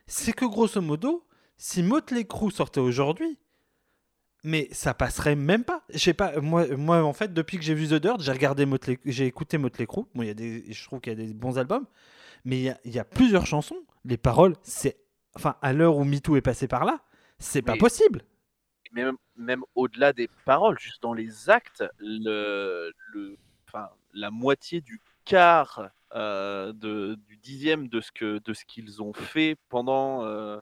C'est 0.09 0.33
que 0.33 0.45
grosso 0.45 0.81
modo, 0.81 1.25
si 1.57 1.85
Motley 1.85 2.25
Crue 2.25 2.51
sortait 2.51 2.81
aujourd'hui, 2.81 3.39
mais 4.45 4.69
ça 4.73 4.95
passerait 4.95 5.37
même 5.37 5.65
pas. 5.65 5.83
Je 5.93 5.99
sais 5.99 6.15
pas, 6.15 6.41
moi, 6.41 6.67
moi 6.77 7.03
en 7.03 7.13
fait, 7.13 7.33
depuis 7.33 7.59
que 7.59 7.65
j'ai 7.65 7.75
vu 7.75 7.89
The 7.89 7.95
Dirt, 7.95 8.21
j'ai 8.21 8.33
regardé 8.33 8.67
Motley, 8.67 8.99
j'ai 9.05 9.27
écouté 9.27 9.59
Motley 9.59 9.87
Crue. 9.87 10.05
Bon, 10.15 10.23
il 10.23 10.27
y 10.29 10.31
a 10.31 10.35
des, 10.35 10.65
je 10.73 10.85
trouve 10.85 11.01
qu'il 11.01 11.13
y 11.13 11.23
a 11.23 11.27
des 11.27 11.33
bons 11.35 11.59
albums, 11.59 11.87
mais 12.45 12.59
il 12.59 12.63
y 12.65 12.69
a, 12.71 12.79
il 12.85 12.93
y 12.93 12.99
a 12.99 13.05
plusieurs 13.05 13.47
chansons. 13.47 13.79
Les 14.05 14.17
paroles, 14.17 14.55
c'est, 14.63 14.97
enfin, 15.35 15.57
à 15.63 15.73
l'heure 15.73 15.97
où 15.97 16.05
MeToo 16.05 16.37
est 16.37 16.41
passé 16.43 16.69
par 16.69 16.85
là, 16.85 17.01
c'est 17.39 17.63
pas 17.63 17.77
possible. 17.77 18.23
même, 18.93 19.17
même 19.37 19.63
au-delà 19.75 20.13
des 20.13 20.29
paroles, 20.45 20.79
juste 20.79 21.03
dans 21.03 21.15
les 21.15 21.49
actes, 21.51 21.85
le, 21.99 22.93
le, 23.13 23.37
enfin, 23.69 23.89
la 24.13 24.31
moitié 24.31 24.81
du 24.81 25.01
quart 25.25 25.91
euh, 26.15 26.73
de, 26.73 27.17
du 27.29 27.37
dixième 27.37 27.89
de 27.89 28.01
ce 28.01 28.11
que 28.11 28.41
de 28.45 28.53
ce 28.53 28.65
qu'ils 28.65 29.01
ont 29.01 29.13
fait 29.13 29.57
pendant 29.69 30.25
euh, 30.25 30.59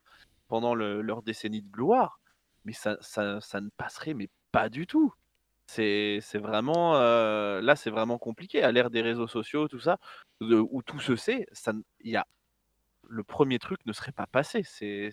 pendant 0.49 0.75
le- 0.75 1.01
leur 1.01 1.23
décennie 1.23 1.62
de 1.62 1.71
gloire, 1.71 2.21
mais 2.69 2.75
ça, 2.75 2.99
ça, 3.01 3.41
ça 3.41 3.63
ne 3.63 3.71
passerait 3.79 4.13
mais 4.13 4.29
pas 4.53 4.69
du 4.69 4.87
tout. 4.87 5.11
C'est 5.67 6.21
vraiment 6.35 6.97
euh, 6.97 7.63
là 7.63 7.77
c'est 7.77 7.89
vraiment 7.91 8.19
compliqué 8.19 8.63
à 8.63 8.71
l'ère 8.73 8.91
des 8.91 9.01
réseaux 9.01 9.27
sociaux 9.27 9.69
tout 9.69 9.81
ça 9.81 9.97
de- 10.43 10.57
où 10.57 10.83
tout 10.83 11.01
se 11.01 11.17
sait 11.17 11.47
ça 11.53 11.73
y 12.05 12.17
a 12.17 12.27
le 13.09 13.25
premier 13.25 13.59
truc 13.59 13.79
ne 13.87 13.93
serait 13.95 14.13
pas 14.13 14.27
passé 14.27 14.63
c'est 14.65 15.11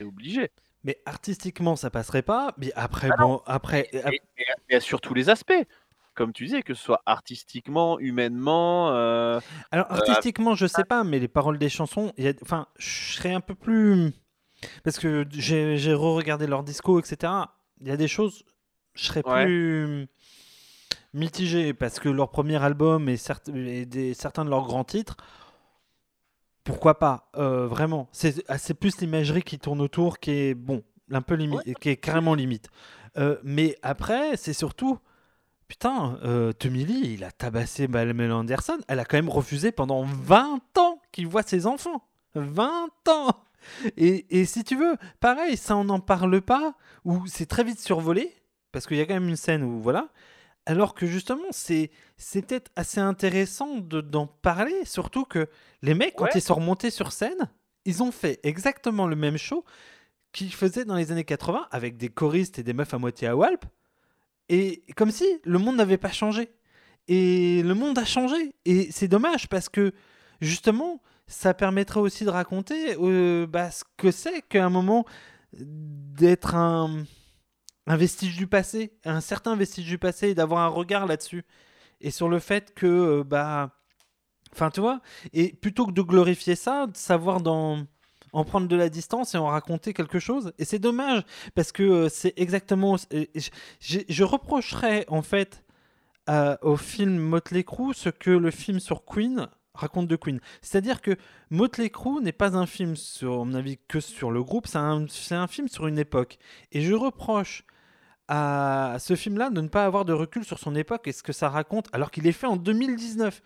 obligé 0.00 0.50
Mais 0.84 1.00
artistiquement, 1.06 1.76
ça 1.76 1.90
passerait 1.90 2.22
pas. 2.22 2.54
Mais 2.58 2.72
après, 2.74 3.08
Ah 3.12 3.16
bon, 3.22 3.40
après, 3.46 3.88
et, 3.92 4.20
et- 4.38 4.46
et 4.76 4.80
sur 4.80 5.00
tous 5.00 5.14
les 5.14 5.28
aspects. 5.28 5.64
Comme 6.14 6.32
tu 6.32 6.44
disais, 6.44 6.62
que 6.62 6.74
ce 6.74 6.82
soit 6.82 7.02
artistiquement, 7.06 7.98
humainement. 8.00 8.90
euh, 8.90 9.40
Alors 9.70 9.86
Euh, 9.90 9.94
artistiquement, 9.94 10.54
je 10.54 10.66
sais 10.66 10.84
pas, 10.84 11.04
mais 11.04 11.18
les 11.20 11.28
paroles 11.28 11.58
des 11.58 11.68
chansons, 11.68 12.12
il 12.18 12.24
y 12.24 12.28
a- 12.28 12.34
enfin, 12.42 12.66
je 12.78 13.14
serais 13.16 13.32
un 13.32 13.40
peu 13.40 13.54
plus 13.54 14.12
parce 14.84 14.98
que 14.98 15.24
j'ai 15.30 15.94
re-regardé 15.94 16.46
leur 16.46 16.62
disco, 16.62 16.98
etc. 17.00 17.32
Il 17.80 17.88
y 17.88 17.90
a 17.90 17.96
des 17.96 18.08
choses, 18.08 18.44
je 18.94 19.04
serais 19.04 19.26
Ouais. 19.26 19.44
plus 19.44 20.06
mitigé 21.14 21.74
parce 21.74 21.98
que 22.00 22.08
leur 22.08 22.30
premier 22.30 22.62
album 22.62 23.08
et, 23.08 23.16
certes- 23.16 23.48
et 23.50 23.84
des, 23.86 24.14
certains 24.14 24.44
de 24.44 24.50
leurs 24.50 24.64
grands 24.64 24.84
titres, 24.84 25.16
pourquoi 26.64 26.98
pas, 26.98 27.28
euh, 27.36 27.66
vraiment. 27.66 28.08
C'est 28.12 28.44
ah, 28.48 28.56
c'est 28.58 28.74
plus 28.74 29.00
l'imagerie 29.00 29.42
qui 29.42 29.58
tourne 29.58 29.80
autour 29.80 30.18
qui 30.20 30.30
est 30.30 30.54
bon, 30.54 30.82
un 31.10 31.20
peu 31.22 31.34
limite, 31.34 31.62
qui 31.80 31.88
est 31.88 31.96
carrément 31.96 32.34
limite. 32.34 32.68
Euh, 33.18 33.36
mais 33.42 33.76
après, 33.82 34.36
c'est 34.36 34.52
surtout. 34.52 34.98
Putain, 35.68 36.18
euh, 36.22 36.52
Tommy 36.52 36.84
Lee, 36.84 37.14
il 37.14 37.24
a 37.24 37.30
tabassé 37.30 37.88
Pamela 37.88 38.36
Anderson. 38.36 38.76
Elle 38.88 39.00
a 39.00 39.04
quand 39.06 39.16
même 39.16 39.30
refusé 39.30 39.72
pendant 39.72 40.02
20 40.04 40.60
ans 40.78 41.00
qu'il 41.12 41.26
voit 41.26 41.42
ses 41.42 41.66
enfants. 41.66 42.04
20 42.34 42.88
ans 43.08 43.42
et, 43.96 44.40
et 44.40 44.44
si 44.44 44.64
tu 44.64 44.76
veux, 44.76 44.96
pareil, 45.20 45.56
ça 45.56 45.76
on 45.76 45.84
n'en 45.84 46.00
parle 46.00 46.40
pas, 46.40 46.74
ou 47.04 47.26
c'est 47.26 47.46
très 47.46 47.64
vite 47.64 47.80
survolé, 47.80 48.32
parce 48.72 48.86
qu'il 48.86 48.96
y 48.96 49.00
a 49.00 49.06
quand 49.06 49.14
même 49.14 49.28
une 49.28 49.36
scène 49.36 49.62
où 49.62 49.80
voilà. 49.80 50.08
Alors 50.64 50.94
que 50.94 51.06
justement, 51.06 51.42
c'est 51.50 51.90
peut-être 52.32 52.70
assez 52.76 53.00
intéressant 53.00 53.78
de- 53.78 54.00
d'en 54.00 54.26
parler, 54.28 54.84
surtout 54.84 55.24
que 55.24 55.48
les 55.82 55.94
mecs, 55.94 56.14
quand 56.14 56.24
Ouais. 56.26 56.30
ils 56.36 56.40
sont 56.42 56.54
remontés 56.54 56.90
sur 56.90 57.10
scène, 57.12 57.50
ils 57.84 58.02
ont 58.02 58.12
fait 58.12 58.38
exactement 58.44 59.06
le 59.08 59.16
même 59.16 59.36
show 59.36 59.64
qu'ils 60.30 60.52
faisaient 60.54 60.84
dans 60.84 60.94
les 60.94 61.10
années 61.10 61.24
80 61.24 61.66
avec 61.72 61.96
des 61.96 62.08
choristes 62.08 62.58
et 62.60 62.62
des 62.62 62.72
meufs 62.74 62.94
à 62.94 62.98
moitié 62.98 63.26
à 63.28 63.36
Walp. 63.36 63.64
Et 64.48 64.84
comme 64.96 65.10
si 65.10 65.26
le 65.44 65.58
monde 65.58 65.76
n'avait 65.76 65.98
pas 65.98 66.12
changé. 66.12 66.50
Et 67.08 67.62
le 67.64 67.74
monde 67.74 67.98
a 67.98 68.04
changé. 68.04 68.54
Et 68.64 68.90
c'est 68.92 69.08
dommage 69.08 69.48
parce 69.48 69.68
que 69.68 69.92
justement, 70.40 71.02
ça 71.26 71.54
permettrait 71.54 72.00
aussi 72.00 72.24
de 72.24 72.30
raconter 72.30 72.96
euh, 72.98 73.46
bah, 73.46 73.70
ce 73.70 73.84
que 73.96 74.10
c'est 74.10 74.42
qu'à 74.42 74.64
un 74.64 74.70
moment 74.70 75.04
d'être 75.52 76.54
un, 76.54 77.04
un 77.86 77.96
vestige 77.96 78.36
du 78.36 78.46
passé, 78.46 78.98
un 79.04 79.20
certain 79.20 79.56
vestige 79.56 79.86
du 79.86 79.98
passé, 79.98 80.28
et 80.30 80.34
d'avoir 80.34 80.62
un 80.62 80.68
regard 80.68 81.06
là-dessus. 81.06 81.44
Et 82.00 82.10
sur 82.10 82.28
le 82.28 82.38
fait 82.38 82.74
que, 82.74 82.86
euh, 82.86 83.24
bah. 83.24 83.70
Enfin, 84.54 84.70
tu 84.70 84.80
vois, 84.80 85.00
et 85.32 85.54
plutôt 85.54 85.86
que 85.86 85.92
de 85.92 86.02
glorifier 86.02 86.56
ça, 86.56 86.86
de 86.86 86.94
savoir 86.96 87.40
en 87.46 88.44
prendre 88.44 88.68
de 88.68 88.76
la 88.76 88.90
distance 88.90 89.34
et 89.34 89.38
en 89.38 89.46
raconter 89.46 89.94
quelque 89.94 90.18
chose. 90.18 90.52
Et 90.58 90.66
c'est 90.66 90.78
dommage, 90.78 91.22
parce 91.54 91.72
que 91.72 91.82
euh, 91.82 92.08
c'est 92.10 92.34
exactement... 92.36 92.98
Je, 92.98 93.98
je- 94.08 94.24
reprocherais, 94.24 95.06
en 95.08 95.22
fait, 95.22 95.64
au 96.60 96.76
film 96.76 97.16
Motley 97.16 97.64
Crue 97.64 97.94
ce 97.94 98.10
que 98.10 98.30
le 98.30 98.50
film 98.50 98.78
sur 98.78 99.04
Queen 99.06 99.48
raconte 99.74 100.08
de 100.08 100.16
Queen. 100.16 100.40
C'est-à-dire 100.60 101.00
que 101.00 101.16
Motley 101.50 101.90
Crue 101.90 102.20
n'est 102.22 102.32
pas 102.32 102.56
un 102.56 102.66
film, 102.66 102.96
sur, 102.96 103.40
à 103.40 103.44
mon 103.44 103.54
avis, 103.54 103.78
que 103.88 104.00
sur 104.00 104.30
le 104.30 104.42
groupe, 104.42 104.66
c'est 104.66 104.78
un, 104.78 105.46
film 105.46 105.68
sur 105.68 105.86
une 105.86 105.98
époque. 105.98 106.38
Et 106.72 106.82
je 106.82 106.94
reproche 106.94 107.64
à 108.28 108.96
ce 108.98 109.16
film-là 109.16 109.50
de 109.50 109.60
ne 109.60 109.68
pas 109.68 109.84
avoir 109.84 110.04
de 110.04 110.12
recul 110.12 110.44
sur 110.44 110.58
son 110.58 110.74
époque 110.74 111.08
et 111.08 111.12
ce 111.12 111.22
que 111.22 111.32
ça 111.32 111.48
raconte, 111.48 111.88
alors 111.92 112.10
qu'il 112.10 112.26
est 112.26 112.32
fait 112.32 112.46
en 112.46 112.56
2019. 112.56 113.42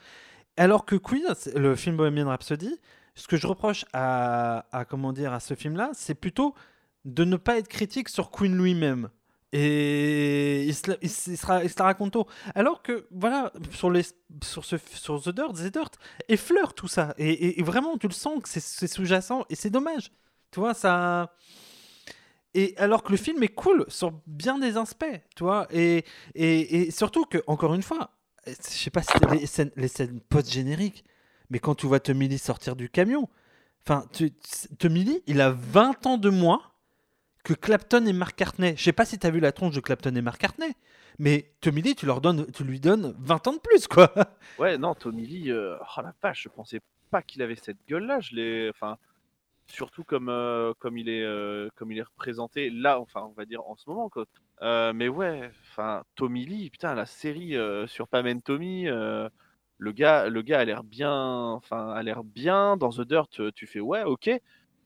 Alors 0.56 0.84
que 0.84 0.96
Queen, 0.96 1.24
le 1.54 1.76
film 1.76 1.96
Bohemian 1.96 2.28
Rhapsody, 2.28 2.78
ce 3.14 3.28
que 3.28 3.36
je 3.36 3.46
reproche 3.46 3.84
à, 3.92 4.66
à 4.72 4.84
comment 4.84 5.12
dire 5.12 5.32
à 5.32 5.40
ce 5.40 5.54
film-là, 5.54 5.90
c'est 5.92 6.14
plutôt 6.14 6.54
de 7.04 7.24
ne 7.24 7.36
pas 7.36 7.58
être 7.58 7.68
critique 7.68 8.08
sur 8.08 8.30
Queen 8.30 8.56
lui-même. 8.56 9.08
Et 9.59 10.64
il 10.66 10.75
se, 10.75 10.83
il 11.01 11.09
se- 11.11 11.31
il 11.31 11.37
se 11.71 11.79
la 11.79 11.85
raconte 11.85 12.12
tôt. 12.12 12.27
Alors 12.55 12.83
que, 12.83 13.07
voilà, 13.11 13.53
sur, 13.73 13.90
les, 13.90 14.03
sur, 14.45 14.64
ce, 14.64 14.77
sur 14.92 15.23
The 15.23 15.31
Dirt, 15.31 15.55
The 15.55 15.73
Dirt 15.73 15.90
effleure 16.29 16.75
tout 16.75 16.88
ça. 16.88 17.14
Et, 17.16 17.59
et- 17.59 17.62
vraiment, 17.62 17.97
tu 17.97 18.07
le 18.07 18.12
sens 18.12 18.42
que 18.42 18.49
c'est- 18.49 18.87
sous-jacent. 18.87 19.45
Et 19.49 19.55
c'est 19.55 19.71
dommage. 19.71 20.12
Tu 20.51 20.61
vois, 20.61 20.75
ça. 20.75 21.33
Et 22.55 22.75
alors 22.79 23.03
que 23.03 23.11
le 23.12 23.19
film 23.19 23.42
est 23.42 23.49
cool 23.55 23.85
sur 23.88 24.12
bien 24.27 24.59
des 24.59 24.77
aspects, 24.77 25.21
tu 25.35 25.42
vois. 25.45 25.66
Et, 25.71 26.05
et, 26.35 26.83
et 26.87 26.90
surtout 26.90 27.25
que, 27.25 27.38
encore 27.47 27.75
une 27.75 27.83
fois, 27.83 28.11
je 28.47 28.53
sais 28.62 28.90
pas 28.90 29.03
si 29.03 29.12
les 29.33 29.47
scènes, 29.47 29.71
les 29.77 29.88
scènes 29.88 30.21
post-génériques, 30.21 31.05
mais 31.51 31.59
quand 31.59 31.75
tu 31.75 31.87
vois 31.87 32.01
Tommy 32.01 32.29
Lee 32.29 32.38
sortir 32.38 32.75
du 32.77 32.88
camion, 32.88 33.29
enfin, 33.87 34.07
Lee, 35.04 35.23
il 35.27 35.40
a 35.40 35.50
20 35.50 36.07
ans 36.07 36.19
de 36.19 36.31
moins 36.31 36.63
que 37.47 37.55
Clapton 37.55 38.05
et 38.07 38.13
McCartney. 38.13 38.75
Je 38.77 38.83
sais 38.83 38.92
pas 38.92 39.05
si 39.05 39.21
tu 39.21 39.27
as 39.27 39.31
vu 39.31 39.38
la 39.38 39.53
tronche 39.53 39.77
de 39.77 39.81
Clapton 39.81 40.13
et 40.17 40.21
McCartney, 40.21 40.75
mais 41.21 41.53
Tommy 41.61 41.81
Lee, 41.81 41.94
tu, 41.94 42.05
leur 42.05 42.21
donnes, 42.21 42.51
tu 42.51 42.65
lui 42.65 42.81
donnes 42.81 43.15
20 43.21 43.47
ans 43.47 43.53
de 43.53 43.61
plus, 43.61 43.87
quoi. 43.87 44.13
Ouais, 44.59 44.77
non, 44.77 44.97
Tommy 44.97 45.25
Lee, 45.25 45.53
euh, 45.53 45.77
oh 45.79 46.01
la 46.03 46.13
vache, 46.21 46.42
je 46.42 46.49
pensais 46.49 46.81
pas 47.13 47.23
qu'il 47.23 47.42
avait 47.42 47.55
cette 47.55 47.79
gueule-là. 47.88 48.19
Je 48.19 48.35
l'ai, 48.35 48.69
enfin, 48.71 48.97
surtout 49.69 50.03
comme 50.03 50.29
euh, 50.29 50.75
comme 50.81 50.99
il 50.99 51.09
est 51.09 51.23
euh, 51.23 51.69
comme 51.77 51.92
il 51.92 51.99
est 51.99 52.03
représenté 52.03 52.69
là, 52.69 52.99
enfin, 52.99 53.23
on 53.23 53.33
va 53.33 53.44
dire 53.44 53.63
en 53.65 53.77
ce 53.77 53.88
moment, 53.88 54.09
quoi. 54.09 54.27
Mais 54.92 55.07
ouais, 55.07 55.49
enfin, 55.71 56.03
Tommy 56.17 56.47
Lee, 56.47 56.69
putain, 56.71 56.97
la 56.97 57.07
série 57.07 57.55
sur 57.87 58.09
Pam 58.09 58.27
and 58.27 58.40
Tommy, 58.40 58.87
le 58.87 59.92
gars, 59.92 60.29
le 60.29 60.42
gars 60.42 60.59
a 60.59 60.65
l'air 60.65 60.83
bien, 60.83 61.13
enfin, 61.13 61.90
a 61.92 62.03
l'air 62.03 62.25
bien. 62.25 62.77
Dans 62.77 62.90
The 62.90 63.03
Dirt, 63.03 63.55
tu 63.55 63.69
fais 63.69 63.79
ouais, 63.79 64.03
ok, 64.03 64.31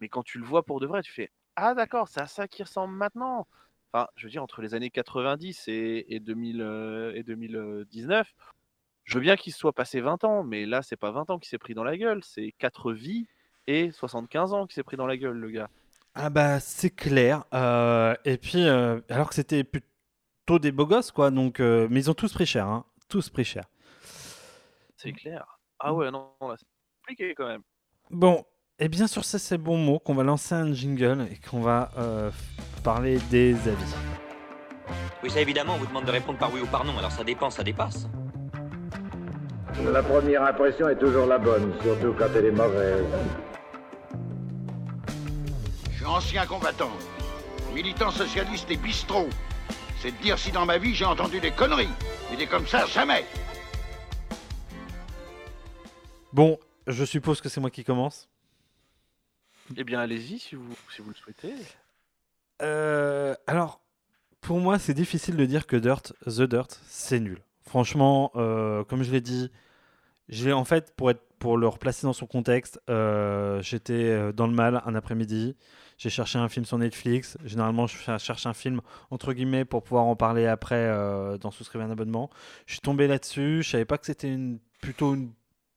mais 0.02 0.10
quand 0.10 0.22
tu 0.22 0.38
le 0.38 0.44
vois 0.44 0.62
pour 0.62 0.78
de 0.80 0.86
vrai, 0.86 1.00
tu 1.00 1.10
fais 1.10 1.30
ah 1.56 1.74
d'accord, 1.74 2.08
c'est 2.08 2.20
à 2.20 2.26
ça 2.26 2.48
qu'il 2.48 2.64
ressemble 2.64 2.94
maintenant. 2.94 3.46
Enfin, 3.92 4.08
je 4.16 4.26
veux 4.26 4.30
dire 4.30 4.42
entre 4.42 4.62
les 4.62 4.74
années 4.74 4.90
90 4.90 5.68
et, 5.68 6.06
et 6.08 6.20
2000 6.20 6.62
euh, 6.62 7.12
et 7.14 7.22
2019. 7.22 8.32
Je 9.04 9.14
veux 9.14 9.20
bien 9.20 9.36
qu'il 9.36 9.52
soit 9.52 9.72
passé 9.72 10.00
20 10.00 10.24
ans, 10.24 10.44
mais 10.44 10.66
là, 10.66 10.82
c'est 10.82 10.96
pas 10.96 11.10
20 11.10 11.30
ans 11.30 11.38
qu'il 11.38 11.48
s'est 11.48 11.58
pris 11.58 11.74
dans 11.74 11.84
la 11.84 11.96
gueule, 11.96 12.22
c'est 12.22 12.52
4 12.58 12.92
vies 12.92 13.26
et 13.66 13.90
75 13.90 14.54
ans 14.54 14.66
qu'il 14.66 14.74
s'est 14.74 14.82
pris 14.82 14.96
dans 14.96 15.06
la 15.06 15.16
gueule, 15.16 15.36
le 15.36 15.50
gars. 15.50 15.68
Ah 16.14 16.30
bah 16.30 16.60
c'est 16.60 16.90
clair. 16.90 17.44
Euh, 17.54 18.14
et 18.24 18.36
puis 18.36 18.66
euh, 18.66 19.00
alors 19.08 19.28
que 19.28 19.34
c'était 19.34 19.64
plutôt 19.64 20.58
des 20.58 20.72
beaux 20.72 20.86
gosses 20.86 21.12
quoi, 21.12 21.30
donc 21.30 21.60
euh, 21.60 21.86
mais 21.90 22.00
ils 22.00 22.10
ont 22.10 22.14
tous 22.14 22.32
pris 22.32 22.46
cher, 22.46 22.66
hein, 22.66 22.84
tous 23.08 23.30
pris 23.30 23.44
cher. 23.44 23.64
C'est 24.96 25.12
clair. 25.12 25.58
Ah 25.78 25.94
ouais, 25.94 26.10
non, 26.10 26.32
non, 26.40 26.54
c'est 26.56 26.66
compliqué 27.00 27.34
quand 27.34 27.46
même. 27.46 27.62
Bon, 28.10 28.44
et 28.80 28.88
bien 28.88 29.06
sur 29.06 29.24
ces, 29.24 29.38
ces 29.38 29.58
bons 29.58 29.76
mots 29.76 29.98
qu'on 29.98 30.14
va 30.14 30.24
lancer 30.24 30.54
un 30.54 30.72
jingle 30.72 31.28
et 31.30 31.38
qu'on 31.48 31.60
va 31.60 31.90
euh, 31.98 32.30
parler 32.82 33.18
des 33.30 33.52
avis. 33.52 33.94
Oui, 35.22 35.30
ça 35.30 35.40
évidemment, 35.40 35.74
on 35.74 35.78
vous 35.78 35.86
demande 35.86 36.06
de 36.06 36.10
répondre 36.10 36.38
par 36.38 36.52
oui 36.52 36.60
ou 36.62 36.66
par 36.66 36.84
non, 36.84 36.96
alors 36.98 37.12
ça 37.12 37.22
dépend, 37.22 37.50
ça 37.50 37.62
dépasse. 37.62 38.08
La 39.92 40.02
première 40.02 40.42
impression 40.44 40.88
est 40.88 40.98
toujours 40.98 41.26
la 41.26 41.38
bonne, 41.38 41.72
surtout 41.82 42.14
quand 42.18 42.28
elle 42.34 42.46
est 42.46 42.50
mauvaise. 42.50 43.04
Je 45.90 45.96
suis 45.96 46.06
ancien 46.06 46.46
combattant, 46.46 46.90
militant 47.74 48.10
socialiste 48.10 48.70
et 48.70 48.76
bistrot. 48.76 49.28
C'est 50.00 50.12
de 50.12 50.22
dire 50.22 50.38
si 50.38 50.50
dans 50.50 50.64
ma 50.64 50.78
vie 50.78 50.94
j'ai 50.94 51.04
entendu 51.04 51.38
des 51.40 51.50
conneries. 51.50 51.88
Mais 52.30 52.38
des 52.38 52.46
comme 52.46 52.66
ça, 52.66 52.86
jamais. 52.86 53.26
Bon, 56.32 56.58
je 56.86 57.04
suppose 57.04 57.42
que 57.42 57.50
c'est 57.50 57.60
moi 57.60 57.70
qui 57.70 57.84
commence. 57.84 58.29
Eh 59.76 59.84
bien, 59.84 60.00
allez-y 60.00 60.38
si 60.38 60.54
vous, 60.54 60.74
si 60.94 61.02
vous 61.02 61.10
le 61.10 61.14
souhaitez. 61.14 61.54
Euh, 62.62 63.34
alors, 63.46 63.80
pour 64.40 64.58
moi, 64.58 64.78
c'est 64.78 64.94
difficile 64.94 65.36
de 65.36 65.44
dire 65.44 65.66
que 65.66 65.76
Dirt, 65.76 66.12
The 66.26 66.42
Dirt, 66.42 66.80
c'est 66.86 67.20
nul. 67.20 67.40
Franchement, 67.62 68.32
euh, 68.34 68.84
comme 68.84 69.02
je 69.02 69.12
l'ai 69.12 69.20
dit, 69.20 69.50
j'ai 70.28 70.52
en 70.52 70.64
fait, 70.64 70.94
pour, 70.96 71.10
être, 71.10 71.22
pour 71.38 71.56
le 71.56 71.68
replacer 71.68 72.06
dans 72.06 72.12
son 72.12 72.26
contexte, 72.26 72.80
euh, 72.90 73.62
j'étais 73.62 74.32
dans 74.32 74.46
le 74.46 74.52
mal 74.52 74.82
un 74.86 74.94
après-midi. 74.94 75.56
J'ai 75.98 76.10
cherché 76.10 76.38
un 76.38 76.48
film 76.48 76.64
sur 76.64 76.78
Netflix. 76.78 77.36
Généralement, 77.44 77.86
je 77.86 77.96
cherche 78.18 78.46
un 78.46 78.54
film 78.54 78.80
entre 79.10 79.34
guillemets 79.34 79.64
pour 79.64 79.82
pouvoir 79.82 80.04
en 80.04 80.16
parler 80.16 80.46
après 80.46 80.88
dans 81.38 81.50
souscrire 81.50 81.82
un 81.82 81.90
abonnement. 81.90 82.30
Je 82.64 82.72
suis 82.72 82.80
tombé 82.80 83.06
là-dessus. 83.06 83.62
Je 83.62 83.70
savais 83.70 83.84
pas 83.84 83.98
que 83.98 84.06
c'était 84.06 84.34
plutôt 84.80 85.14
une 85.14 85.30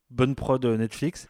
bonne 0.09 0.33
prod 0.35 0.65
Netflix. 0.65 1.27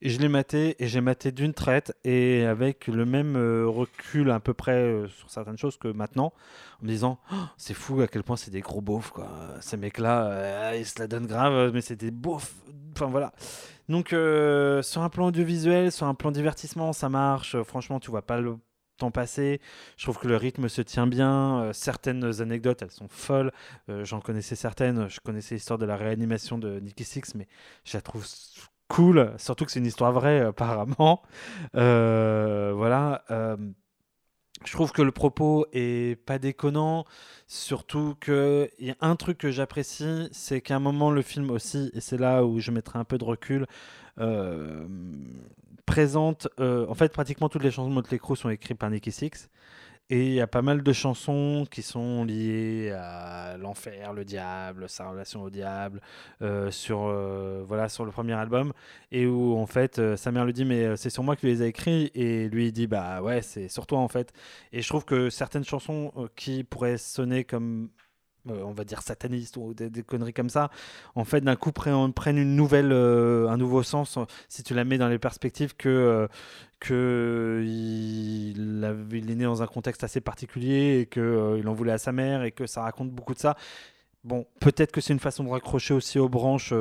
Et 0.00 0.10
je 0.10 0.20
l'ai 0.20 0.28
maté 0.28 0.76
et 0.78 0.86
j'ai 0.86 1.00
maté 1.00 1.32
d'une 1.32 1.52
traite 1.52 1.92
et 2.04 2.44
avec 2.44 2.86
le 2.86 3.04
même 3.04 3.34
euh, 3.36 3.66
recul 3.66 4.30
à 4.30 4.38
peu 4.38 4.54
près 4.54 4.76
euh, 4.76 5.08
sur 5.08 5.28
certaines 5.28 5.58
choses 5.58 5.76
que 5.76 5.88
maintenant, 5.88 6.32
en 6.80 6.84
me 6.84 6.88
disant 6.88 7.18
oh, 7.32 7.36
c'est 7.56 7.74
fou 7.74 8.00
à 8.00 8.06
quel 8.06 8.22
point 8.22 8.36
c'est 8.36 8.52
des 8.52 8.60
gros 8.60 8.80
beaufs 8.80 9.10
quoi. 9.10 9.28
Ces 9.60 9.76
mecs-là, 9.76 10.26
euh, 10.26 10.76
ils 10.78 10.86
se 10.86 11.00
la 11.00 11.08
donnent 11.08 11.26
grave, 11.26 11.72
mais 11.74 11.80
c'est 11.80 11.96
des 11.96 12.12
beaufs. 12.12 12.54
Enfin 12.94 13.06
voilà. 13.06 13.32
Donc 13.88 14.10
sur 14.10 15.02
un 15.02 15.08
plan 15.08 15.26
audiovisuel, 15.28 15.90
sur 15.90 16.06
un 16.06 16.14
plan 16.14 16.30
divertissement, 16.30 16.92
ça 16.92 17.08
marche. 17.08 17.60
Franchement, 17.62 17.98
tu 17.98 18.10
vois 18.10 18.22
pas 18.22 18.40
le 18.40 18.56
temps 18.98 19.10
passer. 19.10 19.60
Je 19.96 20.04
trouve 20.04 20.18
que 20.18 20.28
le 20.28 20.36
rythme 20.36 20.68
se 20.68 20.82
tient 20.82 21.06
bien. 21.06 21.70
certaines 21.72 22.40
anecdotes, 22.40 22.82
elles 22.82 22.90
sont 22.90 23.08
folles. 23.08 23.50
J'en 23.88 24.20
connaissais 24.20 24.56
certaines. 24.56 25.08
Je 25.08 25.20
connaissais 25.20 25.54
l'histoire 25.54 25.78
de 25.78 25.86
la 25.86 25.96
réanimation 25.96 26.58
de 26.58 26.80
Nicky 26.80 27.04
Six, 27.04 27.34
mais 27.34 27.48
je 27.84 27.96
la 27.96 28.02
trouve 28.02 28.26
cool, 28.88 29.32
surtout 29.38 29.64
que 29.64 29.70
c'est 29.70 29.80
une 29.80 29.86
histoire 29.86 30.12
vraie 30.12 30.40
apparemment. 30.40 31.22
Euh, 31.74 32.72
voilà. 32.74 33.24
Euh, 33.30 33.56
je 34.64 34.72
trouve 34.72 34.90
que 34.90 35.02
le 35.02 35.12
propos 35.12 35.66
est 35.72 36.20
pas 36.24 36.38
déconnant, 36.38 37.04
surtout 37.46 38.16
qu'il 38.20 38.68
y 38.80 38.90
a 38.90 38.96
un 39.00 39.14
truc 39.14 39.38
que 39.38 39.52
j'apprécie, 39.52 40.28
c'est 40.32 40.60
qu'à 40.60 40.76
un 40.76 40.80
moment 40.80 41.12
le 41.12 41.22
film 41.22 41.50
aussi, 41.50 41.92
et 41.94 42.00
c'est 42.00 42.18
là 42.18 42.44
où 42.44 42.58
je 42.58 42.72
mettrai 42.72 42.98
un 42.98 43.04
peu 43.04 43.18
de 43.18 43.24
recul, 43.24 43.66
euh, 44.18 44.84
présente, 45.86 46.48
en 46.58 46.94
fait 46.94 47.12
pratiquement 47.12 47.48
toutes 47.48 47.62
les 47.62 47.70
chansons 47.70 47.90
de 47.90 47.94
Motley 47.94 48.18
Crue 48.18 48.36
sont 48.36 48.50
écrites 48.50 48.78
par 48.78 48.90
Nicky 48.90 49.12
Six. 49.12 49.48
Et 50.10 50.26
il 50.28 50.32
y 50.32 50.40
a 50.40 50.46
pas 50.46 50.62
mal 50.62 50.82
de 50.82 50.92
chansons 50.94 51.66
qui 51.70 51.82
sont 51.82 52.24
liées 52.24 52.92
à 52.92 53.58
l'enfer, 53.58 54.14
le 54.14 54.24
diable, 54.24 54.88
sa 54.88 55.10
relation 55.10 55.42
au 55.42 55.50
diable, 55.50 56.00
euh, 56.40 56.70
sur, 56.70 57.02
euh, 57.02 57.62
voilà, 57.68 57.90
sur 57.90 58.06
le 58.06 58.10
premier 58.10 58.32
album. 58.32 58.72
Et 59.12 59.26
où, 59.26 59.54
en 59.58 59.66
fait, 59.66 59.98
euh, 59.98 60.16
sa 60.16 60.32
mère 60.32 60.46
lui 60.46 60.54
dit 60.54 60.64
Mais 60.64 60.96
c'est 60.96 61.10
sur 61.10 61.22
moi 61.22 61.36
que 61.36 61.40
tu 61.42 61.46
les 61.46 61.60
as 61.60 61.66
écrits. 61.66 62.10
Et 62.14 62.48
lui, 62.48 62.68
il 62.68 62.72
dit 62.72 62.86
Bah 62.86 63.20
ouais, 63.20 63.42
c'est 63.42 63.68
sur 63.68 63.86
toi, 63.86 63.98
en 63.98 64.08
fait. 64.08 64.32
Et 64.72 64.80
je 64.80 64.88
trouve 64.88 65.04
que 65.04 65.28
certaines 65.28 65.64
chansons 65.64 66.12
qui 66.36 66.64
pourraient 66.64 66.96
sonner 66.96 67.44
comme 67.44 67.90
euh, 68.50 68.62
on 68.62 68.72
va 68.72 68.84
dire 68.84 69.02
sataniste 69.02 69.56
ou 69.56 69.74
des, 69.74 70.02
conneries 70.02 70.32
comme 70.32 70.48
ça, 70.48 70.70
en 71.14 71.24
fait 71.24 71.40
d'un 71.40 71.56
coup 71.56 71.72
prennent, 71.72 72.38
une 72.38 72.56
nouvelle, 72.56 72.92
euh, 72.92 73.48
un 73.48 73.56
nouveau 73.56 73.82
sens 73.82 74.16
euh, 74.16 74.24
si 74.48 74.62
tu 74.62 74.74
la 74.74 74.84
mets 74.84 74.96
dans 74.96 75.08
les 75.08 75.18
perspectives 75.18 75.74
que, 75.76 76.28
que 76.80 77.62
il, 77.66 78.84
est 78.84 79.34
né 79.34 79.44
dans 79.44 79.62
un 79.62 79.66
contexte 79.66 80.04
assez 80.04 80.20
particulier 80.20 81.00
et 81.00 81.06
qu'il 81.06 81.58
il 81.58 81.68
en 81.68 81.74
voulait 81.74 81.92
à 81.92 81.98
sa 81.98 82.12
mère 82.12 82.42
et 82.44 82.52
que 82.52 82.66
ça 82.66 82.82
raconte 82.82 83.10
beaucoup 83.10 83.34
de 83.34 83.40
ça. 83.40 83.56
Bon, 84.24 84.46
peut-être 84.60 84.92
que 84.92 85.00
c'est 85.00 85.12
une 85.12 85.20
façon 85.20 85.44
de 85.44 85.48
raccrocher 85.50 85.94
aussi 85.94 86.18
aux 86.18 86.28
branches 86.28 86.72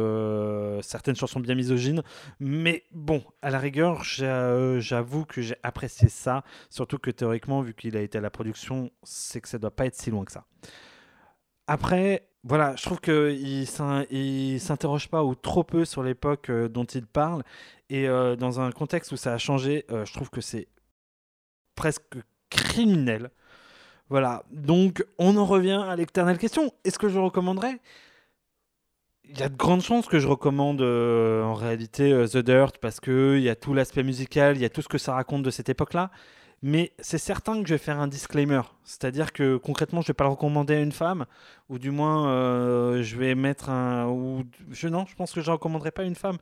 certaines 0.81 1.15
chansons 1.15 1.39
bien 1.39 1.55
misogynes, 1.55 2.01
mais 2.39 2.83
bon, 2.91 3.23
à 3.41 3.49
la 3.49 3.59
rigueur, 3.59 4.03
j'avoue 4.03 5.25
que 5.25 5.41
j'ai 5.41 5.55
apprécié 5.63 6.09
ça, 6.09 6.43
surtout 6.69 6.97
que 6.97 7.11
théoriquement, 7.11 7.61
vu 7.61 7.73
qu'il 7.73 7.95
a 7.97 8.01
été 8.01 8.17
à 8.17 8.21
la 8.21 8.29
production, 8.29 8.91
c'est 9.03 9.41
que 9.41 9.47
ça 9.47 9.59
doit 9.59 9.75
pas 9.75 9.85
être 9.85 9.95
si 9.95 10.11
loin 10.11 10.25
que 10.25 10.31
ça. 10.31 10.45
Après, 11.67 12.27
voilà, 12.43 12.75
je 12.77 12.83
trouve 12.83 13.01
qu'il 13.01 13.59
ne 13.59 14.57
s'interroge 14.57 15.09
pas 15.09 15.23
ou 15.23 15.35
trop 15.35 15.65
peu 15.65 15.83
sur 15.83 16.01
l'époque 16.01 16.49
euh, 16.49 16.69
dont 16.69 16.85
il 16.85 17.05
parle. 17.05 17.43
Et 17.89 18.07
euh, 18.07 18.37
dans 18.37 18.61
un 18.61 18.71
contexte 18.71 19.11
où 19.11 19.17
ça 19.17 19.33
a 19.33 19.37
changé, 19.37 19.85
euh, 19.91 20.05
je 20.05 20.13
trouve 20.13 20.29
que 20.29 20.39
c'est 20.39 20.69
presque 21.75 22.15
criminel. 22.49 23.31
Voilà, 24.09 24.43
donc 24.49 25.05
on 25.17 25.35
en 25.35 25.45
revient 25.45 25.83
à 25.89 25.95
l'éternelle 25.97 26.37
question. 26.37 26.71
Est-ce 26.85 26.97
que 26.97 27.09
je 27.09 27.19
recommanderais? 27.19 27.81
Il 29.25 29.37
y 29.37 29.43
a 29.43 29.49
de 29.49 29.57
grandes 29.57 29.81
chances 29.81 30.07
que 30.07 30.19
je 30.19 30.27
recommande 30.27 30.81
en 30.81 31.53
réalité 31.53 32.11
The 32.31 32.37
Dirt 32.37 32.77
parce 32.79 33.01
qu'il 33.01 33.41
y 33.41 33.49
a 33.49 33.55
tout 33.57 33.73
l'aspect 33.73 34.03
musical, 34.03 34.55
il 34.55 34.61
y 34.61 34.65
a 34.65 34.69
tout 34.69 34.81
ce 34.81 34.87
que 34.87 34.97
ça 34.97 35.13
raconte 35.15 35.43
de 35.43 35.49
cette 35.49 35.67
époque-là. 35.67 36.11
Mais 36.63 36.91
c'est 36.99 37.19
certain 37.19 37.61
que 37.61 37.67
je 37.67 37.75
vais 37.75 37.77
faire 37.77 37.99
un 37.99 38.07
disclaimer. 38.07 38.61
C'est-à-dire 38.83 39.31
que 39.31 39.57
concrètement, 39.57 40.01
je 40.01 40.05
ne 40.05 40.07
vais 40.09 40.15
pas 40.15 40.23
le 40.23 40.31
recommander 40.31 40.75
à 40.75 40.79
une 40.79 40.91
femme, 40.91 41.25
ou 41.69 41.77
du 41.77 41.91
moins, 41.91 42.29
euh, 42.31 43.03
je 43.03 43.15
vais 43.15 43.35
mettre 43.35 43.69
un. 43.69 44.07
Non, 44.07 45.05
je 45.05 45.15
pense 45.15 45.33
que 45.33 45.41
je 45.41 45.47
ne 45.47 45.53
recommanderai 45.53 45.91
pas 45.91 46.01
à 46.01 46.05
une 46.05 46.15
femme. 46.15 46.37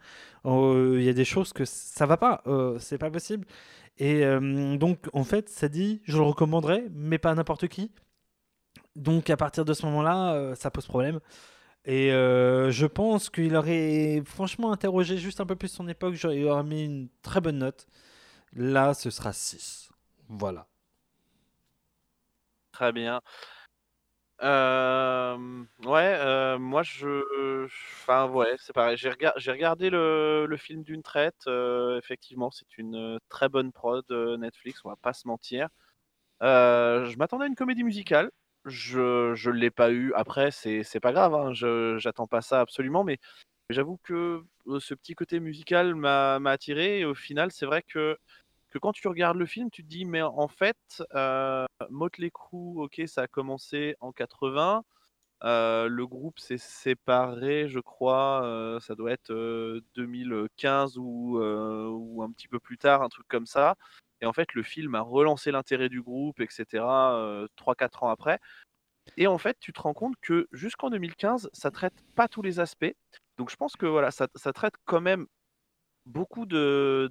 Euh, 0.46 0.96
il 1.00 1.04
y 1.04 1.10
a 1.10 1.14
des 1.14 1.26
choses 1.26 1.52
que 1.52 1.66
ça 1.66 2.06
va 2.06 2.18
pas, 2.18 2.42
euh, 2.48 2.80
c'est 2.80 2.98
pas 2.98 3.12
possible. 3.12 3.46
Et 3.98 4.26
donc, 4.78 5.00
en 5.14 5.24
fait, 5.24 5.50
ça 5.50 5.70
dit, 5.70 6.02
je 6.04 6.18
le 6.18 6.24
recommanderais, 6.24 6.86
mais 6.94 7.18
pas 7.18 7.32
à 7.32 7.36
n'importe 7.36 7.68
qui. 7.70 7.92
Donc, 8.96 9.30
à 9.30 9.38
partir 9.38 9.66
de 9.66 9.74
ce 9.74 9.86
moment-là, 9.86 10.54
ça 10.56 10.72
pose 10.72 10.86
problème. 10.86 11.20
Et 11.86 12.10
je 12.12 12.86
pense 12.88 13.30
qu'il 13.30 13.56
aurait 13.56 14.22
franchement 14.26 14.72
interrogé 14.74 15.18
juste 15.18 15.42
un 15.42 15.46
peu 15.46 15.56
plus 15.56 15.70
son 15.70 15.88
époque, 15.88 16.16
il 16.24 16.46
aurait 16.46 16.64
mis 16.64 16.86
une 16.86 17.10
très 17.22 17.42
bonne 17.42 17.60
note. 17.60 17.88
Là, 18.54 18.94
ce 18.94 19.10
sera 19.10 19.34
6. 19.34 19.85
Voilà. 20.30 20.68
Très 22.72 22.92
bien. 22.92 23.22
ouais, 25.86 26.58
moi 26.60 26.84
je 26.84 27.66
enfin 28.02 28.30
ouais, 28.30 28.56
c'est 28.60 28.74
pareil. 28.74 28.98
J'ai 28.98 29.52
regardé 29.52 29.90
le 29.90 30.56
film 30.58 30.84
d'une 30.84 31.04
traite, 31.04 31.48
effectivement, 31.98 32.52
c'est 32.52 32.78
une, 32.78 33.20
très 33.30 33.50
bonne 33.50 33.72
prod, 33.72 34.06
Netflix, 34.12 34.82
on 34.86 34.90
va 34.90 34.96
pas 34.98 35.14
se 35.14 35.28
mentir. 35.28 35.70
je 36.42 37.18
m'attendais 37.18 37.46
à 37.46 37.48
une 37.48 37.56
comédie 37.56 37.84
musicale, 37.84 38.32
je 38.66 39.34
je 39.36 39.52
l'ai 39.52 39.72
pas 39.72 39.92
eu. 39.92 40.14
Après 40.16 40.52
c'est 40.52 40.84
c'est 40.84 41.00
pas 41.00 41.14
grave, 41.14 41.36
hein, 41.36 41.54
je 41.54 41.98
j'attends 42.00 42.28
pas 42.28 42.42
ça 42.42 42.62
absolument, 42.62 43.04
mais 43.04 43.20
j'avoue 43.70 43.98
que, 44.04 44.44
ce 44.80 44.94
petit 44.96 45.16
côté 45.16 45.40
musical 45.40 45.96
m'a 45.96 46.40
m'a 46.40 46.52
attiré 46.52 47.00
et 47.02 47.06
au 47.06 47.16
final, 47.16 47.52
c'est 47.52 47.66
vrai 47.68 47.84
que 47.84 48.18
quand 48.80 48.92
tu 48.94 49.08
regardes 49.08 49.38
le 49.38 49.46
film, 49.46 49.70
tu 49.70 49.84
te 49.84 49.88
dis, 49.88 50.06
mais 50.06 50.22
en 50.22 50.48
fait, 50.48 51.04
euh, 51.14 51.66
Motley 51.90 52.32
Crue, 52.32 52.82
ok, 52.82 53.02
ça 53.08 53.24
a 53.24 53.28
commencé 53.28 53.96
en 54.00 54.12
80. 54.12 54.84
Euh, 55.44 55.88
le 55.88 56.08
groupe 56.08 56.40
s'est 56.40 56.58
séparé, 56.58 57.68
je 57.70 57.80
crois, 57.80 58.44
euh, 58.46 58.80
ça 58.80 58.96
doit 58.96 59.12
être 59.12 59.32
2015 59.96 60.98
ou, 60.98 61.40
ou, 61.40 62.24
un 62.24 62.32
petit 62.32 62.48
peu 62.48 62.60
plus 62.60 62.78
tard, 62.78 63.02
un 63.02 63.10
truc 63.10 63.28
comme 63.28 63.46
ça. 63.46 63.76
Et 64.22 64.26
en 64.26 64.34
fait, 64.34 64.54
le 64.54 64.64
film 64.64 64.96
a 64.96 65.02
relancé 65.02 65.52
l'intérêt 65.52 65.90
du 65.90 66.02
groupe, 66.02 66.40
etc., 66.40 66.84
3-4 67.58 68.04
ans 68.06 68.10
après. 68.10 68.40
Et 69.18 69.28
en 69.28 69.38
fait, 69.38 69.58
tu 69.60 69.74
te 69.74 69.82
rends 69.82 69.94
compte 69.94 70.16
que 70.22 70.48
jusqu'en 70.52 70.90
2015, 70.90 71.50
ça 71.54 71.72
traite 71.72 71.94
pas 72.16 72.28
tous 72.28 72.42
les 72.42 72.60
aspects. 72.60 72.96
Donc 73.38 73.50
je 73.52 73.56
pense 73.56 73.76
que 73.76 73.86
voilà, 73.86 74.12
ça 74.12 74.28
traite 74.54 74.76
quand 74.86 75.02
même 75.02 75.28
beaucoup 76.06 76.46
de, 76.46 77.10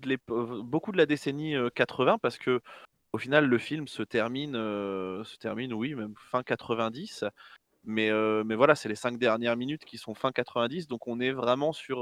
beaucoup 0.62 0.92
de 0.92 0.96
la 0.96 1.06
décennie 1.06 1.54
80 1.74 2.18
parce 2.18 2.38
que 2.38 2.60
au 3.12 3.18
final 3.18 3.46
le 3.46 3.58
film 3.58 3.86
se 3.88 4.02
termine, 4.02 4.54
se 4.54 5.36
termine 5.38 5.72
oui, 5.72 5.94
même 5.94 6.14
fin 6.30 6.42
90. 6.42 7.24
Mais, 7.86 8.10
mais 8.44 8.54
voilà, 8.54 8.74
c'est 8.74 8.88
les 8.88 8.94
cinq 8.94 9.18
dernières 9.18 9.56
minutes 9.56 9.84
qui 9.84 9.98
sont 9.98 10.14
fin 10.14 10.32
90, 10.32 10.88
donc 10.88 11.06
on 11.06 11.20
est 11.20 11.32
vraiment 11.32 11.72
sur, 11.72 11.98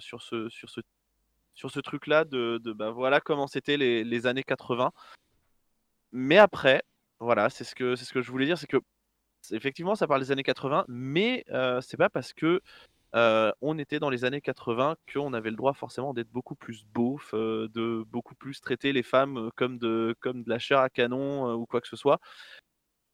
sur 0.00 0.22
ce, 0.22 0.48
sur 0.48 0.70
ce, 0.70 0.80
sur 1.54 1.70
ce 1.70 1.80
truc-là 1.80 2.24
de, 2.24 2.58
de 2.62 2.72
bah, 2.72 2.90
voilà 2.90 3.20
comment 3.20 3.46
c'était 3.46 3.76
les, 3.76 4.04
les, 4.04 4.26
années 4.26 4.44
80. 4.44 4.92
Mais 6.12 6.38
après, 6.38 6.82
voilà, 7.18 7.50
c'est 7.50 7.64
ce 7.64 7.74
que 7.74 7.96
c'est 7.96 8.04
ce 8.04 8.12
que 8.12 8.22
je 8.22 8.30
voulais 8.30 8.46
dire, 8.46 8.58
c'est 8.58 8.68
que 8.68 8.78
effectivement 9.50 9.94
ça 9.96 10.06
parle 10.06 10.20
des 10.20 10.30
années 10.30 10.42
80, 10.44 10.84
mais 10.88 11.44
c'est 11.80 11.96
pas 11.96 12.10
parce 12.10 12.32
que 12.32 12.60
euh, 13.14 13.52
on 13.60 13.78
était 13.78 14.00
dans 14.00 14.10
les 14.10 14.24
années 14.24 14.40
80 14.40 14.96
qu'on 15.12 15.32
avait 15.34 15.50
le 15.50 15.56
droit 15.56 15.72
forcément 15.72 16.14
d'être 16.14 16.30
beaucoup 16.30 16.56
plus 16.56 16.84
beauf, 16.92 17.30
euh, 17.34 17.68
de 17.72 18.04
beaucoup 18.10 18.34
plus 18.34 18.60
traiter 18.60 18.92
les 18.92 19.04
femmes 19.04 19.38
euh, 19.38 19.50
comme 19.54 19.78
de, 19.78 20.16
comme 20.20 20.42
de 20.42 20.50
la 20.50 20.58
chair 20.58 20.80
à 20.80 20.90
canon 20.90 21.52
ou 21.54 21.64
quoi 21.66 21.80
que 21.80 21.86
ce 21.88 21.96
soit. 21.96 22.20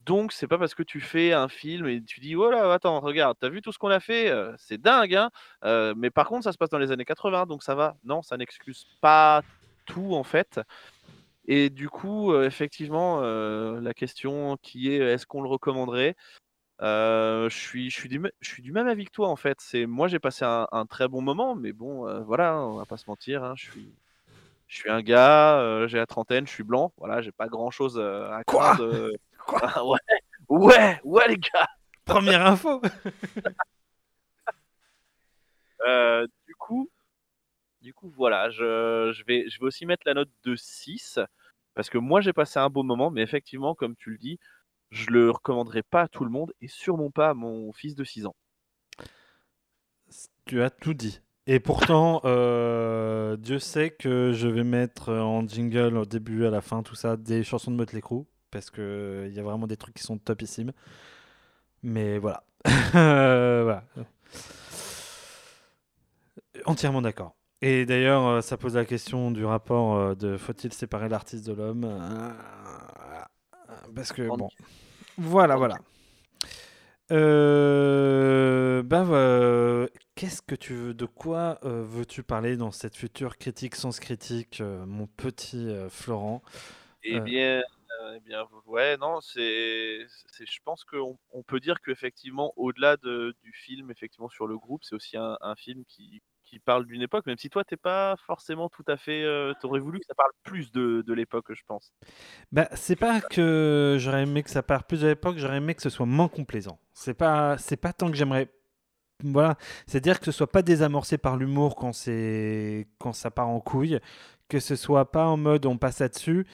Donc, 0.06 0.32
c'est 0.32 0.48
pas 0.48 0.56
parce 0.56 0.74
que 0.74 0.82
tu 0.82 1.00
fais 1.00 1.34
un 1.34 1.48
film 1.48 1.86
et 1.86 2.02
tu 2.02 2.20
dis: 2.20 2.34
«Oh 2.34 2.50
là, 2.50 2.72
attends, 2.72 3.00
regarde, 3.00 3.36
t'as 3.38 3.50
vu 3.50 3.60
tout 3.60 3.70
ce 3.72 3.78
qu'on 3.78 3.90
a 3.90 4.00
fait? 4.00 4.32
C'est 4.56 4.80
dingue, 4.80 5.14
hein? 5.14 5.30
Mais 5.94 6.10
par 6.10 6.26
contre, 6.26 6.44
ça 6.44 6.52
se 6.52 6.58
passe 6.58 6.70
dans 6.70 6.78
les 6.78 6.90
années 6.90 7.04
80, 7.04 7.44
donc 7.46 7.62
ça 7.62 7.74
va». 7.74 7.96
Non, 8.04 8.22
ça 8.22 8.38
n'excuse 8.38 8.86
pas 9.02 9.42
tout, 9.84 10.14
en 10.14 10.24
fait. 10.24 10.58
Et 11.46 11.68
du 11.68 11.90
coup, 11.90 12.34
effectivement, 12.34 13.20
la 13.20 13.92
question 13.92 14.56
qui 14.62 14.90
est: 14.90 14.98
«Est-ce 14.98 15.26
qu'on 15.26 15.42
le 15.42 15.48
recommanderait?» 15.50 16.16
Heu, 16.82 17.48
je 17.50 17.56
suis 17.56 17.90
je 17.90 17.96
suis 17.96 18.08
du 18.08 18.18
mê 18.18 18.30
je 18.40 18.48
suis 18.48 18.62
du 18.62 18.72
même 18.72 18.86
avis 18.88 19.04
que 19.04 19.10
toi, 19.10 19.28
en 19.28 19.36
fait. 19.36 19.58
C'est 19.60 19.86
moi, 19.86 20.08
j'ai 20.08 20.18
passé 20.18 20.44
un 20.44 20.66
un 20.72 20.86
très 20.86 21.08
bon 21.08 21.20
moment, 21.22 21.54
mais 21.54 21.72
bon, 21.72 22.08
heu, 22.08 22.20
voilà, 22.22 22.52
hein, 22.52 22.62
on 22.66 22.76
va 22.76 22.86
pas 22.86 22.96
se 22.96 23.04
mentir, 23.08 23.44
hein, 23.44 23.54
je 23.56 23.64
suis 23.64 23.94
je 24.68 24.76
suis 24.78 24.90
un 24.90 25.02
gars, 25.02 25.60
heu, 25.62 25.88
j'ai 25.88 25.98
la 25.98 26.06
trentaine, 26.06 26.46
je 26.46 26.52
suis 26.52 26.64
blanc, 26.64 26.92
voilà, 26.98 27.22
j'ai 27.22 27.32
pas 27.32 27.48
grand-chose, 27.48 27.98
heu, 27.98 28.24
à 28.32 28.44
Quoi? 28.44 28.74
Quoi? 29.46 29.60
ah 29.62 29.84
ouais, 29.86 29.98
ouais, 30.50 31.00
ouais, 31.04 31.28
les 31.28 31.38
gars! 31.38 31.68
Première 32.06 32.46
info. 32.46 32.82
Du 36.46 36.54
coup 36.58 36.90
du 37.80 37.94
coup, 37.94 38.10
voilà, 38.16 38.50
je 38.50 39.12
je 39.14 39.24
vais 39.24 39.48
je 39.48 39.58
vais 39.60 39.66
aussi 39.66 39.86
mettre 39.86 40.02
la 40.06 40.14
note 40.14 40.30
de 40.44 40.56
6 40.56 41.18
parce 41.74 41.90
que 41.90 41.98
moi, 41.98 42.20
j'ai 42.20 42.32
passé 42.32 42.58
un 42.58 42.70
beau 42.70 42.82
moment, 42.82 43.10
mais 43.10 43.22
effectivement, 43.22 43.74
comme 43.74 43.96
tu 43.96 44.10
le 44.10 44.18
dis, 44.18 44.38
je 44.90 45.10
le 45.10 45.30
recommanderais 45.30 45.82
pas 45.82 46.02
à 46.02 46.08
tout 46.08 46.24
le 46.24 46.30
monde 46.30 46.52
et 46.60 46.68
sûrement 46.68 47.10
pas 47.10 47.30
à 47.30 47.34
mon 47.34 47.72
fils 47.72 47.94
de 47.94 48.04
6 48.04 48.26
ans. 48.26 48.34
Tu 50.46 50.62
as 50.62 50.70
tout 50.70 50.94
dit. 50.94 51.20
Et 51.46 51.60
pourtant, 51.60 52.20
euh, 52.24 53.36
Dieu 53.36 53.58
sait 53.58 53.90
que 53.90 54.32
je 54.32 54.48
vais 54.48 54.64
mettre 54.64 55.12
en 55.12 55.46
jingle 55.46 55.96
au 55.96 56.04
début, 56.04 56.44
à 56.46 56.50
la 56.50 56.60
fin, 56.60 56.82
tout 56.82 56.94
ça, 56.94 57.16
des 57.16 57.42
chansons 57.42 57.70
de 57.70 57.76
Motley 57.76 58.02
parce 58.50 58.70
que 58.70 59.26
il 59.28 59.34
y 59.34 59.40
a 59.40 59.42
vraiment 59.42 59.66
des 59.66 59.76
trucs 59.76 59.94
qui 59.94 60.02
sont 60.02 60.18
topissimes. 60.18 60.72
Mais 61.82 62.18
voilà. 62.18 62.44
Euh, 62.94 63.62
voilà. 63.62 63.84
Entièrement 66.66 67.02
d'accord. 67.02 67.36
Et 67.62 67.84
d'ailleurs, 67.84 68.26
euh, 68.26 68.40
ça 68.40 68.56
pose 68.56 68.74
la 68.74 68.84
question 68.84 69.30
du 69.30 69.44
rapport 69.44 69.94
euh, 69.96 70.14
de 70.14 70.36
faut-il 70.36 70.72
séparer 70.72 71.08
l'artiste 71.08 71.46
de 71.46 71.52
l'homme? 71.52 71.84
Euh, 71.84 72.30
Parce 73.94 74.12
que 74.12 74.30
bon, 74.30 74.50
voilà, 75.18 75.56
voilà. 75.56 75.78
Euh, 77.12 78.82
ben, 78.84 79.10
euh, 79.10 79.88
qu'est-ce 80.14 80.42
que 80.42 80.54
tu 80.54 80.74
veux, 80.74 80.94
de 80.94 81.06
quoi 81.06 81.58
euh, 81.64 81.82
veux-tu 81.84 82.22
parler 82.22 82.56
dans 82.56 82.70
cette 82.70 82.96
future 82.96 83.36
critique 83.36 83.74
sans 83.74 83.98
critique, 83.98 84.60
euh, 84.60 84.86
mon 84.86 85.06
petit 85.08 85.68
euh, 85.68 85.88
Florent? 85.90 86.42
Eh 87.02 87.18
Euh, 87.18 87.20
bien, 87.20 87.58
euh, 88.02 88.14
eh 88.16 88.20
bien, 88.20 88.46
ouais, 88.66 88.96
non, 88.98 89.20
c'est, 89.20 90.06
c'est, 90.32 90.46
je 90.46 90.58
pense 90.64 90.84
qu'on 90.84 91.18
on 91.32 91.42
peut 91.42 91.60
dire 91.60 91.80
qu'effectivement, 91.80 92.52
au-delà 92.56 92.96
de, 92.98 93.34
du 93.42 93.52
film, 93.52 93.90
effectivement, 93.90 94.28
sur 94.28 94.46
le 94.46 94.58
groupe, 94.58 94.84
c'est 94.84 94.94
aussi 94.94 95.16
un, 95.16 95.36
un 95.40 95.56
film 95.56 95.84
qui, 95.86 96.22
qui 96.50 96.58
parle 96.58 96.84
d'une 96.84 97.00
époque, 97.00 97.26
même 97.26 97.38
si 97.38 97.48
toi, 97.48 97.62
t'es 97.64 97.76
pas 97.76 98.16
forcément 98.26 98.68
tout 98.68 98.84
à 98.88 98.96
fait, 98.96 99.22
euh, 99.22 99.54
t'aurais 99.60 99.78
voulu 99.78 100.00
que 100.00 100.06
ça 100.06 100.14
parle 100.14 100.32
plus 100.42 100.72
de, 100.72 101.02
de 101.06 101.14
l'époque, 101.14 101.46
je 101.50 101.62
pense. 101.66 101.92
Bah, 102.50 102.68
c'est 102.74 102.96
pas 102.96 103.20
que 103.20 103.96
j'aurais 104.00 104.24
aimé 104.24 104.42
que 104.42 104.50
ça 104.50 104.62
parte 104.62 104.88
plus 104.88 105.02
de 105.02 105.06
l'époque, 105.06 105.38
j'aurais 105.38 105.58
aimé 105.58 105.74
que 105.74 105.82
ce 105.82 105.90
soit 105.90 106.06
moins 106.06 106.28
complaisant. 106.28 106.78
C'est 106.92 107.14
pas, 107.14 107.56
c'est 107.58 107.76
pas 107.76 107.92
tant 107.92 108.10
que 108.10 108.16
j'aimerais. 108.16 108.48
Voilà, 109.22 109.56
c'est-à-dire 109.86 110.18
que 110.18 110.24
ce 110.24 110.32
soit 110.32 110.50
pas 110.50 110.62
désamorcé 110.62 111.18
par 111.18 111.36
l'humour 111.36 111.76
quand 111.76 111.92
c'est 111.92 112.88
quand 112.98 113.12
ça 113.12 113.30
part 113.30 113.48
en 113.48 113.60
couille, 113.60 114.00
que 114.48 114.58
ce 114.60 114.76
soit 114.76 115.12
pas 115.12 115.26
en 115.26 115.36
mode 115.36 115.66
on 115.66 115.76
passe 115.76 116.00
là-dessus. 116.00 116.46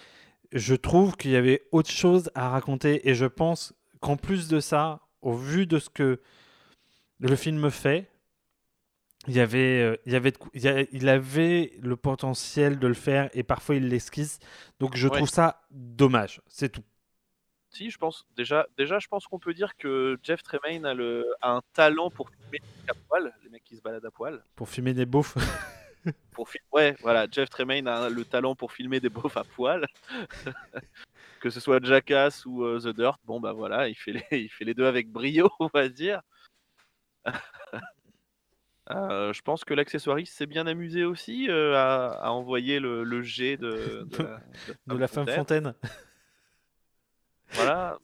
Je 0.52 0.74
trouve 0.74 1.16
qu'il 1.16 1.30
y 1.30 1.36
avait 1.36 1.62
autre 1.70 1.90
chose 1.90 2.30
à 2.34 2.48
raconter 2.50 3.08
et 3.08 3.14
je 3.14 3.26
pense 3.26 3.72
qu'en 4.00 4.16
plus 4.16 4.48
de 4.48 4.58
ça, 4.58 5.00
au 5.22 5.34
vu 5.34 5.66
de 5.66 5.78
ce 5.78 5.88
que 5.88 6.20
le 7.20 7.36
film 7.36 7.70
fait, 7.70 8.10
il 9.28 9.34
y 9.34 9.40
avait, 9.40 9.82
euh, 9.82 9.96
il 10.06 10.12
y 10.12 10.16
avait, 10.16 10.88
il 10.92 11.08
avait 11.08 11.72
le 11.80 11.96
potentiel 11.96 12.78
de 12.78 12.86
le 12.86 12.94
faire 12.94 13.28
et 13.34 13.42
parfois 13.42 13.74
il 13.74 13.88
l'esquisse. 13.88 14.38
Donc 14.78 14.96
je 14.96 15.08
Ouais. 15.08 15.16
trouve 15.16 15.28
ça 15.28 15.62
dommage, 15.70 16.40
c'est 16.46 16.68
tout. 16.70 16.84
Si, 17.70 17.90
je 17.90 17.98
pense, 17.98 18.26
déjà, 18.36 18.66
déjà, 18.78 18.98
je 18.98 19.08
pense 19.08 19.26
qu'on 19.26 19.38
peut 19.38 19.52
dire 19.52 19.76
que 19.76 20.18
Jeff 20.22 20.42
Tremaine 20.42 20.86
a, 20.86 20.94
le, 20.94 21.26
a 21.42 21.50
un 21.50 21.62
talent 21.74 22.10
pour 22.10 22.30
filmer 22.30 22.60
à 22.88 22.94
poil, 23.08 23.34
les 23.42 23.50
mecs 23.50 23.64
qui 23.64 23.76
se 23.76 23.82
baladent 23.82 24.06
à 24.06 24.10
poil. 24.10 24.42
Pour 24.54 24.68
filmer 24.68 24.94
des 24.94 25.06
beaufs. 25.06 25.34
Pour 26.32 26.48
ouais, 26.72 26.94
voilà, 27.00 27.26
Jeff 27.30 27.48
Tremaine 27.48 27.88
a 27.88 28.08
le 28.10 28.24
talent 28.24 28.54
pour 28.54 28.70
filmer 28.70 29.00
des 29.00 29.08
beaufs 29.08 29.36
à 29.38 29.44
poil. 29.44 29.86
que 31.40 31.50
ce 31.50 31.60
soit 31.60 31.82
Jackass 31.82 32.44
ou 32.46 32.62
euh, 32.62 32.78
The 32.78 32.94
Dirt, 32.94 33.18
bon 33.24 33.40
bah 33.40 33.52
voilà, 33.54 33.88
il 33.88 33.94
fait, 33.94 34.12
les, 34.12 34.24
il 34.44 34.48
fait 34.50 34.64
les 34.64 34.74
deux 34.74 34.84
avec 34.86 35.08
brio, 35.10 35.50
on 35.60 35.68
va 35.72 35.88
dire. 35.88 36.20
Euh, 38.90 39.32
je 39.32 39.42
pense 39.42 39.64
que 39.64 39.74
l'accessoiriste 39.74 40.34
s'est 40.34 40.46
bien 40.46 40.66
amusé 40.66 41.04
aussi 41.04 41.48
euh, 41.50 41.74
à, 41.74 42.26
à 42.26 42.30
envoyer 42.30 42.78
le, 42.78 43.02
le 43.02 43.22
jet 43.22 43.56
de, 43.56 44.06
de 44.08 44.18
la, 44.22 44.40
de 44.86 44.96
la 44.98 45.08
femme 45.08 45.26
fontaine. 45.28 45.74
Voilà, 47.52 47.98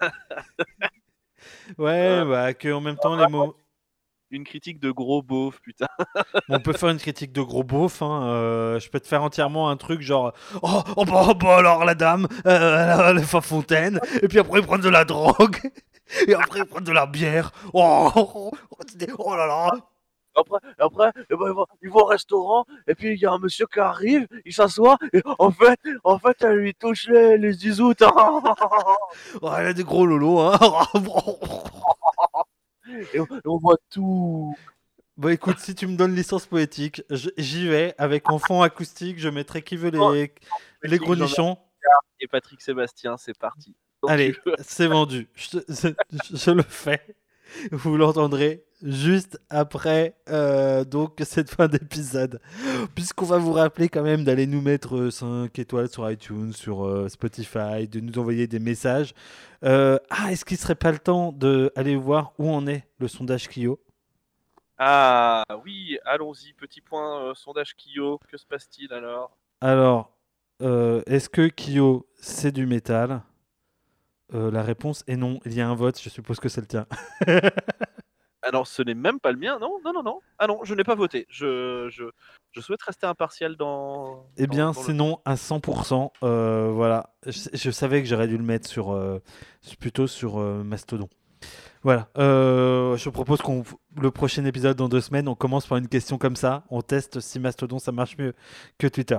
Ouais, 1.78 2.24
bah 2.24 2.54
que 2.54 2.72
en 2.72 2.80
même 2.80 2.96
temps 2.98 3.16
les 3.16 3.26
mots. 3.26 3.56
une 4.30 4.44
critique 4.44 4.80
de 4.80 4.90
gros 4.90 5.22
beauf, 5.22 5.60
putain. 5.60 5.88
On 6.48 6.60
peut 6.60 6.72
faire 6.72 6.90
une 6.90 6.98
critique 6.98 7.32
de 7.32 7.42
gros 7.42 7.64
beauf. 7.64 8.02
Hein. 8.02 8.24
euh, 8.28 8.80
je 8.80 8.90
peux 8.90 9.00
te 9.00 9.06
faire 9.08 9.22
entièrement 9.22 9.70
un 9.70 9.76
truc 9.76 10.02
genre 10.02 10.32
oh, 10.62 10.82
oh, 10.96 11.04
bah, 11.04 11.26
oh, 11.30 11.34
bah, 11.34 11.58
alors 11.58 11.84
la 11.84 11.94
dame, 11.94 12.26
euh, 12.46 12.84
elle 12.84 12.90
a 12.90 13.12
la 13.12 13.22
femme 13.22 13.42
fontaine, 13.42 14.00
et 14.22 14.28
puis 14.28 14.38
après 14.38 14.62
prennent 14.62 14.80
de 14.82 14.88
la 14.88 15.04
drogue, 15.04 15.58
et 16.26 16.34
après 16.34 16.64
prennent 16.66 16.84
de 16.84 16.92
la 16.92 17.06
bière. 17.06 17.52
Oh, 17.74 18.10
oh, 18.16 18.52
oh, 18.70 18.84
oh 19.18 19.36
là 19.36 19.46
là. 19.46 19.70
Après, 20.34 20.58
après 20.78 21.10
eh 21.30 21.36
ben, 21.36 21.54
au 21.92 22.04
restaurant 22.04 22.64
et 22.86 22.94
puis 22.94 23.12
il 23.12 23.18
y 23.20 23.26
a 23.26 23.32
un 23.32 23.38
monsieur 23.38 23.66
qui 23.66 23.80
arrive, 23.80 24.26
il 24.46 24.52
s'assoit 24.52 24.96
et 25.12 25.22
en 25.38 25.50
fait, 25.50 25.78
en 26.04 26.18
fait, 26.18 26.36
elle 26.42 26.56
lui 26.56 26.74
touche 26.74 27.06
les, 27.08 27.36
les 27.38 27.52
zizoutes. 27.52 28.02
Oh, 29.42 29.50
elle 29.58 29.66
a 29.66 29.72
des 29.74 29.84
gros 29.84 30.06
lolos. 30.06 30.40
Hein. 30.40 30.58
et, 33.14 33.20
on, 33.20 33.24
et 33.26 33.40
on 33.46 33.58
voit 33.58 33.76
tout. 33.90 34.56
Bon, 35.16 35.28
écoute, 35.28 35.58
si 35.58 35.74
tu 35.74 35.86
me 35.86 35.96
donnes 35.96 36.14
licence 36.14 36.46
poétique, 36.46 37.02
j'y 37.36 37.68
vais 37.68 37.94
avec 37.98 38.30
en 38.30 38.38
fond 38.38 38.62
acoustique. 38.62 39.18
Je 39.18 39.28
mettrai 39.28 39.62
qui 39.62 39.76
veut 39.76 39.90
les, 39.90 40.32
les 40.82 40.98
gros 40.98 41.16
nichons. 41.16 41.58
Et 42.20 42.28
Patrick 42.28 42.60
Sébastien, 42.62 43.16
c'est 43.16 43.36
parti. 43.36 43.74
Donc, 44.02 44.10
Allez, 44.10 44.32
tu 44.32 44.40
c'est 44.60 44.86
vendu. 44.86 45.28
Je, 45.34 45.58
je- 45.68 46.36
je 46.36 46.50
le 46.50 46.62
fais. 46.62 47.00
Vous 47.72 47.96
l'entendrez 47.96 48.64
juste 48.82 49.40
après 49.48 50.16
euh, 50.28 50.84
donc 50.84 51.20
cette 51.24 51.50
fin 51.50 51.68
d'épisode. 51.68 52.40
Puisqu'on 52.94 53.26
va 53.26 53.38
vous 53.38 53.52
rappeler 53.52 53.88
quand 53.88 54.02
même 54.02 54.24
d'aller 54.24 54.46
nous 54.46 54.60
mettre 54.60 55.10
5 55.10 55.58
étoiles 55.58 55.88
sur 55.88 56.10
iTunes, 56.10 56.52
sur 56.52 56.84
euh, 56.84 57.08
Spotify, 57.08 57.88
de 57.88 58.00
nous 58.00 58.18
envoyer 58.18 58.46
des 58.46 58.58
messages. 58.58 59.14
Euh, 59.64 59.98
ah, 60.10 60.32
est-ce 60.32 60.44
qu'il 60.44 60.56
serait 60.56 60.74
pas 60.74 60.92
le 60.92 60.98
temps 60.98 61.32
d'aller 61.32 61.96
voir 61.96 62.32
où 62.38 62.50
en 62.50 62.66
est 62.66 62.84
le 62.98 63.08
sondage 63.08 63.48
Kyo? 63.48 63.78
Ah 64.78 65.44
oui, 65.64 65.98
allons-y, 66.04 66.52
petit 66.54 66.80
point 66.80 67.22
euh, 67.22 67.34
sondage 67.34 67.76
Kyo, 67.76 68.18
que 68.28 68.36
se 68.36 68.44
passe-t-il 68.44 68.92
alors? 68.92 69.36
Alors, 69.60 70.10
euh, 70.60 71.02
est-ce 71.06 71.28
que 71.28 71.48
Kyo 71.48 72.08
c'est 72.20 72.50
du 72.50 72.66
métal? 72.66 73.22
Euh, 74.34 74.50
La 74.50 74.62
réponse 74.62 75.04
est 75.06 75.16
non. 75.16 75.40
Il 75.44 75.54
y 75.54 75.60
a 75.60 75.68
un 75.68 75.74
vote, 75.74 76.00
je 76.00 76.08
suppose 76.08 76.40
que 76.40 76.48
c'est 76.48 76.60
le 76.60 76.66
tien. 76.66 76.86
Alors 78.44 78.66
ce 78.66 78.82
n'est 78.82 78.94
même 78.94 79.20
pas 79.20 79.30
le 79.30 79.38
mien, 79.38 79.58
non, 79.60 79.78
non, 79.84 79.92
non, 79.92 80.02
non. 80.02 80.20
Ah 80.38 80.48
non, 80.48 80.60
je 80.64 80.74
n'ai 80.74 80.82
pas 80.82 80.96
voté. 80.96 81.26
Je, 81.30 81.88
je, 81.90 82.04
je 82.50 82.60
souhaite 82.60 82.82
rester 82.82 83.06
impartial 83.06 83.56
dans. 83.56 84.26
Eh 84.36 84.46
dans- 84.46 84.50
bien, 84.50 84.66
dans 84.66 84.72
c'est 84.72 84.88
le- 84.90 84.94
non 84.98 85.20
à 85.24 85.36
100%. 85.36 86.10
euh, 86.24 86.70
voilà. 86.74 87.10
Je, 87.24 87.30
je 87.52 87.70
savais 87.70 88.02
que 88.02 88.08
j'aurais 88.08 88.26
dû 88.26 88.36
le 88.36 88.42
mettre 88.42 88.68
sur, 88.68 88.90
euh, 88.92 89.20
plutôt 89.78 90.08
sur 90.08 90.38
Mastodon. 90.38 91.08
Voilà. 91.84 92.08
Je 92.16 93.08
propose 93.10 93.40
qu'on 93.42 93.62
le 94.00 94.10
prochain 94.10 94.44
épisode 94.44 94.76
dans 94.76 94.88
deux 94.88 95.00
semaines, 95.00 95.28
on 95.28 95.34
commence 95.36 95.66
par 95.68 95.78
une 95.78 95.88
question 95.88 96.18
comme 96.18 96.36
ça. 96.36 96.64
On 96.70 96.82
teste 96.82 97.20
si 97.20 97.38
Mastodon 97.38 97.78
ça 97.78 97.92
marche 97.92 98.16
mieux 98.18 98.34
que 98.78 98.88
Twitter. 98.88 99.18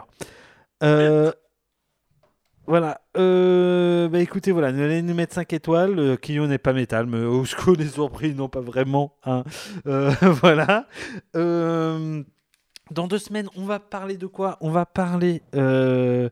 Euh, 0.84 1.32
voilà. 2.66 3.01
Euh, 3.18 4.07
bah 4.07 4.20
écoutez, 4.20 4.51
voilà, 4.51 4.72
nous 4.72 4.82
allons 4.82 5.01
nous 5.03 5.14
mettre 5.14 5.34
5 5.34 5.51
étoiles. 5.53 5.99
Euh, 5.99 6.16
Kyo 6.18 6.47
n'est 6.47 6.57
pas 6.57 6.74
métal, 6.74 7.05
mais 7.05 7.20
au 7.20 7.45
secours 7.45 7.76
des 7.76 7.88
surpris, 7.88 8.34
non 8.34 8.49
pas 8.49 8.61
vraiment. 8.61 9.18
hein. 9.26 9.43
Euh, 9.86 10.11
voilà. 10.22 10.88
Euh, 11.36 12.24
dans 12.91 13.07
deux 13.07 13.18
semaines, 13.18 13.49
on 13.55 13.66
va 13.66 13.80
parler 13.80 14.18
de 14.18 14.28
quoi? 14.28 14.57
On 14.61 14.72
va 14.72 14.86
parler 14.86 15.41
euh, 15.55 16.30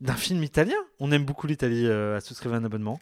d'un 0.00 0.14
film 0.14 0.42
italien. 0.42 0.76
On 0.98 1.12
aime 1.12 1.24
beaucoup 1.24 1.46
l'Italie 1.46 1.86
euh, 1.86 2.16
à 2.16 2.20
souscrire 2.20 2.54
un 2.54 2.64
abonnement. 2.64 3.00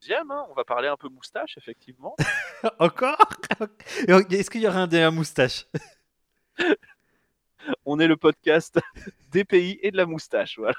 Deuxième, 0.00 0.30
hein, 0.30 0.44
on 0.50 0.54
va 0.54 0.64
parler 0.64 0.88
un 0.88 0.96
peu 0.96 1.08
moustache, 1.08 1.56
effectivement. 1.56 2.14
Encore? 2.78 3.16
Est-ce 4.08 4.50
qu'il 4.50 4.60
y 4.60 4.68
aura 4.68 4.80
un 4.80 4.92
à 4.92 5.10
moustache? 5.10 5.66
on 7.86 7.98
est 7.98 8.06
le 8.06 8.16
podcast 8.16 8.78
des 9.32 9.44
pays 9.44 9.78
et 9.82 9.90
de 9.90 9.96
la 9.96 10.06
moustache, 10.06 10.58
voilà. 10.58 10.76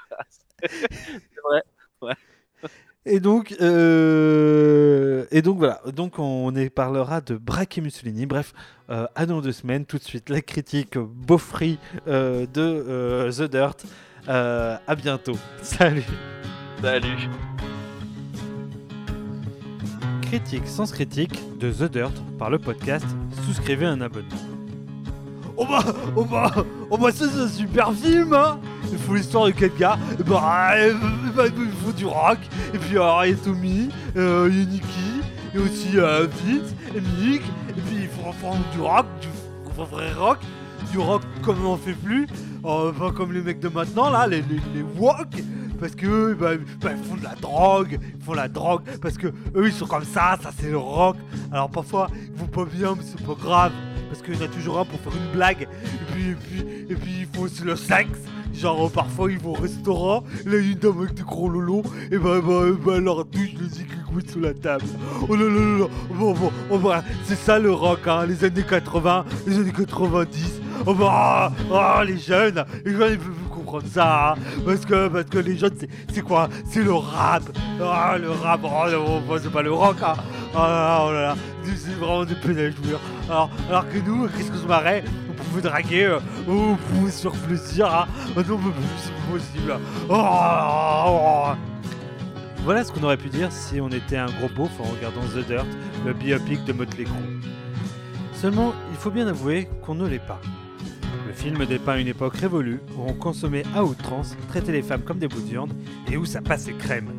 C'est 0.66 1.40
vrai. 1.42 1.62
Et 3.06 3.20
donc, 3.20 3.54
euh, 3.60 5.24
et 5.30 5.40
donc 5.40 5.58
voilà. 5.58 5.80
Donc 5.94 6.18
on 6.18 6.54
y 6.54 6.68
parlera 6.68 7.20
de 7.20 7.36
Braque 7.36 7.78
et 7.78 7.80
Mussolini. 7.80 8.26
Bref, 8.26 8.52
euh, 8.90 9.06
à 9.14 9.24
dans 9.24 9.40
deux 9.40 9.52
semaines. 9.52 9.86
Tout 9.86 9.98
de 9.98 10.02
suite, 10.02 10.28
la 10.28 10.42
critique 10.42 10.98
beaufry 10.98 11.78
euh, 12.06 12.46
de 12.46 12.60
euh, 12.60 13.32
The 13.32 13.50
Dirt. 13.50 13.86
À 14.26 14.94
bientôt. 14.94 15.38
Salut. 15.62 16.04
Salut. 16.82 17.30
Critique 20.22 20.66
sans 20.66 20.92
critique 20.92 21.40
de 21.58 21.72
The 21.72 21.90
Dirt 21.90 22.12
par 22.38 22.50
le 22.50 22.58
podcast. 22.58 23.06
Souscrivez 23.46 23.86
un 23.86 24.02
abonnement. 24.02 24.57
Oh 25.60 25.66
bah, 25.68 25.82
oh 26.14 26.24
bah, 26.24 26.52
oh 26.88 26.96
bah 26.96 27.10
ça 27.10 27.24
c'est 27.28 27.40
un 27.40 27.48
super 27.48 27.92
film 27.92 28.32
hein. 28.32 28.60
Il 28.92 28.98
faut 28.98 29.16
l'histoire 29.16 29.46
de 29.46 29.50
et 29.50 29.68
bah, 30.24 30.74
bah, 31.34 31.44
il 31.46 31.72
faut 31.84 31.92
du 31.92 32.06
rock, 32.06 32.38
et 32.72 32.78
puis 32.78 32.96
alors 32.96 33.24
il 33.24 33.32
y 33.32 33.34
a 33.34 33.36
Tommy, 33.36 33.88
euh, 34.16 34.48
il 34.50 34.58
y 34.58 34.62
a 34.62 34.64
Nicky, 34.66 35.20
et 35.54 35.58
aussi 35.58 35.98
euh, 35.98 36.28
Vince, 36.28 36.74
et 36.94 37.00
Mick, 37.00 37.42
et 37.70 37.72
puis 37.72 37.96
il 38.02 38.08
faut 38.08 38.32
prendre 38.40 38.62
du 38.72 38.80
rock, 38.80 39.06
du 39.20 39.28
vrai 39.76 40.12
rock, 40.12 40.38
du 40.92 40.98
rock 40.98 41.22
comme 41.42 41.64
on 41.66 41.72
en 41.72 41.76
fait 41.76 41.92
plus, 41.92 42.28
euh, 42.64 42.92
pas 42.92 43.10
comme 43.10 43.32
les 43.32 43.42
mecs 43.42 43.58
de 43.58 43.68
maintenant 43.68 44.10
là, 44.10 44.28
les, 44.28 44.42
les, 44.42 44.82
wok, 44.96 45.42
parce 45.80 45.94
que 45.96 46.06
eux, 46.06 46.36
bah, 46.38 46.52
bah, 46.80 46.90
ils 46.96 47.04
font 47.04 47.16
de 47.16 47.24
la 47.24 47.34
drogue, 47.34 47.98
ils 48.16 48.24
font 48.24 48.34
la 48.34 48.48
drogue, 48.48 48.82
parce 49.02 49.18
que 49.18 49.26
eux 49.26 49.66
ils 49.66 49.72
sont 49.72 49.86
comme 49.86 50.04
ça, 50.04 50.38
ça 50.40 50.50
c'est 50.56 50.70
le 50.70 50.78
rock. 50.78 51.16
Alors 51.52 51.68
parfois 51.68 52.08
ils 52.14 52.40
vont 52.40 52.46
pas 52.46 52.64
bien, 52.64 52.94
mais 52.96 53.02
c'est 53.04 53.24
pas 53.26 53.34
grave, 53.34 53.72
parce 54.08 54.22
qu'il 54.22 54.34
y 54.34 54.38
en 54.38 54.44
a 54.44 54.48
toujours 54.48 54.78
un 54.78 54.84
pour 54.84 55.00
faire 55.00 55.12
une 55.14 55.32
blague, 55.32 55.62
et 55.62 56.12
puis, 56.12 56.30
et 56.30 56.34
puis, 56.34 56.86
et 56.90 56.94
puis 56.94 57.12
ils 57.20 57.26
font 57.26 57.42
aussi 57.42 57.62
le 57.62 57.76
sexe. 57.76 58.18
Genre 58.54 58.86
euh, 58.86 58.88
parfois 58.88 59.30
ils 59.30 59.38
vont 59.38 59.50
au 59.50 59.60
restaurant, 59.60 60.24
là 60.46 60.58
il 60.58 60.64
y 60.64 60.68
a 60.68 60.72
une 60.72 60.78
dame 60.78 60.98
avec 60.98 61.14
des 61.14 61.22
gros 61.22 61.48
lolos, 61.48 61.84
et 62.10 62.18
bah, 62.18 62.40
bah, 62.40 62.62
bah 62.84 62.98
leur 62.98 63.24
douche 63.24 63.54
les 63.60 63.82
écoutent 63.82 64.30
sous 64.30 64.40
la 64.40 64.54
table. 64.54 64.84
Oh 65.28 65.36
là 65.36 65.44
là 65.44 65.78
là 65.78 65.86
bon 66.10 66.32
bon, 66.32 66.50
oh 66.70 66.78
bah, 66.78 67.04
c'est 67.24 67.36
ça 67.36 67.58
le 67.58 67.70
rock 67.70 68.00
hein, 68.06 68.26
les 68.26 68.42
années 68.44 68.64
80, 68.68 69.24
les 69.46 69.58
années 69.58 69.72
90, 69.72 70.60
oh 70.86 70.94
bah, 70.94 71.52
ah, 71.72 72.02
les 72.04 72.18
jeunes, 72.18 72.64
les 72.84 72.92
jeunes 72.92 73.18
plus 73.68 73.82
comprendre 73.82 73.84
ça, 73.92 74.32
hein, 74.32 74.34
parce 74.64 74.84
que, 74.84 75.08
parce 75.08 75.24
que 75.24 75.38
les 75.38 75.56
jeunes 75.56 75.74
c'est, 76.12 76.22
quoi? 76.22 76.48
C'est 76.64 76.82
le 76.82 76.92
rap, 76.92 77.42
ah 77.82 78.16
le 78.18 78.30
rap, 78.30 78.60
oh, 78.64 78.90
non, 78.90 79.22
oh, 79.28 79.38
c'est 79.40 79.52
pas 79.52 79.62
le 79.62 79.72
rock 79.72 79.96
oh 80.00 80.56
là 80.56 80.68
là, 80.68 81.04
oh 81.04 81.12
là 81.12 81.20
là, 81.20 81.34
c'est 81.64 81.94
vraiment 81.98 82.24
des 82.24 82.34
vous 82.34 82.88
jure. 82.88 83.00
Alors, 83.28 83.50
alors 83.68 83.88
que 83.88 83.98
nous, 83.98 84.28
qu'est-ce 84.28 84.50
qu'on 84.50 84.58
se 84.58 84.66
marrait? 84.66 85.04
Pouvait 85.50 85.62
draguer, 85.62 86.04
euh, 86.04 86.18
pouvait 86.44 87.10
se 87.10 87.22
faire 87.22 87.40
plaisir, 87.42 87.86
hein. 87.86 88.06
Plus, 88.34 88.44
c'est 88.98 89.12
pas 89.12 89.32
possible. 89.32 89.78
Oh, 90.08 90.14
oh. 90.16 91.44
Voilà 92.64 92.84
ce 92.84 92.92
qu'on 92.92 93.04
aurait 93.04 93.16
pu 93.16 93.28
dire 93.28 93.52
si 93.52 93.80
on 93.80 93.88
était 93.88 94.16
un 94.16 94.26
gros 94.26 94.48
beauf 94.48 94.72
en 94.80 94.84
regardant 94.84 95.22
The 95.32 95.46
Dirt, 95.46 95.66
le 96.04 96.12
biopic 96.12 96.64
de 96.64 96.72
Motley 96.72 97.04
Crue. 97.04 97.40
Seulement, 98.34 98.74
il 98.90 98.96
faut 98.96 99.10
bien 99.10 99.28
avouer 99.28 99.68
qu'on 99.86 99.94
ne 99.94 100.06
l'est 100.06 100.18
pas. 100.18 100.40
Le 101.28 101.34
film 101.34 101.66
dépeint 101.66 101.98
une 101.98 102.08
époque 102.08 102.36
révolue 102.36 102.80
où 102.96 103.02
on 103.06 103.12
consommait 103.12 103.62
à 103.74 103.84
outrance, 103.84 104.34
traitait 104.48 104.72
les 104.72 104.80
femmes 104.80 105.02
comme 105.02 105.18
des 105.18 105.28
bouts 105.28 105.42
de 105.42 105.50
viande 105.50 105.74
et 106.10 106.16
où 106.16 106.24
ça 106.24 106.40
passait 106.40 106.72
crème. 106.72 107.10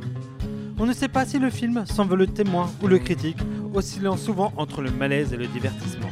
On 0.80 0.88
ne 0.88 0.94
sait 0.94 1.08
pas 1.08 1.28
si 1.28 1.38
le 1.38 1.52
film 1.52 1.86
s'en 1.86 2.06
veut 2.06 2.18
le 2.18 2.26
témoin 2.26 2.72
ou 2.82 2.88
le 2.88 2.98
critique, 2.98 3.38
oscillant 3.72 4.18
souvent 4.18 4.52
entre 4.58 4.82
le 4.82 4.90
malaise 4.90 5.32
et 5.32 5.38
le 5.38 5.46
divertissement. 5.46 6.10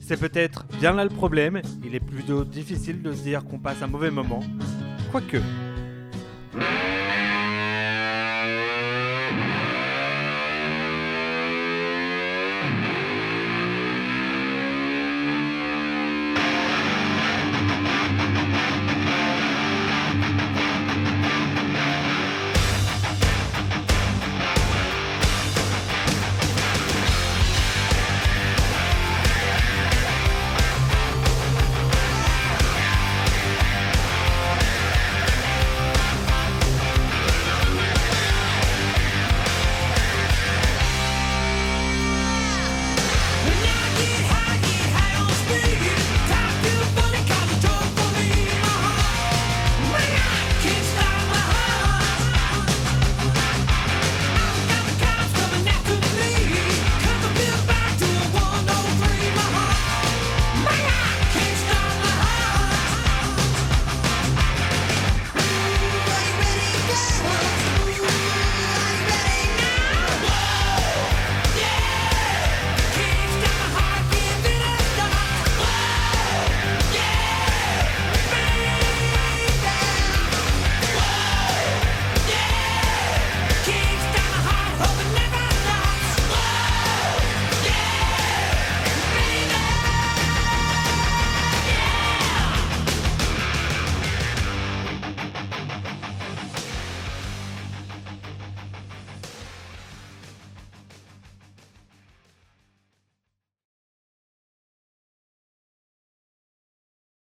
C'est 0.00 0.20
peut-être 0.20 0.66
bien 0.80 0.92
là 0.92 1.02
le 1.02 1.10
problème, 1.10 1.62
il 1.82 1.94
est 1.94 2.00
plutôt 2.00 2.44
difficile 2.44 3.00
de 3.00 3.12
se 3.14 3.22
dire 3.22 3.42
qu'on 3.42 3.58
passe 3.58 3.80
un 3.80 3.86
mauvais 3.86 4.10
moment. 4.10 4.40
Quoique, 5.10 5.38